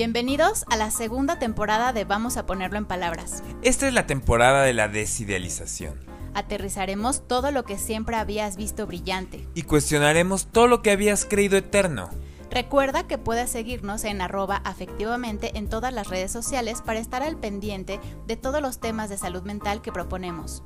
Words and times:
Bienvenidos 0.00 0.64
a 0.70 0.78
la 0.78 0.90
segunda 0.90 1.38
temporada 1.38 1.92
de 1.92 2.06
Vamos 2.06 2.38
a 2.38 2.46
ponerlo 2.46 2.78
en 2.78 2.86
palabras. 2.86 3.42
Esta 3.60 3.86
es 3.86 3.92
la 3.92 4.06
temporada 4.06 4.62
de 4.62 4.72
la 4.72 4.88
desidealización. 4.88 6.00
Aterrizaremos 6.32 7.28
todo 7.28 7.50
lo 7.50 7.64
que 7.64 7.76
siempre 7.76 8.16
habías 8.16 8.56
visto 8.56 8.86
brillante. 8.86 9.46
Y 9.52 9.64
cuestionaremos 9.64 10.46
todo 10.46 10.68
lo 10.68 10.80
que 10.80 10.90
habías 10.90 11.26
creído 11.26 11.58
eterno. 11.58 12.08
Recuerda 12.50 13.06
que 13.06 13.18
puedes 13.18 13.50
seguirnos 13.50 14.04
en 14.04 14.22
arroba 14.22 14.62
afectivamente 14.64 15.58
en 15.58 15.68
todas 15.68 15.92
las 15.92 16.08
redes 16.08 16.32
sociales 16.32 16.80
para 16.80 16.98
estar 16.98 17.22
al 17.22 17.36
pendiente 17.36 18.00
de 18.26 18.36
todos 18.36 18.62
los 18.62 18.80
temas 18.80 19.10
de 19.10 19.18
salud 19.18 19.42
mental 19.42 19.82
que 19.82 19.92
proponemos. 19.92 20.62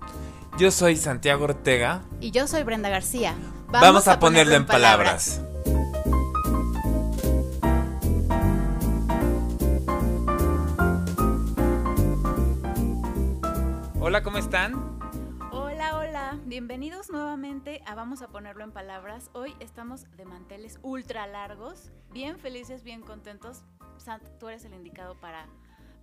Yo 0.59 0.71
soy 0.71 0.97
Santiago 0.97 1.43
Ortega. 1.43 2.05
Y 2.21 2.31
yo 2.31 2.47
soy 2.47 2.63
Brenda 2.63 2.89
García. 2.89 3.35
Vamos, 3.73 4.07
a, 4.07 4.21
ponerlo, 4.21 4.55
en 4.55 4.65
palabras. 4.65 5.41
Hola, 14.07 14.23
¿cómo 14.23 14.37
están? 14.37 14.75
Hola, 15.51 15.97
hola. 15.97 16.39
Bienvenidos 16.45 17.09
nuevamente 17.09 17.81
a 17.87 17.95
Vamos 17.95 18.21
a 18.21 18.29
ponerlo 18.29 18.63
en 18.63 18.71
palabras. 18.71 19.31
Hoy 19.33 19.55
estamos 19.61 20.05
de 20.19 20.27
manteles 20.27 20.79
ultra 20.83 21.27
largos, 21.27 21.91
bien 22.13 22.39
felices, 22.39 22.85
bien 22.85 23.01
contentos. 23.01 23.63
Sant, 23.97 24.23
tú 24.39 24.51
eres 24.51 24.63
el 24.67 24.75
indicado 24.75 25.19
para, 25.23 25.47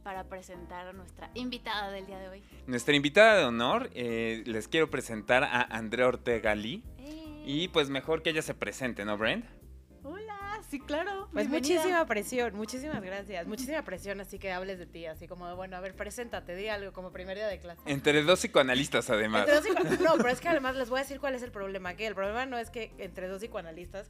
para 0.01 0.23
presentar 0.23 0.87
a 0.87 0.93
nuestra 0.93 1.29
invitada 1.35 1.91
del 1.91 2.07
día 2.07 2.17
de 2.17 2.29
hoy. 2.29 2.43
Nuestra 2.65 2.95
invitada 2.95 3.35
de 3.37 3.45
honor, 3.45 3.91
eh, 3.93 4.41
les 4.47 4.67
quiero 4.67 4.89
presentar 4.89 5.43
a 5.43 5.61
Andrea 5.61 6.07
Ortega 6.07 6.55
Lee. 6.55 6.83
Eh, 6.97 7.43
Y 7.45 7.67
pues 7.67 7.91
mejor 7.91 8.23
que 8.23 8.31
ella 8.31 8.41
se 8.41 8.55
presente, 8.55 9.05
¿no, 9.05 9.15
Brent? 9.15 9.45
Sí, 10.71 10.79
claro. 10.79 11.27
Pues 11.33 11.49
bienvenida. 11.49 11.81
muchísima 11.81 12.05
presión, 12.05 12.55
muchísimas 12.55 13.01
gracias. 13.03 13.45
Muchísima 13.45 13.81
presión, 13.83 14.21
así 14.21 14.39
que 14.39 14.53
hables 14.53 14.79
de 14.79 14.85
ti, 14.85 15.05
así 15.05 15.27
como, 15.27 15.45
de, 15.45 15.53
bueno, 15.53 15.75
a 15.75 15.81
ver, 15.81 15.93
preséntate, 15.97 16.55
di 16.55 16.69
algo 16.69 16.93
como 16.93 17.11
primer 17.11 17.35
día 17.35 17.47
de 17.47 17.59
clase. 17.59 17.81
Entre 17.87 18.23
dos 18.23 18.39
psicoanalistas, 18.39 19.09
además. 19.09 19.41
Entre 19.49 19.55
dos 19.55 19.65
psico- 19.65 20.01
no, 20.01 20.15
pero 20.15 20.29
es 20.29 20.39
que 20.39 20.47
además 20.47 20.77
les 20.77 20.89
voy 20.89 20.99
a 20.99 21.01
decir 21.03 21.19
cuál 21.19 21.35
es 21.35 21.43
el 21.43 21.51
problema. 21.51 21.95
Que 21.95 22.07
el 22.07 22.15
problema 22.15 22.45
no 22.45 22.57
es 22.57 22.69
que 22.69 22.93
entre 22.99 23.27
dos 23.27 23.41
psicoanalistas 23.41 24.09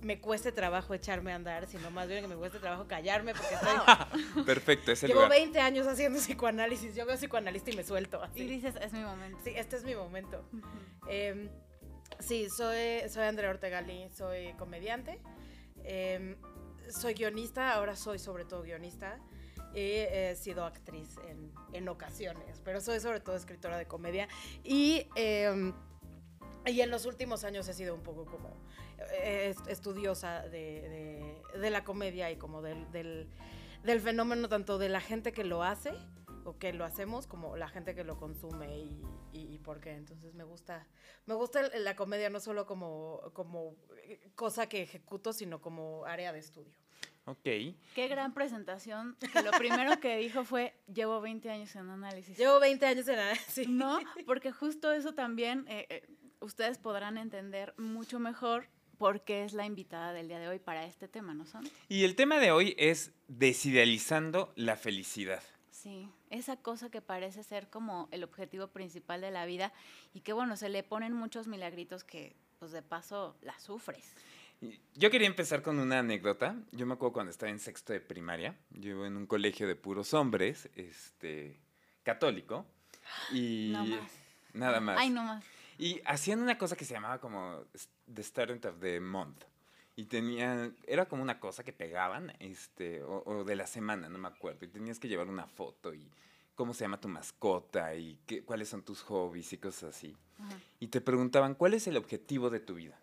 me 0.00 0.18
cueste 0.18 0.50
trabajo 0.50 0.94
echarme 0.94 1.32
a 1.32 1.34
andar, 1.34 1.66
sino 1.66 1.90
más 1.90 2.08
bien 2.08 2.22
que 2.22 2.28
me 2.28 2.36
cueste 2.36 2.58
trabajo 2.58 2.86
callarme 2.88 3.34
porque 3.34 3.54
estoy, 3.56 4.44
Perfecto, 4.46 4.92
es 4.92 5.02
el 5.02 5.08
llevo 5.08 5.24
lugar. 5.24 5.38
20 5.38 5.60
años 5.60 5.86
haciendo 5.86 6.18
psicoanálisis. 6.20 6.94
Yo 6.94 7.04
veo 7.04 7.16
psicoanalista 7.18 7.70
y 7.70 7.76
me 7.76 7.84
suelto. 7.84 8.22
Así. 8.22 8.40
Y 8.40 8.46
dices, 8.46 8.76
es 8.80 8.94
mi 8.94 9.00
momento. 9.00 9.38
Sí, 9.44 9.52
este 9.54 9.76
es 9.76 9.84
mi 9.84 9.94
momento. 9.94 10.48
Eh, 11.06 11.50
sí, 12.18 12.48
soy, 12.48 13.06
soy 13.10 13.24
Andrea 13.24 13.50
Ortega 13.50 13.82
Lee, 13.82 14.08
soy 14.16 14.54
comediante. 14.54 15.18
Eh, 15.88 16.36
soy 16.90 17.14
guionista, 17.14 17.72
ahora 17.74 17.96
soy 17.96 18.18
sobre 18.18 18.44
todo 18.44 18.62
guionista. 18.62 19.18
Y 19.74 19.80
he 19.80 20.34
sido 20.34 20.64
actriz 20.64 21.16
en, 21.28 21.52
en 21.74 21.88
ocasiones, 21.90 22.60
pero 22.64 22.80
soy 22.80 23.00
sobre 23.00 23.20
todo 23.20 23.36
escritora 23.36 23.76
de 23.76 23.86
comedia. 23.86 24.26
Y, 24.64 25.06
eh, 25.14 25.72
y 26.64 26.80
en 26.80 26.90
los 26.90 27.04
últimos 27.04 27.44
años 27.44 27.68
he 27.68 27.74
sido 27.74 27.94
un 27.94 28.02
poco 28.02 28.24
como 28.24 28.56
eh, 29.12 29.50
est- 29.50 29.68
estudiosa 29.68 30.42
de, 30.48 31.42
de- 31.60 31.70
la 31.70 31.84
comedia 31.84 32.30
y 32.30 32.36
como 32.36 32.62
del, 32.62 32.90
del 33.84 34.00
fenómeno 34.00 34.48
tanto 34.48 34.78
de 34.78 34.88
la 34.88 35.00
gente 35.02 35.32
que 35.32 35.44
lo 35.44 35.62
hace 35.62 35.92
o 36.48 36.58
que 36.58 36.72
lo 36.72 36.84
hacemos 36.84 37.26
como 37.26 37.56
la 37.56 37.68
gente 37.68 37.94
que 37.94 38.04
lo 38.04 38.16
consume 38.18 38.78
y, 38.78 39.02
y- 39.32 39.54
y 39.54 39.58
por 39.58 39.80
qué. 39.80 39.92
Entonces 39.92 40.34
me 40.34 40.44
gusta, 40.44 40.86
me 41.26 41.34
gusta 41.34 41.62
la 41.78 41.94
comedia 41.96 42.30
no 42.30 42.40
solo 42.40 42.66
como, 42.66 43.20
como 43.34 43.74
eh, 44.04 44.30
cosa 44.34 44.68
que 44.68 44.82
ejecuto, 44.82 45.32
sino 45.32 45.60
como 45.60 46.04
área 46.06 46.32
de 46.32 46.38
estudio. 46.38 46.72
Ok. 47.26 47.42
Qué 47.94 48.08
gran 48.08 48.32
presentación. 48.32 49.16
Que 49.32 49.42
lo 49.42 49.50
primero 49.52 50.00
que 50.00 50.16
dijo 50.16 50.44
fue, 50.44 50.74
llevo 50.92 51.20
20 51.20 51.50
años 51.50 51.76
en 51.76 51.90
análisis. 51.90 52.38
Llevo 52.38 52.58
20 52.58 52.86
años 52.86 53.06
en 53.08 53.18
sí. 53.48 53.66
No, 53.68 53.98
porque 54.26 54.50
justo 54.50 54.90
eso 54.92 55.12
también 55.12 55.66
eh, 55.68 55.86
eh, 55.90 56.06
ustedes 56.40 56.78
podrán 56.78 57.18
entender 57.18 57.74
mucho 57.76 58.18
mejor 58.18 58.66
porque 58.96 59.44
es 59.44 59.52
la 59.52 59.66
invitada 59.66 60.12
del 60.14 60.26
día 60.28 60.38
de 60.40 60.48
hoy 60.48 60.58
para 60.58 60.84
este 60.86 61.06
tema, 61.06 61.34
¿no 61.34 61.44
son? 61.46 61.68
Y 61.88 62.04
el 62.04 62.16
tema 62.16 62.38
de 62.40 62.50
hoy 62.50 62.74
es 62.78 63.12
desidealizando 63.28 64.52
la 64.56 64.76
felicidad. 64.76 65.42
Sí, 65.70 66.08
esa 66.30 66.56
cosa 66.56 66.90
que 66.90 67.00
parece 67.00 67.42
ser 67.42 67.68
como 67.68 68.08
el 68.10 68.24
objetivo 68.24 68.68
principal 68.68 69.20
de 69.20 69.30
la 69.30 69.46
vida 69.46 69.72
y 70.14 70.20
que 70.20 70.32
bueno, 70.32 70.56
se 70.56 70.68
le 70.68 70.82
ponen 70.82 71.12
muchos 71.12 71.46
milagritos 71.46 72.04
que 72.04 72.36
pues 72.58 72.72
de 72.72 72.82
paso 72.82 73.36
la 73.42 73.58
sufres. 73.58 74.14
Yo 74.94 75.10
quería 75.10 75.28
empezar 75.28 75.62
con 75.62 75.78
una 75.78 76.00
anécdota. 76.00 76.56
Yo 76.72 76.84
me 76.84 76.94
acuerdo 76.94 77.12
cuando 77.12 77.30
estaba 77.30 77.50
en 77.50 77.60
sexto 77.60 77.92
de 77.92 78.00
primaria. 78.00 78.56
Yo 78.70 78.90
iba 78.90 79.06
en 79.06 79.16
un 79.16 79.26
colegio 79.26 79.68
de 79.68 79.76
puros 79.76 80.14
hombres, 80.14 80.68
este, 80.74 81.60
católico. 82.02 82.66
Y 83.32 83.70
No 83.72 83.84
más. 83.86 84.10
nada 84.52 84.80
más. 84.80 84.98
Ay, 84.98 85.10
no 85.10 85.22
más. 85.22 85.44
Y 85.78 86.00
hacían 86.04 86.40
una 86.42 86.58
cosa 86.58 86.74
que 86.74 86.84
se 86.84 86.94
llamaba 86.94 87.20
como 87.20 87.64
The 88.12 88.22
Student 88.24 88.64
of 88.64 88.80
the 88.80 88.98
Month. 88.98 89.44
Y 89.98 90.04
tenían, 90.04 90.76
era 90.86 91.06
como 91.06 91.24
una 91.24 91.40
cosa 91.40 91.64
que 91.64 91.72
pegaban, 91.72 92.32
este, 92.38 93.02
o, 93.02 93.24
o 93.26 93.42
de 93.42 93.56
la 93.56 93.66
semana, 93.66 94.08
no 94.08 94.16
me 94.16 94.28
acuerdo. 94.28 94.64
Y 94.64 94.68
tenías 94.68 95.00
que 95.00 95.08
llevar 95.08 95.26
una 95.26 95.48
foto 95.48 95.92
y 95.92 96.08
cómo 96.54 96.72
se 96.72 96.84
llama 96.84 97.00
tu 97.00 97.08
mascota 97.08 97.96
y 97.96 98.16
qué, 98.24 98.44
cuáles 98.44 98.68
son 98.68 98.84
tus 98.84 99.02
hobbies 99.02 99.52
y 99.52 99.58
cosas 99.58 99.96
así. 99.96 100.16
Ajá. 100.38 100.56
Y 100.78 100.86
te 100.86 101.00
preguntaban, 101.00 101.56
¿cuál 101.56 101.74
es 101.74 101.88
el 101.88 101.96
objetivo 101.96 102.48
de 102.48 102.60
tu 102.60 102.74
vida? 102.76 102.96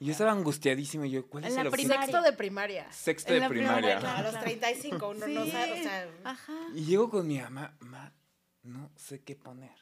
Y 0.00 0.06
yo 0.06 0.12
estaba 0.12 0.32
angustiadísimo 0.32 1.04
y 1.04 1.10
yo, 1.10 1.26
¿cuál 1.26 1.44
En 1.44 1.48
es 1.50 1.56
la 1.56 1.60
el 1.60 1.66
objetivo? 1.66 1.88
primaria. 1.90 2.06
Sexto 2.06 2.22
de 2.22 2.32
primaria. 2.32 2.92
Sexto 2.92 3.28
En 3.28 3.34
de 3.34 3.40
la 3.40 3.48
primaria, 3.50 3.96
primaria. 3.98 4.16
A 4.16 4.22
los 4.22 4.40
35 4.40 5.08
uno 5.10 5.28
no 5.28 5.46
sabe, 5.46 5.72
o 5.72 5.82
sea, 5.82 6.08
Ajá. 6.24 6.56
Y 6.74 6.86
llego 6.86 7.10
con 7.10 7.26
mi 7.28 7.38
mamá, 7.38 7.76
ma, 7.80 8.14
no 8.62 8.90
sé 8.96 9.20
qué 9.20 9.36
poner. 9.36 9.76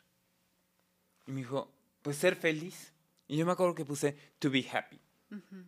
Y 1.28 1.30
me 1.30 1.38
dijo, 1.42 1.70
pues 2.02 2.16
ser 2.16 2.34
feliz. 2.34 2.92
Y 3.28 3.36
yo 3.36 3.46
me 3.46 3.52
acuerdo 3.52 3.76
que 3.76 3.84
puse 3.84 4.16
to 4.40 4.50
be 4.50 4.66
happy. 4.68 4.98
Ujú. 5.30 5.64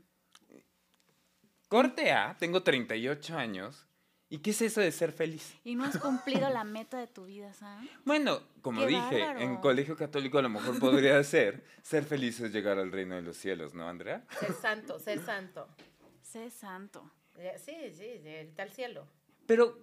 Corte 1.68 2.12
A, 2.12 2.36
tengo 2.38 2.62
38 2.62 3.36
años. 3.36 3.84
¿Y 4.30 4.38
qué 4.38 4.50
es 4.50 4.60
eso 4.60 4.82
de 4.82 4.92
ser 4.92 5.12
feliz? 5.12 5.54
Y 5.64 5.74
no 5.74 5.84
has 5.84 5.96
cumplido 5.98 6.50
la 6.50 6.62
meta 6.62 6.98
de 6.98 7.06
tu 7.06 7.24
vida, 7.24 7.52
¿sabes? 7.54 7.88
Bueno, 8.04 8.42
como 8.60 8.82
¡Qué 8.82 8.88
dije, 8.88 9.20
bárbaro! 9.20 9.40
en 9.40 9.56
colegio 9.56 9.96
católico 9.96 10.38
a 10.38 10.42
lo 10.42 10.50
mejor 10.50 10.78
podría 10.78 11.22
ser 11.24 11.64
ser 11.82 12.04
feliz 12.04 12.38
es 12.40 12.52
llegar 12.52 12.78
al 12.78 12.92
reino 12.92 13.14
de 13.14 13.22
los 13.22 13.36
cielos, 13.38 13.72
¿no, 13.74 13.88
Andrea? 13.88 14.26
ser 14.38 14.52
santo, 14.52 14.98
ser 14.98 15.24
santo. 15.24 15.66
Sé 16.22 16.50
santo. 16.50 17.10
Eh, 17.38 17.54
Sí, 17.64 17.74
sí, 17.96 18.18
del 18.18 18.54
tal 18.54 18.70
cielo. 18.70 19.06
Pero 19.46 19.78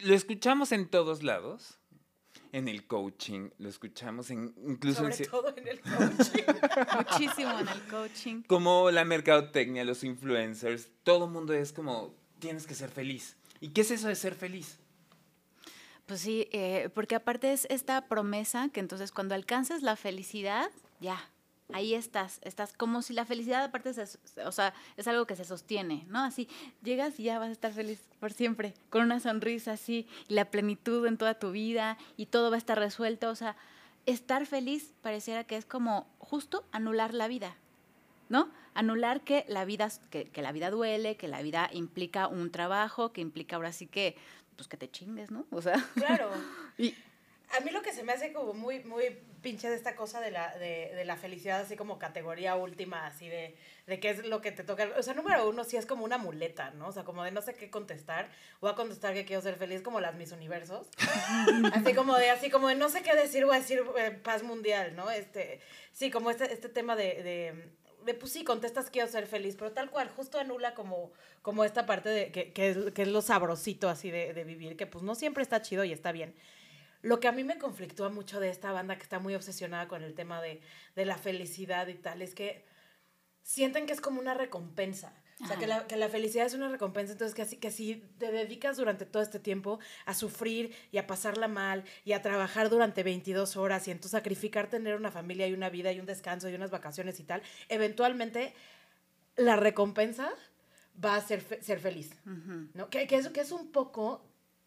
lo 0.00 0.14
escuchamos 0.14 0.70
en 0.72 0.88
todos 0.90 1.22
lados. 1.22 1.78
En 2.52 2.68
el 2.68 2.86
coaching, 2.86 3.50
lo 3.58 3.68
escuchamos 3.68 4.30
en 4.30 4.54
incluso 4.66 5.04
en 5.06 5.12
Sobre 5.12 5.28
todo 5.28 5.54
en 5.56 5.68
el 5.68 5.80
coaching. 5.80 6.44
Muchísimo 6.96 7.58
en 7.58 7.68
el 7.68 7.82
coaching. 7.90 8.42
como 8.46 8.90
la 8.90 9.04
mercadotecnia, 9.04 9.84
los 9.84 10.04
influencers, 10.04 10.88
todo 11.02 11.24
el 11.24 11.30
mundo 11.32 11.52
es 11.52 11.72
como 11.72 12.14
tienes 12.38 12.66
que 12.66 12.74
ser 12.74 12.90
feliz. 12.90 13.36
¿Y 13.60 13.70
qué 13.70 13.80
es 13.80 13.90
eso 13.90 14.08
de 14.08 14.14
ser 14.14 14.34
feliz? 14.34 14.78
Pues 16.06 16.20
sí, 16.20 16.48
eh, 16.52 16.90
porque 16.94 17.14
aparte 17.14 17.52
es 17.52 17.66
esta 17.70 18.08
promesa 18.08 18.68
que 18.68 18.80
entonces 18.80 19.10
cuando 19.10 19.34
alcances 19.34 19.82
la 19.82 19.96
felicidad, 19.96 20.70
ya, 21.00 21.18
ahí 21.72 21.94
estás, 21.94 22.40
estás 22.42 22.72
como 22.74 23.02
si 23.02 23.12
la 23.14 23.24
felicidad 23.24 23.64
aparte, 23.64 23.92
se- 23.94 24.18
o 24.44 24.52
sea, 24.52 24.74
es 24.96 25.08
algo 25.08 25.26
que 25.26 25.34
se 25.36 25.44
sostiene, 25.44 26.04
¿no? 26.08 26.20
Así, 26.22 26.48
llegas 26.82 27.18
y 27.18 27.24
ya 27.24 27.38
vas 27.38 27.48
a 27.48 27.52
estar 27.52 27.72
feliz 27.72 28.00
por 28.20 28.32
siempre, 28.32 28.74
con 28.90 29.02
una 29.02 29.18
sonrisa 29.20 29.72
así, 29.72 30.06
y 30.28 30.34
la 30.34 30.44
plenitud 30.50 31.06
en 31.06 31.16
toda 31.16 31.34
tu 31.38 31.50
vida, 31.52 31.96
y 32.16 32.26
todo 32.26 32.50
va 32.50 32.56
a 32.56 32.58
estar 32.58 32.78
resuelto, 32.78 33.30
o 33.30 33.34
sea, 33.34 33.56
estar 34.06 34.44
feliz 34.46 34.92
pareciera 35.02 35.44
que 35.44 35.56
es 35.56 35.64
como 35.64 36.06
justo 36.18 36.64
anular 36.72 37.14
la 37.14 37.28
vida, 37.28 37.56
¿no? 38.28 38.50
Anular 38.74 39.22
que 39.22 39.44
la 39.48 39.64
vida, 39.64 39.88
que, 40.10 40.26
que 40.26 40.42
la 40.42 40.52
vida 40.52 40.70
duele, 40.70 41.16
que 41.16 41.28
la 41.28 41.40
vida 41.42 41.70
implica 41.72 42.28
un 42.28 42.50
trabajo, 42.50 43.12
que 43.12 43.20
implica 43.22 43.56
ahora 43.56 43.72
sí 43.72 43.86
que, 43.86 44.16
pues 44.56 44.68
que 44.68 44.76
te 44.76 44.90
chingues, 44.90 45.30
¿no? 45.30 45.46
O 45.50 45.62
sea, 45.62 45.82
Claro. 45.94 46.30
y 46.78 46.94
A 47.50 47.60
mí 47.60 47.70
lo 47.70 47.82
que 47.82 47.92
se 47.92 48.02
me 48.02 48.12
hace 48.12 48.32
como 48.32 48.52
muy, 48.52 48.82
muy 48.84 49.04
pinche 49.42 49.68
de 49.68 49.76
esta 49.76 49.94
cosa 49.94 50.20
de 50.20 50.30
la, 50.30 50.56
de, 50.56 50.90
de 50.94 51.04
la 51.04 51.16
felicidad, 51.16 51.60
así 51.60 51.76
como 51.76 51.98
categoría 51.98 52.56
última, 52.56 53.06
así 53.06 53.28
de, 53.28 53.54
de 53.86 54.00
qué 54.00 54.10
es 54.10 54.26
lo 54.26 54.40
que 54.40 54.50
te 54.50 54.64
toca. 54.64 54.88
O 54.98 55.02
sea, 55.02 55.14
número 55.14 55.48
uno, 55.48 55.62
sí 55.64 55.76
es 55.76 55.86
como 55.86 56.04
una 56.04 56.18
muleta, 56.18 56.70
¿no? 56.70 56.88
O 56.88 56.92
sea, 56.92 57.04
como 57.04 57.22
de 57.22 57.30
no 57.30 57.42
sé 57.42 57.54
qué 57.54 57.70
contestar. 57.70 58.30
Voy 58.60 58.70
a 58.70 58.74
contestar 58.74 59.12
que 59.14 59.24
quiero 59.24 59.42
ser 59.42 59.56
feliz, 59.56 59.82
como 59.82 60.00
las 60.00 60.14
mis 60.14 60.32
universos. 60.32 60.88
así 61.74 61.94
como 61.94 62.16
de, 62.16 62.30
así 62.30 62.50
como 62.50 62.68
de 62.68 62.74
no 62.74 62.88
sé 62.88 63.02
qué 63.02 63.14
decir, 63.14 63.44
voy 63.44 63.56
a 63.56 63.60
decir 63.60 63.82
eh, 63.98 64.10
paz 64.10 64.42
mundial, 64.42 64.96
¿no? 64.96 65.10
Este, 65.10 65.60
sí, 65.92 66.10
como 66.10 66.30
este, 66.30 66.50
este 66.52 66.70
tema 66.70 66.96
de, 66.96 67.22
de, 67.22 67.70
de, 68.06 68.14
pues 68.14 68.32
sí, 68.32 68.44
contestas 68.44 68.90
quiero 68.90 69.08
ser 69.08 69.26
feliz, 69.26 69.56
pero 69.58 69.72
tal 69.72 69.90
cual, 69.90 70.08
justo 70.08 70.38
anula 70.38 70.74
como, 70.74 71.12
como 71.42 71.64
esta 71.64 71.84
parte 71.84 72.08
de 72.08 72.32
que, 72.32 72.52
que, 72.52 72.70
es, 72.70 72.78
que 72.94 73.02
es 73.02 73.08
lo 73.08 73.20
sabrosito 73.20 73.90
así 73.90 74.10
de, 74.10 74.32
de 74.32 74.44
vivir, 74.44 74.76
que 74.76 74.86
pues 74.86 75.04
no 75.04 75.14
siempre 75.14 75.42
está 75.42 75.60
chido 75.60 75.84
y 75.84 75.92
está 75.92 76.10
bien. 76.12 76.34
Lo 77.04 77.20
que 77.20 77.28
a 77.28 77.32
mí 77.32 77.44
me 77.44 77.58
conflictúa 77.58 78.08
mucho 78.08 78.40
de 78.40 78.48
esta 78.48 78.72
banda 78.72 78.96
que 78.96 79.02
está 79.02 79.18
muy 79.18 79.34
obsesionada 79.34 79.88
con 79.88 80.02
el 80.02 80.14
tema 80.14 80.40
de, 80.40 80.62
de 80.96 81.04
la 81.04 81.18
felicidad 81.18 81.86
y 81.88 81.94
tal, 81.94 82.22
es 82.22 82.34
que 82.34 82.64
sienten 83.42 83.84
que 83.84 83.92
es 83.92 84.00
como 84.00 84.20
una 84.20 84.32
recompensa. 84.32 85.12
O 85.42 85.46
sea, 85.46 85.58
que 85.58 85.66
la, 85.66 85.86
que 85.86 85.96
la, 85.96 86.08
felicidad 86.08 86.46
es 86.46 86.54
una 86.54 86.68
recompensa, 86.68 87.12
entonces 87.12 87.34
que, 87.34 87.42
así, 87.42 87.56
que 87.58 87.70
si 87.70 87.96
te 88.18 88.30
dedicas 88.30 88.76
durante 88.76 89.04
todo 89.04 89.22
este 89.22 89.40
tiempo 89.40 89.80
a 90.06 90.14
sufrir 90.14 90.74
y 90.92 90.98
a 90.98 91.06
pasarla 91.06 91.48
mal 91.48 91.84
y 92.04 92.12
a 92.12 92.22
trabajar 92.22 92.70
durante 92.70 93.02
22 93.02 93.56
horas 93.56 93.86
y 93.86 93.90
entonces 93.90 94.12
sacrificar 94.12 94.70
tener 94.70 94.94
una 94.94 95.10
familia 95.10 95.46
y 95.46 95.52
una 95.52 95.68
vida 95.68 95.92
y 95.92 96.00
un 96.00 96.06
descanso 96.06 96.48
y 96.48 96.54
unas 96.54 96.70
vacaciones 96.70 97.18
y 97.20 97.24
tal, 97.24 97.42
eventualmente 97.68 98.54
la 99.36 99.56
recompensa 99.56 100.30
va 101.04 101.16
a 101.16 101.20
ser, 101.20 101.42
ser 101.60 101.80
feliz, 101.80 102.12
¿no? 102.72 102.88
Que, 102.88 103.08
que, 103.08 103.16
es, 103.16 103.28
que 103.28 103.40
es 103.40 103.50
un 103.50 103.72
poco 103.72 104.24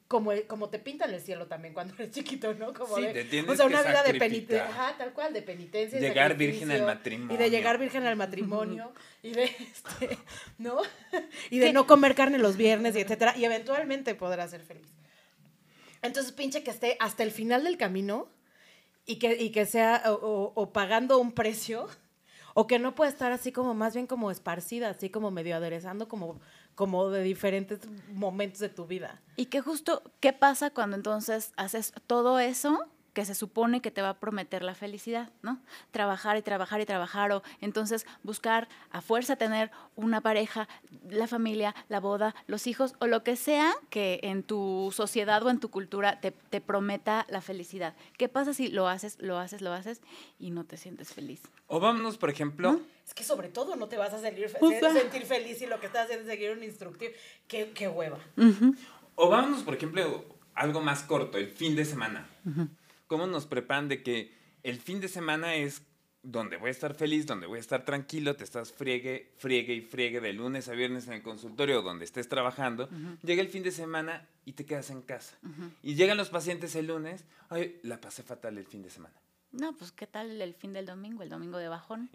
como, 0.07 0.31
como 0.47 0.69
te 0.69 0.79
pintan 0.79 1.13
el 1.13 1.21
cielo 1.21 1.47
también 1.47 1.73
cuando 1.73 1.93
eres 1.95 2.11
chiquito, 2.11 2.53
¿no? 2.53 2.73
Como 2.73 2.95
sí, 2.95 3.03
de, 3.03 3.25
te 3.25 3.41
o 3.41 3.55
sea, 3.55 3.65
una 3.65 3.83
que 3.83 3.89
vida 3.89 4.03
de 4.03 4.13
penitencia, 4.13 4.69
ajá, 4.69 4.97
tal 4.97 5.13
cual, 5.13 5.33
de 5.33 5.41
penitencia. 5.41 5.99
Llegar 5.99 6.37
virgen 6.37 6.71
al 6.71 6.85
matrimonio. 6.85 7.35
Y 7.35 7.37
de 7.37 7.49
llegar 7.49 7.77
virgen 7.77 8.05
al 8.05 8.15
matrimonio, 8.15 8.93
y 9.21 9.31
de, 9.31 9.43
este, 9.43 10.17
¿no? 10.57 10.77
Y 11.49 11.59
de 11.59 11.73
no 11.73 11.87
comer 11.87 12.15
carne 12.15 12.37
los 12.37 12.55
viernes, 12.55 12.95
y 12.95 13.01
etcétera, 13.01 13.35
y 13.37 13.45
eventualmente 13.45 14.15
podrás 14.15 14.51
ser 14.51 14.61
feliz. 14.61 14.87
Entonces, 16.01 16.31
pinche 16.31 16.63
que 16.63 16.71
esté 16.71 16.95
hasta 16.99 17.23
el 17.23 17.31
final 17.31 17.63
del 17.63 17.77
camino 17.77 18.29
y 19.05 19.17
que, 19.17 19.35
y 19.35 19.49
que 19.51 19.65
sea 19.65 20.03
o, 20.05 20.53
o 20.55 20.71
pagando 20.71 21.17
un 21.17 21.33
precio 21.33 21.89
o 22.59 22.65
que 22.65 22.79
no 22.79 22.95
puede 22.95 23.11
estar 23.11 23.31
así 23.31 23.51
como 23.51 23.75
más 23.75 23.93
bien 23.93 24.07
como 24.07 24.31
esparcida, 24.31 24.89
así 24.89 25.11
como 25.11 25.29
medio 25.29 25.55
aderezando 25.55 26.07
como, 26.07 26.39
como 26.77 27.09
de 27.09 27.23
diferentes 27.23 27.79
momentos 28.13 28.59
de 28.59 28.69
tu 28.69 28.85
vida. 28.85 29.19
Y 29.35 29.47
que 29.47 29.61
justo, 29.61 30.03
¿qué 30.19 30.31
pasa 30.31 30.69
cuando 30.69 30.95
entonces 30.95 31.51
haces 31.57 31.91
todo 32.05 32.37
eso 32.37 32.85
que 33.17 33.25
se 33.25 33.33
supone 33.33 33.81
que 33.81 33.89
te 33.89 34.03
va 34.03 34.09
a 34.09 34.19
prometer 34.19 34.61
la 34.61 34.75
felicidad, 34.75 35.31
¿no? 35.41 35.59
Trabajar 35.89 36.37
y 36.37 36.43
trabajar 36.43 36.81
y 36.81 36.85
trabajar, 36.85 37.31
o 37.31 37.41
entonces 37.61 38.05
buscar 38.21 38.67
a 38.91 39.01
fuerza 39.01 39.37
tener 39.37 39.71
una 39.95 40.21
pareja, 40.21 40.67
la 41.09 41.25
familia, 41.25 41.73
la 41.89 41.99
boda, 41.99 42.35
los 42.45 42.67
hijos, 42.67 42.93
o 42.99 43.07
lo 43.07 43.23
que 43.23 43.35
sea 43.35 43.73
que 43.89 44.19
en 44.21 44.43
tu 44.43 44.93
sociedad 44.93 45.41
o 45.41 45.49
en 45.49 45.59
tu 45.59 45.71
cultura 45.71 46.19
te, 46.19 46.29
te 46.29 46.61
prometa 46.61 47.25
la 47.27 47.41
felicidad. 47.41 47.95
¿Qué 48.19 48.29
pasa 48.29 48.53
si 48.53 48.67
lo 48.67 48.87
haces, 48.87 49.17
lo 49.19 49.39
haces, 49.39 49.63
lo 49.63 49.73
haces 49.73 50.03
y 50.37 50.51
no 50.51 50.63
te 50.63 50.77
sientes 50.77 51.11
feliz? 51.11 51.41
O 51.65 51.79
vámonos, 51.79 52.19
por 52.19 52.29
ejemplo... 52.29 52.73
¿No? 52.73 52.81
Es 53.03 53.15
que 53.15 53.23
sobre 53.23 53.49
todo 53.49 53.75
no 53.77 53.87
te 53.87 53.97
vas 53.97 54.13
a 54.13 54.19
sentir, 54.19 54.47
sentir 54.93 55.25
feliz 55.25 55.57
si 55.57 55.65
lo 55.65 55.79
que 55.79 55.87
estás 55.87 56.03
haciendo 56.03 56.25
es 56.25 56.29
seguir 56.29 56.51
un 56.51 56.63
instructivo. 56.63 57.13
Qué, 57.47 57.71
qué 57.73 57.87
hueva. 57.87 58.19
Uh 58.35 58.43
-huh. 58.43 58.77
O 59.15 59.27
vámonos, 59.29 59.63
por 59.63 59.73
ejemplo, 59.73 60.23
algo 60.53 60.81
más 60.81 61.01
corto, 61.01 61.39
el 61.39 61.47
fin 61.47 61.75
de 61.75 61.83
semana. 61.83 62.29
Uh 62.45 62.49
-huh 62.51 62.69
cómo 63.07 63.27
nos 63.27 63.45
preparan 63.47 63.87
de 63.87 64.03
que 64.03 64.33
el 64.63 64.79
fin 64.79 64.99
de 65.01 65.07
semana 65.07 65.55
es 65.55 65.81
donde 66.23 66.57
voy 66.57 66.67
a 66.67 66.71
estar 66.71 66.93
feliz, 66.93 67.25
donde 67.25 67.47
voy 67.47 67.57
a 67.57 67.61
estar 67.61 67.85
tranquilo, 67.85 68.35
te 68.35 68.43
estás 68.43 68.73
friegue, 68.73 69.31
friegue 69.37 69.73
y 69.73 69.81
friegue 69.81 70.19
de 70.19 70.33
lunes 70.33 70.67
a 70.67 70.73
viernes 70.73 71.07
en 71.07 71.13
el 71.13 71.21
consultorio 71.21 71.81
donde 71.81 72.03
estés 72.03 72.27
trabajando, 72.27 72.85
uh 72.85 72.87
-huh. 72.95 73.17
llega 73.21 73.41
el 73.41 73.47
fin 73.47 73.63
de 73.63 73.71
semana 73.71 74.27
y 74.43 74.53
te 74.53 74.65
quedas 74.65 74.89
en 74.89 75.01
casa. 75.01 75.37
Uh 75.43 75.47
-huh. 75.47 75.71
Y 75.83 75.95
llegan 75.95 76.17
los 76.17 76.29
pacientes 76.29 76.75
el 76.75 76.87
lunes, 76.87 77.23
ay, 77.49 77.79
la 77.83 78.01
pasé 78.01 78.23
fatal 78.23 78.57
el 78.57 78.65
fin 78.65 78.81
de 78.81 78.89
semana. 78.89 79.15
No, 79.51 79.75
pues 79.77 79.91
¿qué 79.93 80.05
tal 80.05 80.41
el 80.41 80.53
fin 80.53 80.73
del 80.73 80.85
domingo, 80.85 81.23
el 81.23 81.29
domingo 81.29 81.57
de 81.57 81.69
bajón? 81.69 82.09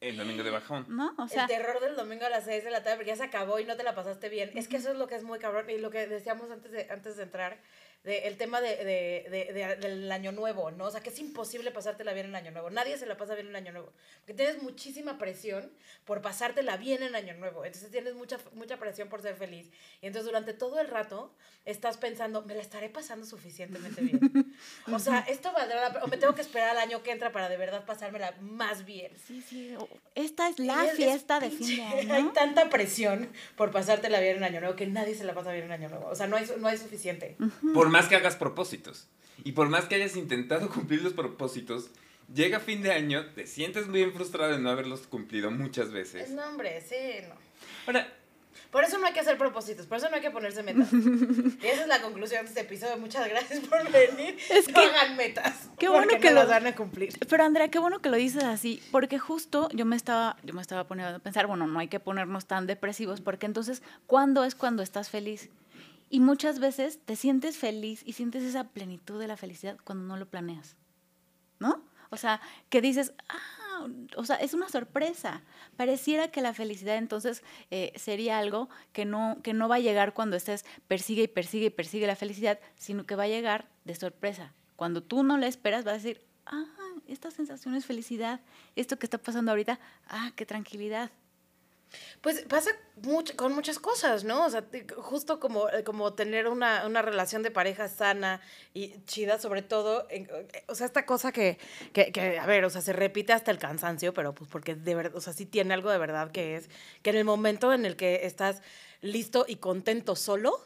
El 0.00 0.18
domingo 0.18 0.42
de 0.42 0.50
bajón. 0.50 0.84
No, 0.88 1.14
o 1.16 1.28
sea. 1.28 1.44
El 1.44 1.48
terror 1.48 1.80
del 1.80 1.96
domingo 1.96 2.26
a 2.26 2.28
las 2.28 2.44
6 2.44 2.64
de 2.64 2.70
la 2.70 2.82
tarde, 2.82 2.96
porque 2.96 3.10
ya 3.10 3.16
se 3.16 3.22
acabó 3.22 3.58
y 3.58 3.64
no 3.64 3.76
te 3.76 3.82
la 3.82 3.94
pasaste 3.94 4.28
bien. 4.28 4.50
Uh 4.50 4.52
-huh. 4.52 4.58
Es 4.58 4.68
que 4.68 4.76
eso 4.76 4.90
es 4.92 4.98
lo 4.98 5.06
que 5.06 5.14
es 5.14 5.22
muy 5.22 5.38
cabrón. 5.38 5.70
Y 5.70 5.78
lo 5.78 5.90
que 5.90 6.06
decíamos 6.06 6.50
antes 6.50 6.72
de, 6.72 6.90
antes 6.90 7.16
de 7.16 7.22
entrar, 7.22 7.58
de, 8.04 8.28
el 8.28 8.36
tema 8.36 8.60
de, 8.60 8.76
de, 8.76 9.52
de, 9.52 9.76
del 9.76 10.12
año 10.12 10.30
nuevo, 10.30 10.70
¿no? 10.70 10.84
O 10.84 10.90
sea, 10.90 11.00
que 11.00 11.08
es 11.08 11.18
imposible 11.18 11.70
pasártela 11.70 12.12
bien 12.12 12.26
en 12.26 12.36
año 12.36 12.50
nuevo. 12.50 12.70
Nadie 12.70 12.98
se 12.98 13.06
la 13.06 13.16
pasa 13.16 13.34
bien 13.34 13.48
en 13.48 13.56
año 13.56 13.72
nuevo. 13.72 13.92
Porque 14.20 14.34
tienes 14.34 14.62
muchísima 14.62 15.18
presión 15.18 15.72
por 16.04 16.20
pasártela 16.20 16.76
bien 16.76 17.02
en 17.02 17.14
año 17.14 17.34
nuevo. 17.34 17.64
Entonces 17.64 17.90
tienes 17.90 18.14
mucha, 18.14 18.38
mucha 18.52 18.76
presión 18.78 19.08
por 19.08 19.22
ser 19.22 19.36
feliz. 19.36 19.70
Y 20.02 20.06
entonces 20.06 20.26
durante 20.26 20.52
todo 20.52 20.80
el 20.80 20.88
rato 20.88 21.34
estás 21.64 21.96
pensando, 21.96 22.42
me 22.42 22.54
la 22.54 22.60
estaré 22.60 22.90
pasando 22.90 23.24
suficientemente 23.24 24.02
bien. 24.02 24.54
o 24.92 24.98
sea, 24.98 25.20
esto 25.20 25.50
valdrá 25.52 25.80
la 25.80 25.88
pena. 25.88 26.04
O 26.04 26.08
me 26.08 26.18
tengo 26.18 26.34
que 26.34 26.42
esperar 26.42 26.70
al 26.70 26.78
año 26.78 27.02
que 27.02 27.10
entra 27.10 27.32
para 27.32 27.48
de 27.48 27.56
verdad 27.56 27.86
pasármela 27.86 28.34
más 28.40 28.84
bien. 28.84 29.12
Sí, 29.26 29.42
sí. 29.48 29.74
Esta 30.14 30.50
es 30.50 30.58
la 30.58 30.84
es, 30.84 30.96
fiesta 30.96 31.38
es, 31.38 31.42
de 31.42 31.50
fin 31.50 31.76
de 31.76 31.82
año. 31.84 32.14
Hay 32.14 32.24
tanta 32.34 32.68
presión 32.68 33.30
por 33.56 33.70
pasártela 33.70 34.20
bien 34.20 34.36
en 34.36 34.44
año 34.44 34.60
nuevo 34.60 34.76
que 34.76 34.86
nadie 34.86 35.14
se 35.14 35.24
la 35.24 35.32
pasa 35.32 35.52
bien 35.52 35.64
en 35.64 35.72
año 35.72 35.88
nuevo. 35.88 36.08
O 36.08 36.14
sea, 36.14 36.26
no 36.26 36.36
hay, 36.36 36.46
no 36.58 36.68
hay 36.68 36.76
suficiente. 36.76 37.36
Uh 37.40 37.44
-huh. 37.44 37.72
Por 37.72 37.93
más 37.94 38.08
que 38.08 38.16
hagas 38.16 38.34
propósitos 38.34 39.06
y 39.44 39.52
por 39.52 39.68
más 39.68 39.84
que 39.84 39.94
hayas 39.94 40.16
intentado 40.16 40.68
cumplir 40.74 41.02
los 41.02 41.12
propósitos, 41.12 41.90
llega 42.34 42.58
fin 42.58 42.82
de 42.82 42.92
año, 42.92 43.24
te 43.34 43.46
sientes 43.46 43.90
bien 43.90 44.12
frustrado 44.12 44.52
de 44.52 44.58
no 44.58 44.70
haberlos 44.70 45.06
cumplido 45.06 45.52
muchas 45.52 45.92
veces. 45.92 46.30
No, 46.30 46.44
hombre, 46.44 46.80
sí, 46.80 46.96
no. 47.28 47.34
Ahora, 47.86 48.12
por 48.72 48.82
eso 48.82 48.98
no 48.98 49.06
hay 49.06 49.12
que 49.12 49.20
hacer 49.20 49.38
propósitos, 49.38 49.86
por 49.86 49.98
eso 49.98 50.08
no 50.08 50.16
hay 50.16 50.22
que 50.22 50.32
ponerse 50.32 50.64
metas. 50.64 50.92
y 50.92 51.66
esa 51.66 51.82
es 51.82 51.86
la 51.86 52.02
conclusión 52.02 52.42
de 52.42 52.48
este 52.48 52.62
episodio. 52.62 52.98
Muchas 52.98 53.28
gracias 53.28 53.60
por 53.60 53.88
venir. 53.92 54.36
Es 54.50 54.66
no 54.66 54.74
que, 54.74 54.80
hagan 54.80 55.16
metas. 55.16 55.68
Qué 55.78 55.88
bueno 55.88 56.18
que 56.20 56.32
no 56.32 56.42
lo 56.42 56.48
van 56.48 56.66
a 56.66 56.74
cumplir. 56.74 57.14
Pero 57.28 57.44
Andrea, 57.44 57.68
qué 57.68 57.78
bueno 57.78 58.00
que 58.00 58.08
lo 58.08 58.16
dices 58.16 58.42
así, 58.42 58.82
porque 58.90 59.20
justo 59.20 59.68
yo 59.72 59.84
me 59.84 59.94
estaba 59.94 60.36
yo 60.42 60.54
me 60.54 60.62
estaba 60.62 60.88
poniendo 60.88 61.14
a 61.14 61.18
pensar, 61.20 61.46
bueno, 61.46 61.68
no 61.68 61.78
hay 61.78 61.86
que 61.86 62.00
ponernos 62.00 62.46
tan 62.46 62.66
depresivos 62.66 63.20
porque 63.20 63.46
entonces 63.46 63.82
¿cuándo 64.08 64.42
es 64.42 64.56
cuando 64.56 64.82
estás 64.82 65.08
feliz? 65.08 65.50
Y 66.14 66.20
muchas 66.20 66.60
veces 66.60 67.00
te 67.04 67.16
sientes 67.16 67.56
feliz 67.56 68.04
y 68.06 68.12
sientes 68.12 68.44
esa 68.44 68.68
plenitud 68.68 69.18
de 69.18 69.26
la 69.26 69.36
felicidad 69.36 69.76
cuando 69.82 70.04
no 70.04 70.16
lo 70.16 70.26
planeas. 70.26 70.76
¿No? 71.58 71.82
O 72.10 72.16
sea, 72.16 72.40
que 72.68 72.80
dices, 72.80 73.12
ah, 73.28 73.88
o 74.16 74.24
sea, 74.24 74.36
es 74.36 74.54
una 74.54 74.68
sorpresa. 74.68 75.42
Pareciera 75.76 76.28
que 76.28 76.40
la 76.40 76.54
felicidad 76.54 76.98
entonces 76.98 77.42
eh, 77.72 77.92
sería 77.96 78.38
algo 78.38 78.68
que 78.92 79.04
no, 79.04 79.38
que 79.42 79.54
no 79.54 79.68
va 79.68 79.74
a 79.74 79.80
llegar 79.80 80.14
cuando 80.14 80.36
estés 80.36 80.64
persigue 80.86 81.24
y 81.24 81.26
persigue 81.26 81.66
y 81.66 81.70
persigue 81.70 82.06
la 82.06 82.14
felicidad, 82.14 82.60
sino 82.76 83.06
que 83.06 83.16
va 83.16 83.24
a 83.24 83.26
llegar 83.26 83.68
de 83.84 83.96
sorpresa. 83.96 84.54
Cuando 84.76 85.02
tú 85.02 85.24
no 85.24 85.36
la 85.36 85.48
esperas, 85.48 85.82
vas 85.82 85.94
a 85.94 85.96
decir, 85.96 86.22
ah, 86.46 86.64
esta 87.08 87.32
sensación 87.32 87.74
es 87.74 87.86
felicidad. 87.86 88.40
Esto 88.76 89.00
que 89.00 89.06
está 89.06 89.18
pasando 89.18 89.50
ahorita, 89.50 89.80
ah, 90.06 90.30
qué 90.36 90.46
tranquilidad. 90.46 91.10
Pues 92.20 92.42
pasa 92.42 92.70
mucho, 93.02 93.36
con 93.36 93.54
muchas 93.54 93.78
cosas, 93.78 94.24
¿no? 94.24 94.46
O 94.46 94.50
sea, 94.50 94.64
justo 94.96 95.40
como, 95.40 95.66
como 95.84 96.14
tener 96.14 96.48
una, 96.48 96.86
una 96.86 97.02
relación 97.02 97.42
de 97.42 97.50
pareja 97.50 97.88
sana 97.88 98.40
y 98.72 98.94
chida, 99.04 99.38
sobre 99.38 99.62
todo, 99.62 100.06
en, 100.10 100.28
o 100.68 100.74
sea, 100.74 100.86
esta 100.86 101.06
cosa 101.06 101.32
que, 101.32 101.58
que, 101.92 102.12
que, 102.12 102.38
a 102.38 102.46
ver, 102.46 102.64
o 102.64 102.70
sea, 102.70 102.80
se 102.80 102.92
repite 102.92 103.32
hasta 103.32 103.50
el 103.50 103.58
cansancio, 103.58 104.14
pero 104.14 104.34
pues 104.34 104.50
porque 104.50 104.74
de 104.74 104.94
verdad, 104.94 105.16
o 105.16 105.20
sea, 105.20 105.32
sí 105.32 105.46
tiene 105.46 105.74
algo 105.74 105.90
de 105.90 105.98
verdad 105.98 106.30
que 106.30 106.56
es 106.56 106.70
que 107.02 107.10
en 107.10 107.16
el 107.16 107.24
momento 107.24 107.72
en 107.72 107.84
el 107.84 107.96
que 107.96 108.26
estás 108.26 108.62
listo 109.00 109.44
y 109.46 109.56
contento 109.56 110.16
solo, 110.16 110.60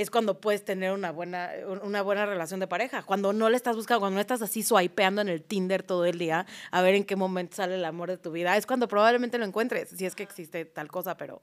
es 0.00 0.10
cuando 0.10 0.40
puedes 0.40 0.64
tener 0.64 0.92
una 0.92 1.10
buena, 1.12 1.50
una 1.82 2.00
buena 2.00 2.24
relación 2.24 2.58
de 2.58 2.66
pareja. 2.66 3.02
Cuando 3.02 3.32
no 3.32 3.50
le 3.50 3.56
estás 3.56 3.76
buscando, 3.76 4.00
cuando 4.00 4.14
no 4.14 4.20
estás 4.20 4.40
así 4.40 4.62
swipeando 4.62 5.20
en 5.20 5.28
el 5.28 5.42
Tinder 5.42 5.82
todo 5.82 6.06
el 6.06 6.18
día 6.18 6.46
a 6.70 6.82
ver 6.82 6.94
en 6.94 7.04
qué 7.04 7.16
momento 7.16 7.56
sale 7.56 7.74
el 7.74 7.84
amor 7.84 8.08
de 8.08 8.16
tu 8.16 8.32
vida, 8.32 8.56
es 8.56 8.66
cuando 8.66 8.88
probablemente 8.88 9.36
lo 9.36 9.44
encuentres, 9.44 9.90
si 9.90 10.06
es 10.06 10.14
que 10.14 10.22
existe 10.22 10.64
tal 10.64 10.88
cosa, 10.88 11.16
pero... 11.16 11.42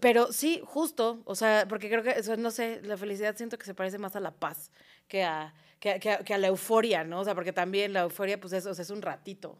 Pero 0.00 0.32
sí, 0.32 0.62
justo, 0.64 1.20
o 1.26 1.34
sea, 1.34 1.66
porque 1.68 1.90
creo 1.90 2.02
que, 2.02 2.12
eso, 2.12 2.38
no 2.38 2.50
sé, 2.50 2.80
la 2.84 2.96
felicidad 2.96 3.36
siento 3.36 3.58
que 3.58 3.66
se 3.66 3.74
parece 3.74 3.98
más 3.98 4.16
a 4.16 4.20
la 4.20 4.30
paz 4.30 4.70
que 5.08 5.24
a, 5.24 5.52
que, 5.78 6.00
que, 6.00 6.20
que 6.24 6.32
a 6.32 6.38
la 6.38 6.46
euforia, 6.46 7.04
¿no? 7.04 7.20
O 7.20 7.24
sea, 7.24 7.34
porque 7.34 7.52
también 7.52 7.92
la 7.92 8.00
euforia, 8.00 8.40
pues 8.40 8.54
es, 8.54 8.64
o 8.64 8.74
sea, 8.74 8.82
es 8.82 8.88
un 8.88 9.02
ratito. 9.02 9.58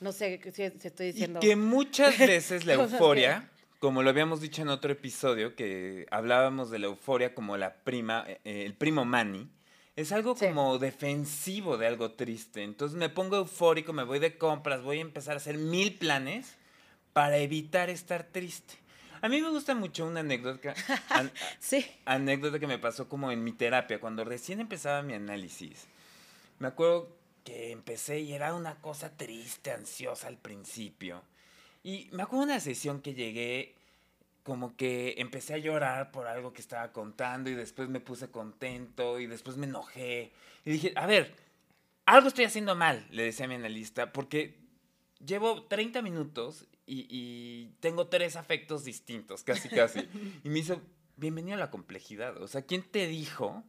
No 0.00 0.12
sé 0.12 0.40
si, 0.44 0.70
si 0.80 0.86
estoy 0.88 1.06
diciendo... 1.12 1.40
Y 1.42 1.46
que 1.46 1.56
muchas 1.56 2.18
veces 2.18 2.64
la 2.64 2.72
euforia 2.74 3.50
como 3.84 4.02
lo 4.02 4.08
habíamos 4.08 4.40
dicho 4.40 4.62
en 4.62 4.70
otro 4.70 4.92
episodio, 4.92 5.54
que 5.54 6.06
hablábamos 6.10 6.70
de 6.70 6.78
la 6.78 6.86
euforia 6.86 7.34
como 7.34 7.58
la 7.58 7.74
prima, 7.74 8.24
eh, 8.26 8.62
el 8.64 8.72
primo 8.72 9.04
Manny, 9.04 9.46
es 9.94 10.10
algo 10.10 10.34
sí. 10.34 10.46
como 10.46 10.78
defensivo 10.78 11.76
de 11.76 11.86
algo 11.86 12.12
triste. 12.12 12.62
Entonces 12.62 12.96
me 12.96 13.10
pongo 13.10 13.36
eufórico, 13.36 13.92
me 13.92 14.04
voy 14.04 14.20
de 14.20 14.38
compras, 14.38 14.80
voy 14.80 15.00
a 15.00 15.02
empezar 15.02 15.34
a 15.34 15.36
hacer 15.36 15.58
mil 15.58 15.98
planes 15.98 16.56
para 17.12 17.36
evitar 17.36 17.90
estar 17.90 18.24
triste. 18.24 18.72
A 19.20 19.28
mí 19.28 19.42
me 19.42 19.50
gusta 19.50 19.74
mucho 19.74 20.06
una 20.06 20.20
anécdota, 20.20 20.72
an, 21.10 21.30
sí. 21.58 21.84
anécdota 22.06 22.58
que 22.58 22.66
me 22.66 22.78
pasó 22.78 23.06
como 23.06 23.32
en 23.32 23.44
mi 23.44 23.52
terapia, 23.52 24.00
cuando 24.00 24.24
recién 24.24 24.60
empezaba 24.60 25.02
mi 25.02 25.12
análisis. 25.12 25.88
Me 26.58 26.68
acuerdo 26.68 27.14
que 27.44 27.70
empecé 27.70 28.20
y 28.20 28.32
era 28.32 28.54
una 28.54 28.76
cosa 28.76 29.14
triste, 29.14 29.72
ansiosa 29.72 30.28
al 30.28 30.38
principio. 30.38 31.22
Y 31.84 32.08
me 32.12 32.22
acuerdo 32.22 32.46
una 32.46 32.60
sesión 32.60 33.02
que 33.02 33.12
llegué, 33.12 33.74
como 34.42 34.74
que 34.74 35.14
empecé 35.18 35.52
a 35.52 35.58
llorar 35.58 36.10
por 36.10 36.26
algo 36.26 36.54
que 36.54 36.62
estaba 36.62 36.92
contando 36.92 37.50
y 37.50 37.54
después 37.54 37.90
me 37.90 38.00
puse 38.00 38.30
contento 38.30 39.20
y 39.20 39.26
después 39.26 39.58
me 39.58 39.66
enojé. 39.66 40.32
Y 40.64 40.70
dije, 40.70 40.92
a 40.96 41.06
ver, 41.06 41.36
algo 42.06 42.28
estoy 42.28 42.46
haciendo 42.46 42.74
mal, 42.74 43.06
le 43.10 43.24
decía 43.24 43.44
a 43.44 43.48
mi 43.48 43.54
analista, 43.54 44.12
porque 44.12 44.56
llevo 45.24 45.64
30 45.64 46.00
minutos 46.00 46.66
y, 46.86 47.06
y 47.10 47.74
tengo 47.80 48.08
tres 48.08 48.36
afectos 48.36 48.84
distintos, 48.84 49.44
casi, 49.44 49.68
casi. 49.68 50.08
y 50.42 50.48
me 50.48 50.60
hizo, 50.60 50.80
bienvenido 51.16 51.56
a 51.56 51.60
la 51.60 51.70
complejidad. 51.70 52.42
O 52.42 52.48
sea, 52.48 52.62
¿quién 52.62 52.82
te 52.82 53.06
dijo 53.06 53.62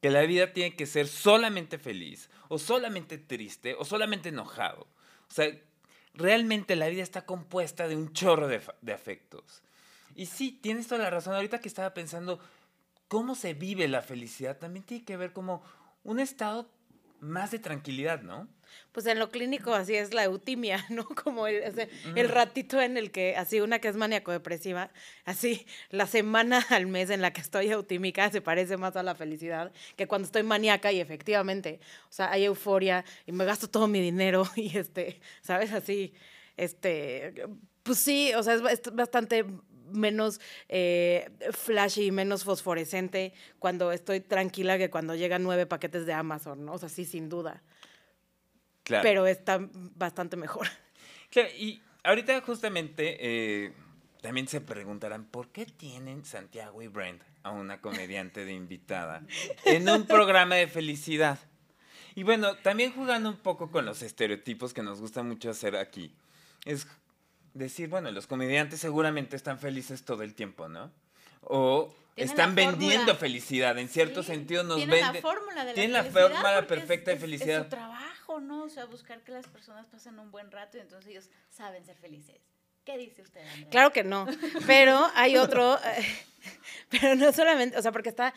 que 0.00 0.10
la 0.10 0.22
vida 0.22 0.52
tiene 0.52 0.76
que 0.76 0.86
ser 0.86 1.08
solamente 1.08 1.78
feliz 1.78 2.30
o 2.48 2.60
solamente 2.60 3.18
triste 3.18 3.74
o 3.76 3.84
solamente 3.84 4.28
enojado? 4.28 4.86
O 5.28 5.32
sea, 5.32 5.50
realmente 6.14 6.76
la 6.76 6.88
vida 6.88 7.02
está 7.02 7.26
compuesta 7.26 7.88
de 7.88 7.96
un 7.96 8.12
chorro 8.12 8.48
de, 8.48 8.60
afectos. 8.92 9.62
Y 10.14 10.26
sí, 10.26 10.58
tienes 10.60 10.88
toda 10.88 11.02
la 11.02 11.10
razón. 11.10 11.34
Ahorita 11.34 11.60
que 11.60 11.68
estaba 11.68 11.94
pensando, 11.94 12.40
cómo 13.08 13.34
se 13.34 13.54
vive 13.54 13.88
la 13.88 14.02
felicidad 14.02 14.58
también 14.58 14.84
tiene 14.84 15.04
que 15.04 15.16
ver 15.16 15.32
como 15.32 15.62
un 16.04 16.20
estado 16.20 16.68
más 17.20 17.50
de 17.50 17.58
tranquilidad, 17.58 18.22
¿no? 18.22 18.48
Pues 18.92 19.06
en 19.06 19.18
lo 19.18 19.30
clínico 19.30 19.74
así 19.74 19.94
es 19.94 20.14
la 20.14 20.24
eutimia, 20.24 20.84
¿no? 20.90 21.04
Como 21.06 21.46
el, 21.46 21.62
el 22.14 22.28
ratito 22.28 22.80
en 22.80 22.96
el 22.96 23.10
que, 23.10 23.36
así 23.36 23.60
una 23.60 23.78
que 23.78 23.88
es 23.88 23.96
maníaco-depresiva, 23.96 24.90
así 25.24 25.66
la 25.90 26.06
semana 26.06 26.64
al 26.70 26.86
mes 26.86 27.10
en 27.10 27.22
la 27.22 27.32
que 27.32 27.40
estoy 27.40 27.70
eutímica 27.70 28.30
se 28.30 28.40
parece 28.40 28.76
más 28.76 28.96
a 28.96 29.02
la 29.02 29.14
felicidad 29.14 29.72
que 29.96 30.06
cuando 30.06 30.26
estoy 30.26 30.42
maníaca 30.42 30.92
y 30.92 31.00
efectivamente, 31.00 31.80
o 32.08 32.12
sea, 32.12 32.30
hay 32.30 32.44
euforia 32.44 33.04
y 33.26 33.32
me 33.32 33.44
gasto 33.44 33.68
todo 33.68 33.86
mi 33.88 34.00
dinero 34.00 34.46
y 34.56 34.76
este, 34.76 35.20
¿sabes? 35.42 35.72
Así, 35.72 36.14
este, 36.56 37.34
pues 37.82 37.98
sí, 37.98 38.32
o 38.34 38.42
sea, 38.42 38.54
es 38.54 38.82
bastante 38.92 39.44
menos 39.92 40.40
eh, 40.68 41.30
flashy, 41.52 42.10
menos 42.10 42.44
fosforescente 42.44 43.32
cuando 43.58 43.92
estoy 43.92 44.20
tranquila 44.20 44.78
que 44.78 44.90
cuando 44.90 45.14
llegan 45.14 45.42
nueve 45.42 45.66
paquetes 45.66 46.06
de 46.06 46.12
Amazon, 46.12 46.64
¿no? 46.64 46.74
O 46.74 46.78
sea, 46.78 46.88
sí, 46.88 47.04
sin 47.04 47.28
duda. 47.28 47.62
Claro. 48.90 49.04
Pero 49.04 49.26
está 49.28 49.60
bastante 49.94 50.36
mejor. 50.36 50.66
Claro, 51.30 51.48
y 51.56 51.80
ahorita 52.02 52.40
justamente 52.40 53.18
eh, 53.20 53.72
también 54.20 54.48
se 54.48 54.60
preguntarán, 54.60 55.26
¿por 55.26 55.46
qué 55.52 55.64
tienen 55.64 56.24
Santiago 56.24 56.82
y 56.82 56.88
Brent 56.88 57.22
a 57.44 57.52
una 57.52 57.80
comediante 57.80 58.44
de 58.44 58.52
invitada 58.52 59.22
en 59.64 59.88
un 59.88 60.08
programa 60.08 60.56
de 60.56 60.66
felicidad? 60.66 61.38
Y 62.16 62.24
bueno, 62.24 62.56
también 62.56 62.92
jugando 62.92 63.28
un 63.28 63.36
poco 63.36 63.70
con 63.70 63.86
los 63.86 64.02
estereotipos 64.02 64.74
que 64.74 64.82
nos 64.82 65.00
gusta 65.00 65.22
mucho 65.22 65.50
hacer 65.50 65.76
aquí, 65.76 66.16
es 66.64 66.88
decir, 67.54 67.88
bueno, 67.88 68.10
los 68.10 68.26
comediantes 68.26 68.80
seguramente 68.80 69.36
están 69.36 69.60
felices 69.60 70.04
todo 70.04 70.24
el 70.24 70.34
tiempo, 70.34 70.68
¿no? 70.68 70.90
O 71.42 71.94
están 72.24 72.54
vendiendo 72.54 73.14
felicidad, 73.16 73.78
en 73.78 73.88
cierto 73.88 74.22
sentido 74.22 74.62
nos 74.62 74.78
venden. 74.78 74.98
Tienen 74.98 75.14
la 75.14 75.20
fórmula 75.20 75.64
de 75.64 75.70
la 75.70 75.74
Tienen 75.74 75.92
la 75.92 76.04
fórmula 76.04 76.66
perfecta 76.66 77.10
de 77.10 77.16
felicidad. 77.16 77.58
Es, 77.58 77.64
su 77.64 77.70
trabajo, 77.70 78.40
¿no? 78.40 78.64
O 78.64 78.68
sea, 78.68 78.84
buscar 78.86 79.22
que 79.22 79.32
las 79.32 79.46
personas 79.46 79.86
pasen 79.86 80.18
un 80.18 80.30
buen 80.30 80.50
rato 80.50 80.78
y 80.78 80.80
entonces 80.80 81.10
ellos 81.10 81.30
saben 81.50 81.84
ser 81.84 81.96
felices. 81.96 82.40
¿Qué 82.84 82.96
dice 82.96 83.22
usted, 83.22 83.40
Andrea? 83.40 83.70
Claro 83.70 83.92
que 83.92 84.04
no, 84.04 84.26
pero 84.66 85.08
hay 85.14 85.36
otro, 85.36 85.78
pero 86.90 87.14
no 87.14 87.30
solamente, 87.32 87.76
o 87.76 87.82
sea, 87.82 87.92
porque 87.92 88.08
está, 88.08 88.32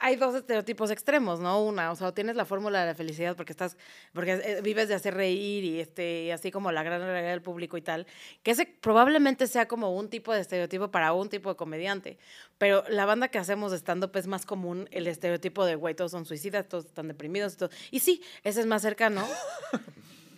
hay 0.00 0.16
dos 0.16 0.34
estereotipos 0.34 0.90
extremos, 0.90 1.40
¿no? 1.40 1.62
Una, 1.62 1.90
o 1.90 1.96
sea, 1.96 2.12
tienes 2.12 2.36
la 2.36 2.44
fórmula 2.44 2.80
de 2.80 2.86
la 2.86 2.94
felicidad 2.94 3.36
porque 3.36 3.52
estás, 3.52 3.76
porque 4.12 4.32
eh, 4.32 4.60
vives 4.62 4.88
de 4.88 4.94
hacer 4.94 5.14
reír 5.14 5.64
y 5.64 5.80
este, 5.80 6.24
y 6.24 6.30
así 6.30 6.50
como 6.50 6.70
la 6.70 6.82
gran 6.84 7.00
realidad 7.00 7.32
del 7.32 7.42
público 7.42 7.76
y 7.76 7.82
tal, 7.82 8.06
que 8.42 8.52
ese 8.52 8.66
probablemente 8.66 9.46
sea 9.48 9.66
como 9.66 9.94
un 9.94 10.08
tipo 10.08 10.32
de 10.32 10.40
estereotipo 10.40 10.92
para 10.92 11.12
un 11.12 11.28
tipo 11.28 11.50
de 11.50 11.56
comediante, 11.56 12.16
pero 12.58 12.84
la 12.88 13.06
banda 13.06 13.28
que 13.28 13.38
hacemos 13.38 13.72
stand-up 13.72 14.12
es 14.14 14.28
más 14.28 14.46
común 14.46 14.88
el 14.92 15.08
estereotipo 15.08 15.64
de, 15.64 15.74
güey, 15.74 15.94
todos 15.94 16.12
son 16.12 16.26
suicidas, 16.26 16.68
todos 16.68 16.86
están 16.86 17.08
deprimidos, 17.08 17.56
y 17.90 18.00
sí, 18.00 18.22
ese 18.44 18.60
es 18.60 18.66
más 18.66 18.82
cercano. 18.82 19.26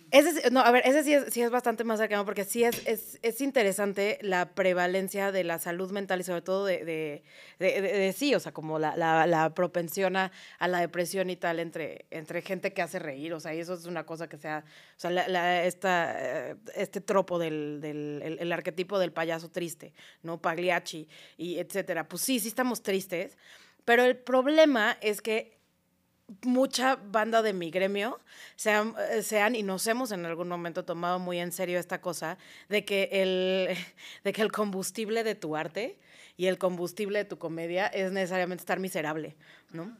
Ese, 0.09 0.49
no, 0.51 0.61
a 0.61 0.71
ver, 0.71 0.83
ese 0.85 1.03
sí 1.03 1.13
es, 1.13 1.33
sí 1.33 1.41
es 1.41 1.49
bastante 1.49 1.83
más 1.83 1.99
cercano 1.99 2.23
porque 2.23 2.45
sí 2.45 2.63
es, 2.63 2.81
es, 2.87 3.19
es, 3.23 3.41
interesante 3.41 4.17
la 4.21 4.53
prevalencia 4.53 5.33
de 5.33 5.43
la 5.43 5.59
salud 5.59 5.91
mental 5.91 6.21
y 6.21 6.23
sobre 6.23 6.41
todo 6.41 6.65
de, 6.65 6.85
de, 6.85 7.23
de, 7.59 8.13
sí, 8.13 8.33
o 8.33 8.39
sea, 8.39 8.53
como 8.53 8.79
la, 8.79 8.95
la, 8.95 9.27
la 9.27 9.53
propensión 9.53 10.15
a, 10.15 10.31
la 10.61 10.79
depresión 10.79 11.29
y 11.29 11.35
tal 11.35 11.59
entre, 11.59 12.05
entre 12.09 12.41
gente 12.41 12.71
que 12.71 12.81
hace 12.81 12.99
reír, 12.99 13.33
o 13.33 13.41
sea, 13.41 13.53
y 13.53 13.59
eso 13.59 13.73
es 13.73 13.85
una 13.85 14.05
cosa 14.05 14.29
que 14.29 14.37
sea, 14.37 14.63
o 14.95 14.99
sea, 14.99 15.11
la, 15.11 15.65
esta, 15.65 16.51
eh, 16.51 16.55
este 16.75 17.01
tropo 17.01 17.37
del, 17.37 17.79
del 17.81 18.21
el, 18.23 18.39
el, 18.39 18.51
arquetipo 18.53 18.99
del 18.99 19.11
payaso 19.11 19.49
triste, 19.49 19.93
¿no? 20.23 20.41
Pagliacci 20.41 21.09
y 21.35 21.59
etcétera. 21.59 22.07
Pues 22.07 22.21
sí, 22.21 22.39
sí 22.39 22.47
estamos 22.47 22.81
tristes, 22.81 23.37
pero 23.83 24.03
el 24.03 24.15
problema 24.15 24.97
es 25.01 25.21
que 25.21 25.56
mucha 26.43 26.95
banda 26.97 27.41
de 27.41 27.53
mi 27.53 27.71
gremio 27.71 28.19
sean, 28.55 28.93
eh, 29.11 29.23
sean, 29.23 29.55
y 29.55 29.63
nos 29.63 29.87
hemos 29.87 30.11
en 30.11 30.25
algún 30.25 30.49
momento 30.49 30.83
tomado 30.83 31.19
muy 31.19 31.39
en 31.39 31.51
serio 31.51 31.79
esta 31.79 32.01
cosa 32.01 32.37
de 32.69 32.83
que 32.83 33.09
el, 33.11 33.77
de 34.23 34.33
que 34.33 34.41
el 34.41 34.51
combustible 34.51 35.23
de 35.23 35.35
tu 35.35 35.55
arte 35.55 35.97
y 36.35 36.47
el 36.47 36.57
combustible 36.57 37.19
de 37.19 37.25
tu 37.25 37.37
comedia 37.37 37.87
es 37.87 38.11
necesariamente 38.11 38.61
estar 38.61 38.79
miserable, 38.79 39.35
¿no? 39.71 39.97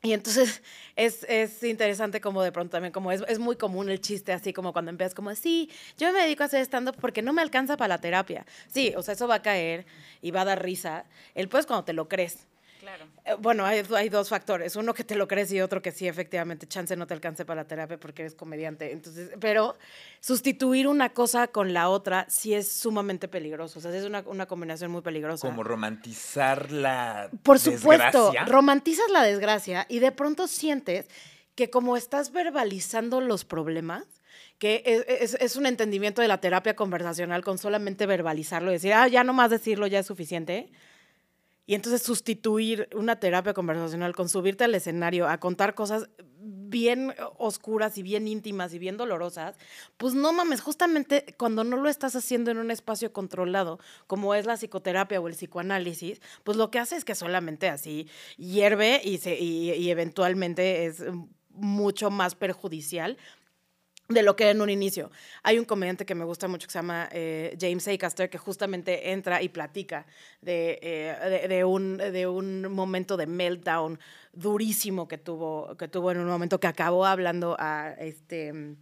Y 0.00 0.12
entonces 0.12 0.62
es, 0.94 1.24
es, 1.28 1.62
interesante 1.64 2.20
como 2.20 2.42
de 2.42 2.52
pronto 2.52 2.70
también, 2.72 2.92
como 2.92 3.10
es, 3.10 3.22
es, 3.26 3.40
muy 3.40 3.56
común 3.56 3.90
el 3.90 4.00
chiste 4.00 4.32
así 4.32 4.52
como 4.52 4.72
cuando 4.72 4.90
empiezas 4.90 5.12
como, 5.12 5.34
sí, 5.34 5.70
yo 5.96 6.12
me 6.12 6.20
dedico 6.20 6.44
a 6.44 6.46
hacer 6.46 6.60
stand-up 6.60 6.96
porque 7.00 7.20
no 7.20 7.32
me 7.32 7.42
alcanza 7.42 7.76
para 7.76 7.88
la 7.88 8.00
terapia. 8.00 8.46
Sí, 8.68 8.94
o 8.96 9.02
sea, 9.02 9.14
eso 9.14 9.26
va 9.26 9.36
a 9.36 9.42
caer 9.42 9.86
y 10.22 10.30
va 10.30 10.42
a 10.42 10.44
dar 10.44 10.62
risa. 10.62 11.04
El 11.34 11.48
pues 11.48 11.66
cuando 11.66 11.84
te 11.84 11.92
lo 11.92 12.08
crees. 12.08 12.46
Eh, 13.24 13.34
bueno, 13.38 13.64
hay, 13.64 13.82
hay, 13.94 14.08
dos 14.08 14.28
factores. 14.28 14.76
Uno 14.76 14.94
que 14.94 15.04
te 15.04 15.16
lo 15.16 15.26
crees 15.26 15.52
y 15.52 15.60
otro 15.60 15.82
que 15.82 15.92
sí, 15.92 16.06
efectivamente, 16.06 16.66
chance 16.66 16.94
no 16.96 17.06
te 17.06 17.14
alcance 17.14 17.44
para 17.44 17.62
la 17.62 17.68
terapia 17.68 17.98
porque 17.98 18.22
eres 18.22 18.34
comediante. 18.34 18.92
Entonces, 18.92 19.30
pero 19.40 19.76
sustituir 20.20 20.86
una 20.88 21.10
cosa 21.10 21.48
con 21.48 21.72
la 21.72 21.88
otra 21.88 22.26
sí 22.28 22.54
es 22.54 22.70
sumamente 22.70 23.28
peligroso. 23.28 23.78
O 23.78 23.82
sea, 23.82 23.94
es 23.94 24.04
una, 24.04 24.22
una 24.26 24.46
combinación 24.46 24.90
muy 24.90 25.02
peligrosa. 25.02 25.46
Como 25.46 25.64
romantizar 25.64 26.70
la 26.70 27.30
Por 27.42 27.58
supuesto, 27.58 28.32
romantizas 28.46 29.10
la 29.10 29.22
desgracia 29.22 29.86
y 29.88 29.98
de 29.98 30.12
pronto 30.12 30.46
sientes 30.46 31.06
que 31.54 31.70
como 31.70 31.96
estás 31.96 32.30
verbalizando 32.32 33.20
los 33.20 33.44
problemas, 33.44 34.04
que 34.58 34.82
es, 34.84 35.34
es, 35.34 35.56
un 35.56 35.66
entendimiento 35.66 36.22
de 36.22 36.28
la 36.28 36.38
terapia 36.40 36.74
conversacional 36.74 37.42
con 37.42 37.58
solamente 37.58 38.06
verbalizarlo 38.06 38.70
y 38.70 38.74
decir, 38.74 38.92
ah, 38.92 39.08
ya 39.08 39.24
no 39.24 39.32
más 39.32 39.50
decirlo 39.50 39.86
ya 39.86 40.00
es 40.00 40.06
suficiente 40.06 40.70
y 41.68 41.74
entonces 41.74 42.02
sustituir 42.02 42.88
una 42.94 43.20
terapia 43.20 43.52
conversacional 43.52 44.16
con 44.16 44.30
subirte 44.30 44.64
al 44.64 44.74
escenario 44.74 45.28
a 45.28 45.38
contar 45.38 45.74
cosas 45.74 46.08
bien 46.40 47.12
oscuras 47.36 47.98
y 47.98 48.02
bien 48.02 48.26
íntimas 48.26 48.72
y 48.72 48.78
bien 48.78 48.96
dolorosas, 48.96 49.54
pues 49.98 50.14
no 50.14 50.32
mames, 50.32 50.62
justamente 50.62 51.34
cuando 51.36 51.64
no 51.64 51.76
lo 51.76 51.90
estás 51.90 52.16
haciendo 52.16 52.50
en 52.50 52.56
un 52.56 52.70
espacio 52.70 53.12
controlado, 53.12 53.80
como 54.06 54.34
es 54.34 54.46
la 54.46 54.56
psicoterapia 54.56 55.20
o 55.20 55.28
el 55.28 55.34
psicoanálisis, 55.34 56.22
pues 56.42 56.56
lo 56.56 56.70
que 56.70 56.78
hace 56.78 56.96
es 56.96 57.04
que 57.04 57.14
solamente 57.14 57.68
así 57.68 58.08
hierve 58.38 59.02
y, 59.04 59.18
se, 59.18 59.38
y, 59.38 59.70
y 59.72 59.90
eventualmente 59.90 60.86
es 60.86 61.04
mucho 61.50 62.10
más 62.10 62.34
perjudicial 62.34 63.18
de 64.08 64.22
lo 64.22 64.36
que 64.36 64.44
era 64.44 64.52
en 64.52 64.60
un 64.62 64.70
inicio. 64.70 65.10
Hay 65.42 65.58
un 65.58 65.64
comediante 65.66 66.06
que 66.06 66.14
me 66.14 66.24
gusta 66.24 66.48
mucho 66.48 66.66
que 66.66 66.72
se 66.72 66.78
llama 66.78 67.08
eh, 67.12 67.56
James 67.60 67.86
Acaster 67.88 68.30
que 68.30 68.38
justamente 68.38 69.12
entra 69.12 69.42
y 69.42 69.50
platica 69.50 70.06
de, 70.40 70.78
eh, 70.82 71.46
de, 71.48 71.64
un, 71.64 71.98
de 71.98 72.26
un 72.26 72.72
momento 72.72 73.16
de 73.16 73.26
meltdown 73.26 73.98
durísimo 74.32 75.08
que 75.08 75.18
tuvo, 75.18 75.76
que 75.76 75.88
tuvo 75.88 76.10
en 76.10 76.18
un 76.18 76.26
momento 76.26 76.58
que 76.58 76.66
acabó 76.66 77.04
hablando 77.04 77.54
a 77.58 77.90
este 77.98 78.76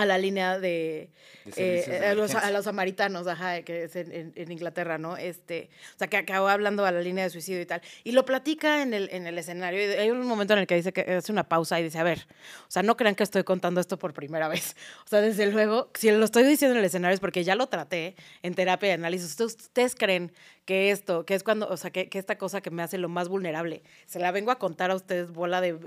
a 0.00 0.06
la 0.06 0.16
línea 0.16 0.58
de, 0.58 1.10
eh, 1.56 2.06
a, 2.10 2.14
los, 2.14 2.34
a, 2.34 2.50
los, 2.50 2.64
samaritanos, 2.64 3.26
ajá, 3.26 3.62
que 3.62 3.84
es 3.84 3.96
en, 3.96 4.32
en, 4.34 4.52
Inglaterra, 4.52 4.96
¿no? 4.96 5.16
Este, 5.16 5.68
o 5.94 5.98
sea, 5.98 6.08
que 6.08 6.16
acabó 6.16 6.48
hablando 6.48 6.86
a 6.86 6.90
la 6.92 7.00
línea 7.00 7.24
de 7.24 7.30
suicidio 7.30 7.60
y 7.60 7.66
tal. 7.66 7.82
Y 8.02 8.12
lo 8.12 8.24
platica 8.24 8.82
en 8.82 8.94
el, 8.94 9.08
en 9.12 9.26
el 9.26 9.36
escenario. 9.36 9.80
Y 9.80 9.92
hay 9.92 10.10
un 10.10 10.26
momento 10.26 10.54
en 10.54 10.60
el 10.60 10.66
que 10.66 10.76
dice 10.76 10.92
que 10.92 11.02
hace 11.02 11.32
una 11.32 11.48
pausa 11.48 11.78
y 11.78 11.84
dice, 11.84 11.98
a 11.98 12.02
ver, 12.02 12.26
o 12.62 12.70
sea, 12.70 12.82
no 12.82 12.96
crean 12.96 13.14
que 13.14 13.22
estoy 13.22 13.44
contando 13.44 13.80
esto 13.80 13.98
por 13.98 14.14
primera 14.14 14.48
vez. 14.48 14.76
O 15.04 15.08
sea, 15.10 15.20
desde 15.20 15.50
luego, 15.50 15.90
si 15.94 16.10
lo 16.10 16.24
estoy 16.24 16.44
diciendo 16.44 16.74
en 16.74 16.80
el 16.80 16.84
escenario 16.84 17.14
es 17.14 17.20
porque 17.20 17.42
ya 17.42 17.56
lo 17.56 17.66
traté 17.66 18.14
en 18.42 18.54
terapia 18.54 18.90
de 18.90 18.94
análisis. 18.94 19.38
¿Ustedes 19.40 19.96
creen 19.96 20.32
que 20.64 20.90
esto, 20.90 21.26
que 21.26 21.34
es 21.34 21.42
cuando, 21.42 21.68
o 21.68 21.76
sea, 21.76 21.90
que, 21.90 22.08
que 22.08 22.18
esta 22.18 22.38
cosa 22.38 22.60
que 22.60 22.70
me 22.70 22.82
hace 22.82 22.96
lo 22.96 23.08
más 23.08 23.28
vulnerable, 23.28 23.82
se 24.06 24.20
la 24.20 24.30
vengo 24.30 24.52
a 24.52 24.58
contar 24.58 24.92
a 24.92 24.94
ustedes, 24.94 25.32
bola 25.32 25.60
de 25.60 25.78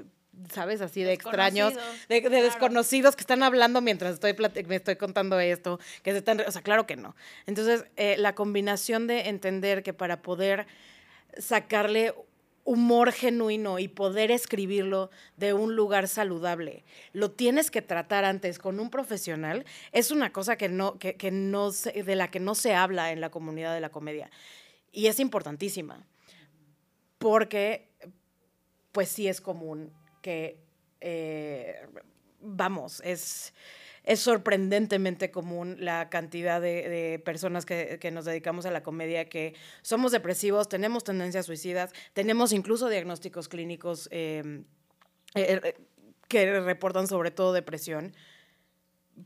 ¿sabes? 0.51 0.81
Así 0.81 1.03
de 1.03 1.13
extraños, 1.13 1.73
de, 2.09 2.21
desconocidos 2.21 3.15
que 3.15 3.21
están 3.21 3.43
hablando 3.43 3.81
mientras 3.81 4.15
estoy 4.15 4.35
me 4.67 4.75
estoy 4.75 4.95
contando 4.95 5.39
esto, 5.39 5.79
que 6.01 6.11
se 6.11 6.17
están, 6.19 6.41
o 6.41 6.51
sea, 6.51 6.61
claro 6.61 6.85
que 6.85 6.95
no. 6.95 7.15
Entonces, 7.45 7.85
eh, 7.95 8.15
la 8.17 8.35
combinación 8.35 9.07
de 9.07 9.29
entender 9.29 9.83
que 9.83 9.93
para 9.93 10.21
poder 10.21 10.67
sacarle 11.37 12.13
humor 12.65 13.11
genuino 13.11 13.77
y 13.77 13.89
poder 13.89 14.31
escribirlo 14.31 15.09
de 15.35 15.53
un 15.53 15.75
lugar 15.75 16.07
saludable, 16.07 16.85
lo 17.11 17.31
tienes 17.31 17.69
que 17.69 17.81
tratar 17.81 18.23
antes 18.23 18.57
con 18.57 18.79
un 18.79 18.89
profesional, 18.89 19.65
es 19.91 20.11
una 20.11 20.31
cosa 20.31 20.55
que 20.55 20.69
no, 20.69 20.97
que, 20.97 21.15
que 21.15 21.29
no 21.29 21.71
de 21.71 22.15
la 22.15 22.29
que 22.29 22.39
no 22.39 22.55
se 22.55 22.73
habla 22.73 23.11
en 23.11 23.19
la 23.19 23.31
comunidad 23.31 23.73
de 23.73 23.81
la 23.81 23.89
comedia. 23.89 24.31
Y 24.93 25.07
es 25.07 25.19
importantísima, 25.19 26.05
porque 27.17 27.89
pues 28.93 29.09
sí 29.09 29.27
es 29.27 29.41
común 29.41 29.91
que, 30.23 30.57
eh, 31.01 31.85
vamos, 32.39 33.01
es, 33.05 33.53
es 34.03 34.19
sorprendentemente 34.21 35.29
común 35.29 35.75
la 35.79 36.09
cantidad 36.09 36.59
de, 36.59 37.21
personas 37.23 37.65
que, 37.65 38.09
nos 38.11 38.25
dedicamos 38.25 38.65
a 38.65 38.71
la 38.71 38.81
comedia 38.81 39.29
que 39.29 39.53
somos 39.83 40.11
depresivos, 40.11 40.67
tenemos 40.67 41.03
tendencias 41.03 41.45
suicidas, 41.45 41.91
tenemos 42.13 42.53
incluso 42.53 42.89
diagnósticos 42.89 43.47
clínicos 43.47 44.07
eh, 44.11 44.63
eh, 45.35 45.75
que 46.27 46.59
reportan 46.61 47.07
sobre 47.07 47.29
todo 47.29 47.53
depresión. 47.53 48.15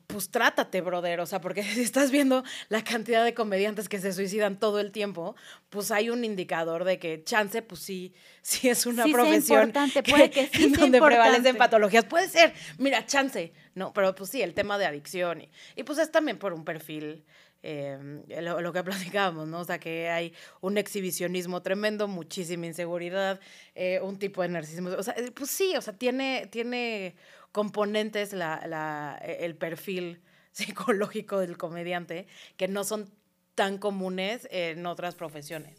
Pues 0.08 0.30
trátate, 0.30 0.82
brother. 0.82 1.20
O 1.20 1.26
sea, 1.26 1.42
porque 1.42 1.64
si 1.64 1.82
estás 1.82 2.12
viendo 2.12 2.44
la 2.70 2.84
cantidad 2.84 3.24
de 3.24 3.34
comediantes 3.34 3.90
que 3.90 4.00
se 4.00 4.14
suicidan 4.14 4.60
todo 4.60 4.80
el 4.80 4.92
tiempo, 4.92 5.36
pues 5.70 5.92
hay 5.92 6.10
un 6.10 6.24
indicador 6.24 6.84
de 6.84 7.00
que 7.00 7.24
chance, 7.24 7.62
pues 7.62 7.82
sí, 7.82 8.14
sí 8.42 8.70
es 8.70 8.86
una 8.86 9.04
Sí 9.04 9.14
profesión 9.14 9.68
importante, 9.68 10.04
puede 10.04 10.30
que 10.30 10.48
sí 10.54 10.64
en 10.66 10.74
sea 10.74 10.82
donde 10.84 11.02
prevalecen 11.02 11.58
patologías. 11.58 12.06
Puede 12.06 12.30
ser, 12.30 12.54
mira, 12.78 13.06
chance, 13.06 13.54
¿no? 13.76 13.94
Pero 13.94 14.16
pues 14.16 14.30
sí, 14.30 14.42
el 14.42 14.54
tema 14.54 14.78
de 14.78 14.86
adicción. 14.86 15.42
Y, 15.42 15.50
y 15.76 15.84
pues 15.84 16.00
es 16.00 16.12
también 16.12 16.38
por 16.38 16.54
un 16.54 16.66
perfil, 16.66 17.24
eh, 17.64 17.98
lo, 18.42 18.62
lo 18.62 18.72
que 18.72 18.84
platicábamos, 18.84 19.48
¿no? 19.48 19.60
O 19.60 19.66
sea, 19.66 19.80
que 19.80 20.10
hay 20.10 20.34
un 20.62 20.78
exhibicionismo 20.78 21.62
tremendo, 21.62 22.08
muchísima 22.08 22.66
inseguridad, 22.66 23.40
eh, 23.76 24.00
un 24.02 24.20
tipo 24.20 24.42
de 24.42 24.50
narcisismo. 24.50 24.92
O 24.92 25.04
sea, 25.04 25.16
eh, 25.18 25.32
pues 25.32 25.50
sí, 25.50 25.76
o 25.76 25.82
sea, 25.82 25.94
tiene, 25.94 26.48
tiene 26.52 27.16
componentes 27.58 28.34
la, 28.34 28.62
la- 28.68 29.18
el 29.18 29.56
perfil 29.56 30.22
psicológico 30.52 31.40
del 31.40 31.58
comediante 31.58 32.28
que 32.56 32.68
no 32.68 32.84
son 32.84 33.10
tan 33.56 33.80
comunes 33.80 34.48
en 34.52 34.86
otras 34.86 35.16
profesiones. 35.16 35.76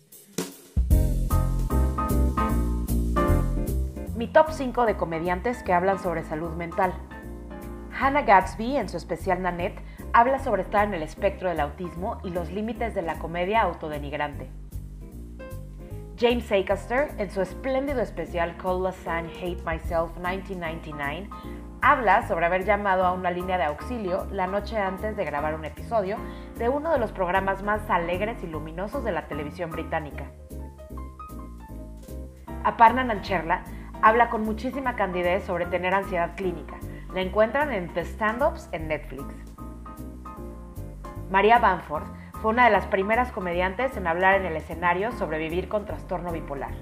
Mi 4.16 4.26
top 4.26 4.50
5 4.50 4.86
de 4.86 4.96
comediantes 4.96 5.62
que 5.62 5.72
hablan 5.72 6.02
sobre 6.02 6.24
salud 6.24 6.50
mental. 6.50 6.92
Hannah 7.92 8.22
Gadsby, 8.22 8.76
en 8.76 8.88
su 8.88 8.96
especial 8.96 9.40
Nanette, 9.40 9.80
habla 10.12 10.42
sobre 10.42 10.62
estar 10.62 10.84
en 10.84 10.94
el 10.94 11.04
espectro 11.04 11.48
del 11.48 11.60
autismo 11.60 12.20
y 12.24 12.30
los 12.30 12.50
límites 12.50 12.92
de 12.96 13.02
la 13.02 13.20
comedia 13.20 13.62
autodenigrante. 13.62 14.50
James 16.20 16.50
Acaster, 16.50 17.10
en 17.18 17.30
su 17.30 17.40
espléndido 17.40 18.00
especial 18.00 18.56
Call 18.56 18.92
Sun 18.92 19.30
Hate 19.40 19.62
Myself 19.64 20.16
1999, 20.16 21.28
habla 21.80 22.26
sobre 22.26 22.44
haber 22.44 22.64
llamado 22.64 23.04
a 23.04 23.12
una 23.12 23.30
línea 23.30 23.56
de 23.56 23.62
auxilio 23.62 24.26
la 24.32 24.48
noche 24.48 24.76
antes 24.76 25.16
de 25.16 25.24
grabar 25.24 25.54
un 25.54 25.64
episodio 25.64 26.16
de 26.56 26.68
uno 26.68 26.92
de 26.92 26.98
los 26.98 27.12
programas 27.12 27.62
más 27.62 27.88
alegres 27.88 28.42
y 28.42 28.48
luminosos 28.48 29.04
de 29.04 29.12
la 29.12 29.28
televisión 29.28 29.70
británica. 29.70 30.24
Aparna 32.64 33.04
Nancherla 33.04 33.62
habla 34.02 34.28
con 34.28 34.42
muchísima 34.42 34.96
candidez 34.96 35.44
sobre 35.44 35.66
tener 35.66 35.94
ansiedad 35.94 36.34
clínica. 36.34 36.74
La 37.14 37.20
encuentran 37.20 37.72
en 37.72 37.94
The 37.94 38.00
Stand-Ups 38.00 38.70
en 38.72 38.88
Netflix. 38.88 39.24
María 41.30 41.60
Banford 41.60 42.08
fue 42.40 42.52
una 42.52 42.66
de 42.66 42.70
las 42.70 42.86
primeras 42.86 43.32
comediantes 43.32 43.96
en 43.96 44.06
hablar 44.06 44.36
en 44.36 44.46
el 44.46 44.56
escenario 44.56 45.10
sobre 45.12 45.38
vivir 45.38 45.68
con 45.68 45.84
trastorno 45.84 46.30
bipolar. 46.30 46.72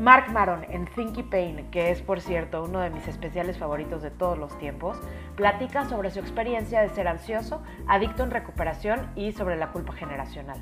Mark 0.00 0.32
Maron 0.32 0.64
en 0.68 0.86
Thinky 0.86 1.22
Pain, 1.22 1.70
que 1.70 1.92
es 1.92 2.02
por 2.02 2.20
cierto 2.20 2.64
uno 2.64 2.80
de 2.80 2.90
mis 2.90 3.06
especiales 3.06 3.56
favoritos 3.58 4.02
de 4.02 4.10
todos 4.10 4.36
los 4.36 4.58
tiempos, 4.58 4.98
platica 5.36 5.88
sobre 5.88 6.10
su 6.10 6.18
experiencia 6.18 6.80
de 6.80 6.88
ser 6.88 7.06
ansioso, 7.06 7.62
adicto 7.86 8.24
en 8.24 8.32
recuperación 8.32 9.12
y 9.14 9.30
sobre 9.30 9.56
la 9.56 9.70
culpa 9.70 9.92
generacional. 9.92 10.58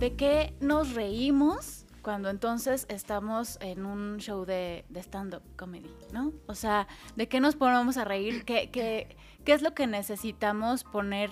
¿De 0.00 0.16
qué 0.16 0.56
nos 0.60 0.94
reímos 0.94 1.83
cuando 2.04 2.28
entonces 2.28 2.86
estamos 2.90 3.58
en 3.60 3.86
un 3.86 4.18
show 4.18 4.44
de, 4.44 4.84
stand-up 4.94 5.42
comedy, 5.56 5.90
¿no? 6.12 6.32
O 6.46 6.54
sea, 6.54 6.86
¿de 7.16 7.26
qué 7.28 7.40
nos 7.40 7.56
ponemos 7.56 7.96
a 7.96 8.04
reír? 8.04 8.44
¿Qué, 8.44 8.68
qué, 8.70 9.16
¿Qué 9.44 9.54
es 9.54 9.62
lo 9.62 9.74
que 9.74 9.86
necesitamos 9.86 10.84
poner 10.84 11.30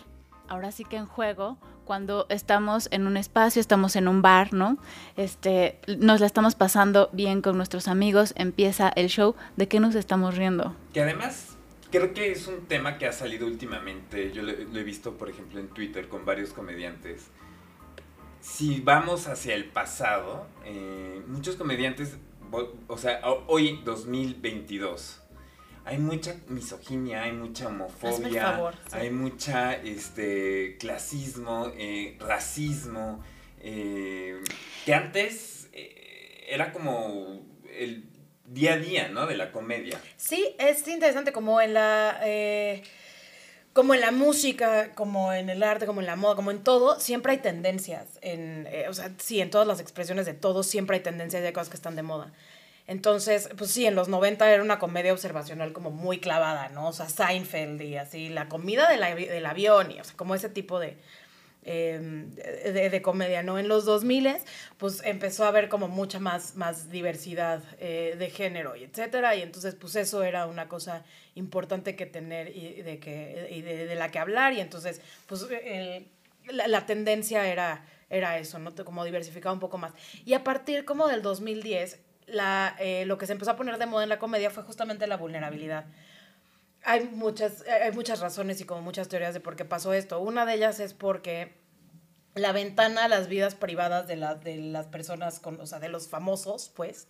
ahora 0.49 0.73
sí 0.73 0.85
que 0.85 0.97
en 0.97 1.07
juego 1.07 1.59
cuando 1.85 2.26
estamos 2.31 2.88
en 2.91 3.07
un 3.07 3.19
espacio, 3.19 3.61
estamos 3.61 3.97
en 3.97 4.09
un 4.09 4.23
bar, 4.23 4.55
¿no? 4.55 4.79
Este, 5.17 5.79
nos 5.99 6.21
la 6.21 6.26
estamos 6.26 6.55
pasando 6.55 7.11
bien 7.12 7.43
con 7.43 7.59
nuestros 7.59 7.87
amigos, 7.87 8.33
empieza 8.37 8.88
el 8.97 9.09
show, 9.09 9.35
¿de 9.57 9.69
qué 9.69 9.79
nos 9.79 9.95
estamos 9.95 10.37
riendo? 10.38 10.75
Que 10.94 11.03
además 11.03 11.59
creo 11.90 12.14
que 12.14 12.33
es 12.33 12.49
un 12.49 12.64
tema 12.66 12.96
que 12.96 13.07
ha 13.07 13.12
salido 13.12 13.46
últimamente. 13.46 14.33
Yo 14.33 14.42
lo, 14.42 14.53
lo 14.53 14.81
he 14.81 14.85
visto, 14.85 15.18
por 15.18 15.29
ejemplo, 15.29 15.61
en 15.61 15.68
Twitter 15.68 16.09
con 16.09 16.25
varios 16.25 16.55
comediantes. 16.55 17.31
Si 18.42 18.81
vamos 18.81 19.28
hacia 19.28 19.55
el 19.55 19.66
pasado, 19.66 20.46
eh, 20.64 21.22
muchos 21.28 21.55
comediantes, 21.57 22.16
o 22.88 22.98
sea, 22.98 23.20
ho- 23.24 23.44
hoy 23.46 23.81
2022, 23.85 25.20
hay 25.85 25.98
mucha 25.98 26.35
misoginia, 26.48 27.22
hay 27.22 27.33
mucha 27.33 27.68
homofobia, 27.68 28.42
favor, 28.52 28.74
sí. 28.90 28.96
hay 28.98 29.11
mucha 29.11 29.74
este 29.74 30.76
clasismo, 30.78 31.72
eh, 31.76 32.16
racismo, 32.20 33.22
eh, 33.61 34.40
que 34.85 34.92
antes 34.94 35.70
era 36.48 36.72
como 36.72 37.46
el 37.74 38.05
día 38.44 38.74
a 38.74 38.76
día, 38.76 39.09
¿no? 39.09 39.26
De 39.26 39.37
la 39.37 39.52
comedia. 39.52 39.98
Sí, 40.16 40.55
es 40.59 40.87
interesante 40.88 41.33
como 41.33 41.61
en 41.61 41.74
la 41.74 42.18
como 43.72 43.94
en 43.94 44.00
la 44.00 44.11
música, 44.11 44.94
como 44.94 45.32
en 45.32 45.48
el 45.50 45.62
arte, 45.62 45.87
como 45.87 46.00
en 46.00 46.06
la 46.06 46.16
moda, 46.16 46.35
como 46.37 46.50
en 46.50 46.62
todo, 46.62 47.00
siempre 47.00 47.32
hay 47.32 47.38
tendencias. 47.38 48.18
En, 48.20 48.66
eh, 48.70 48.87
o 48.88 48.94
sea, 48.94 49.11
sí, 49.18 49.40
en 49.40 49.50
todas 49.50 49.66
las 49.66 49.80
expresiones 49.80 50.26
de 50.26 50.35
todo 50.35 50.62
siempre 50.62 50.96
hay 50.96 51.02
tendencias 51.02 51.42
hay 51.42 51.52
cosas 51.52 51.68
que 51.70 51.76
están 51.76 51.96
de 51.96 52.02
moda. 52.02 52.32
Entonces, 52.88 53.48
pues 53.56 53.70
sí, 53.70 53.87
en 53.87 53.94
los 53.94 54.08
90 54.08 54.50
era 54.52 54.62
una 54.62 54.78
comedia 54.78 55.12
observacional 55.12 55.72
como 55.72 55.90
muy 55.90 56.18
clavada, 56.18 56.68
¿no? 56.70 56.88
O 56.88 56.92
sea, 56.92 57.08
Seinfeld 57.08 57.80
y 57.80 57.96
así, 57.96 58.28
la 58.28 58.48
comida 58.48 58.88
del, 58.90 59.02
avi- 59.02 59.28
del 59.28 59.46
avión 59.46 59.90
y, 59.92 60.00
o 60.00 60.04
sea, 60.04 60.16
como 60.16 60.35
ese 60.35 60.48
tipo 60.48 60.80
de, 60.80 60.98
eh, 61.64 62.01
de, 62.72 62.90
de 62.90 63.03
comedia, 63.03 63.42
¿no? 63.42 63.59
En 63.59 63.68
los 63.68 63.85
2000 63.85 64.29
pues 64.79 65.01
empezó 65.05 65.44
a 65.44 65.48
haber 65.48 65.68
como 65.68 65.88
mucha 65.88 66.18
más, 66.18 66.57
más 66.57 66.90
diversidad 66.90 67.62
eh, 67.79 68.16
de 68.18 68.31
género 68.31 68.75
y 68.77 68.85
etcétera, 68.85 69.37
y 69.37 69.42
entonces 69.42 69.75
pues 69.75 69.94
eso 69.96 70.22
era 70.25 70.46
una 70.46 70.68
cosa 70.68 71.05
importante 71.35 71.94
que 71.96 72.07
tener 72.07 72.55
y 72.57 72.83
de, 72.83 72.98
que, 72.98 73.48
y 73.51 73.62
de, 73.62 73.87
de 73.87 73.94
la 73.94 74.11
que 74.11 74.18
hablar, 74.18 74.53
y 74.53 74.61
entonces 74.61 75.01
pues 75.27 75.46
el- 75.64 76.09
la, 76.51 76.66
la 76.66 76.87
tendencia 76.87 77.46
era, 77.46 77.85
era 78.11 78.38
eso, 78.38 78.59
¿no? 78.59 78.75
Como 78.85 79.05
diversificar 79.05 79.53
un 79.53 79.61
poco 79.61 79.79
más. 79.79 79.92
Y 80.25 80.35
a 80.35 80.42
partir 80.42 80.85
como 80.85 81.07
del 81.07 81.22
2010, 81.22 82.01
la, 82.27 82.75
eh, 82.81 83.05
lo 83.07 83.16
que 83.18 83.27
se 83.27 83.33
empezó 83.33 83.53
a 83.53 83.57
poner 83.57 83.79
de 83.79 83.87
moda 83.87 84.03
en 84.03 84.09
la 84.09 84.18
comedia 84.18 84.51
fue 84.51 84.64
justamente 84.64 85.07
la 85.07 85.16
vulnerabilidad 85.16 85.85
hay 86.85 87.09
muchas, 87.12 87.64
hay 87.66 87.92
muchas 87.92 88.21
razones 88.21 88.61
y 88.61 88.64
como 88.64 88.83
muchas 88.83 89.09
teorías 89.09 89.35
de 89.35 89.40
por 89.40 89.57
qué 89.57 89.64
pasó 89.64 89.92
esto. 89.92 90.21
Una 90.21 90.45
de 90.47 90.55
ellas 90.55 90.81
es 90.81 90.95
porque 90.95 91.55
la 92.35 92.53
ventana 92.53 93.05
a 93.05 93.09
las 93.09 93.29
vidas 93.29 93.55
privadas 93.55 94.07
de, 94.07 94.16
las 94.16 94.42
de 94.42 94.57
las 94.57 94.87
personas, 94.87 95.38
con, 95.38 95.61
o 95.61 95.66
sea, 95.66 95.81
de 95.81 95.88
los 95.88 96.09
famosos, 96.09 96.73
pues, 96.75 97.09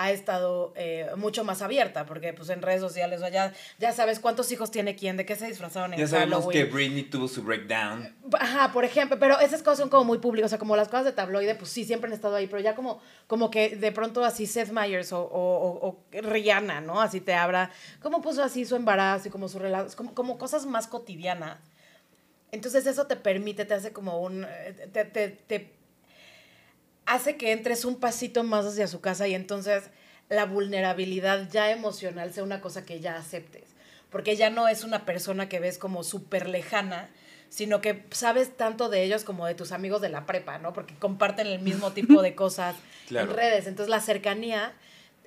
ha 0.00 0.12
estado 0.12 0.72
eh, 0.76 1.10
mucho 1.16 1.42
más 1.42 1.60
abierta, 1.60 2.06
porque 2.06 2.32
pues 2.32 2.48
en 2.50 2.62
redes 2.62 2.80
sociales, 2.80 3.20
ya, 3.32 3.52
ya 3.78 3.92
sabes 3.92 4.20
cuántos 4.20 4.52
hijos 4.52 4.70
tiene 4.70 4.94
quién, 4.94 5.16
de 5.16 5.26
qué 5.26 5.34
se 5.34 5.46
disfrazaron 5.48 5.92
en 5.92 5.98
Ya 5.98 6.06
sabemos 6.06 6.44
Halloween. 6.44 6.66
que 6.66 6.72
Britney 6.72 7.02
tuvo 7.02 7.26
su 7.26 7.42
breakdown. 7.42 8.14
Ajá, 8.38 8.70
por 8.72 8.84
ejemplo, 8.84 9.18
pero 9.18 9.40
esas 9.40 9.60
cosas 9.62 9.80
son 9.80 9.88
como 9.88 10.04
muy 10.04 10.18
públicas, 10.18 10.46
o 10.46 10.50
sea, 10.50 10.58
como 10.58 10.76
las 10.76 10.86
cosas 10.86 11.04
de 11.06 11.12
tabloide, 11.12 11.56
pues 11.56 11.70
sí, 11.72 11.84
siempre 11.84 12.08
han 12.08 12.14
estado 12.14 12.36
ahí, 12.36 12.46
pero 12.46 12.60
ya 12.60 12.76
como, 12.76 13.00
como 13.26 13.50
que 13.50 13.76
de 13.76 13.90
pronto 13.90 14.24
así 14.24 14.46
Seth 14.46 14.70
Meyers 14.70 15.12
o, 15.12 15.20
o, 15.20 15.78
o- 15.80 15.88
o 15.88 16.04
Rihanna, 16.12 16.80
¿no? 16.80 17.00
Así 17.02 17.20
te 17.20 17.34
habla, 17.34 17.72
como 18.00 18.22
puso 18.22 18.44
así 18.44 18.64
su 18.64 18.76
embarazo 18.76 19.26
y 19.26 19.30
como 19.32 19.48
su 19.48 19.58
relación, 19.58 19.96
como, 19.96 20.14
como 20.14 20.38
cosas 20.38 20.64
más 20.64 20.86
cotidianas. 20.86 21.58
Entonces 22.52 22.86
eso 22.86 23.06
te 23.06 23.16
permite, 23.16 23.64
te 23.64 23.74
hace 23.74 23.92
como 23.92 24.20
un, 24.20 24.44
eh, 24.48 24.88
te, 24.92 25.04
te, 25.04 25.28
te 25.28 25.77
hace 27.08 27.36
que 27.36 27.52
entres 27.52 27.84
un 27.84 27.96
pasito 27.98 28.44
más 28.44 28.64
hacia 28.66 28.86
su 28.86 29.00
casa 29.00 29.26
y 29.26 29.34
entonces 29.34 29.84
la 30.28 30.44
vulnerabilidad 30.44 31.48
ya 31.50 31.70
emocional 31.70 32.32
sea 32.32 32.42
una 32.44 32.60
cosa 32.60 32.84
que 32.84 33.00
ya 33.00 33.16
aceptes. 33.16 33.64
Porque 34.10 34.36
ya 34.36 34.50
no 34.50 34.68
es 34.68 34.84
una 34.84 35.04
persona 35.04 35.48
que 35.48 35.58
ves 35.60 35.76
como 35.78 36.02
súper 36.04 36.48
lejana, 36.48 37.10
sino 37.50 37.80
que 37.80 38.04
sabes 38.10 38.56
tanto 38.56 38.88
de 38.88 39.02
ellos 39.02 39.24
como 39.24 39.46
de 39.46 39.54
tus 39.54 39.72
amigos 39.72 40.00
de 40.00 40.08
la 40.10 40.26
prepa, 40.26 40.58
¿no? 40.58 40.72
Porque 40.72 40.94
comparten 40.98 41.46
el 41.46 41.60
mismo 41.60 41.92
tipo 41.98 42.22
de 42.22 42.34
cosas 42.34 42.76
Claro. 43.08 43.30
en 43.30 43.36
redes. 43.36 43.66
Entonces 43.66 43.90
la 43.90 44.00
cercanía 44.00 44.74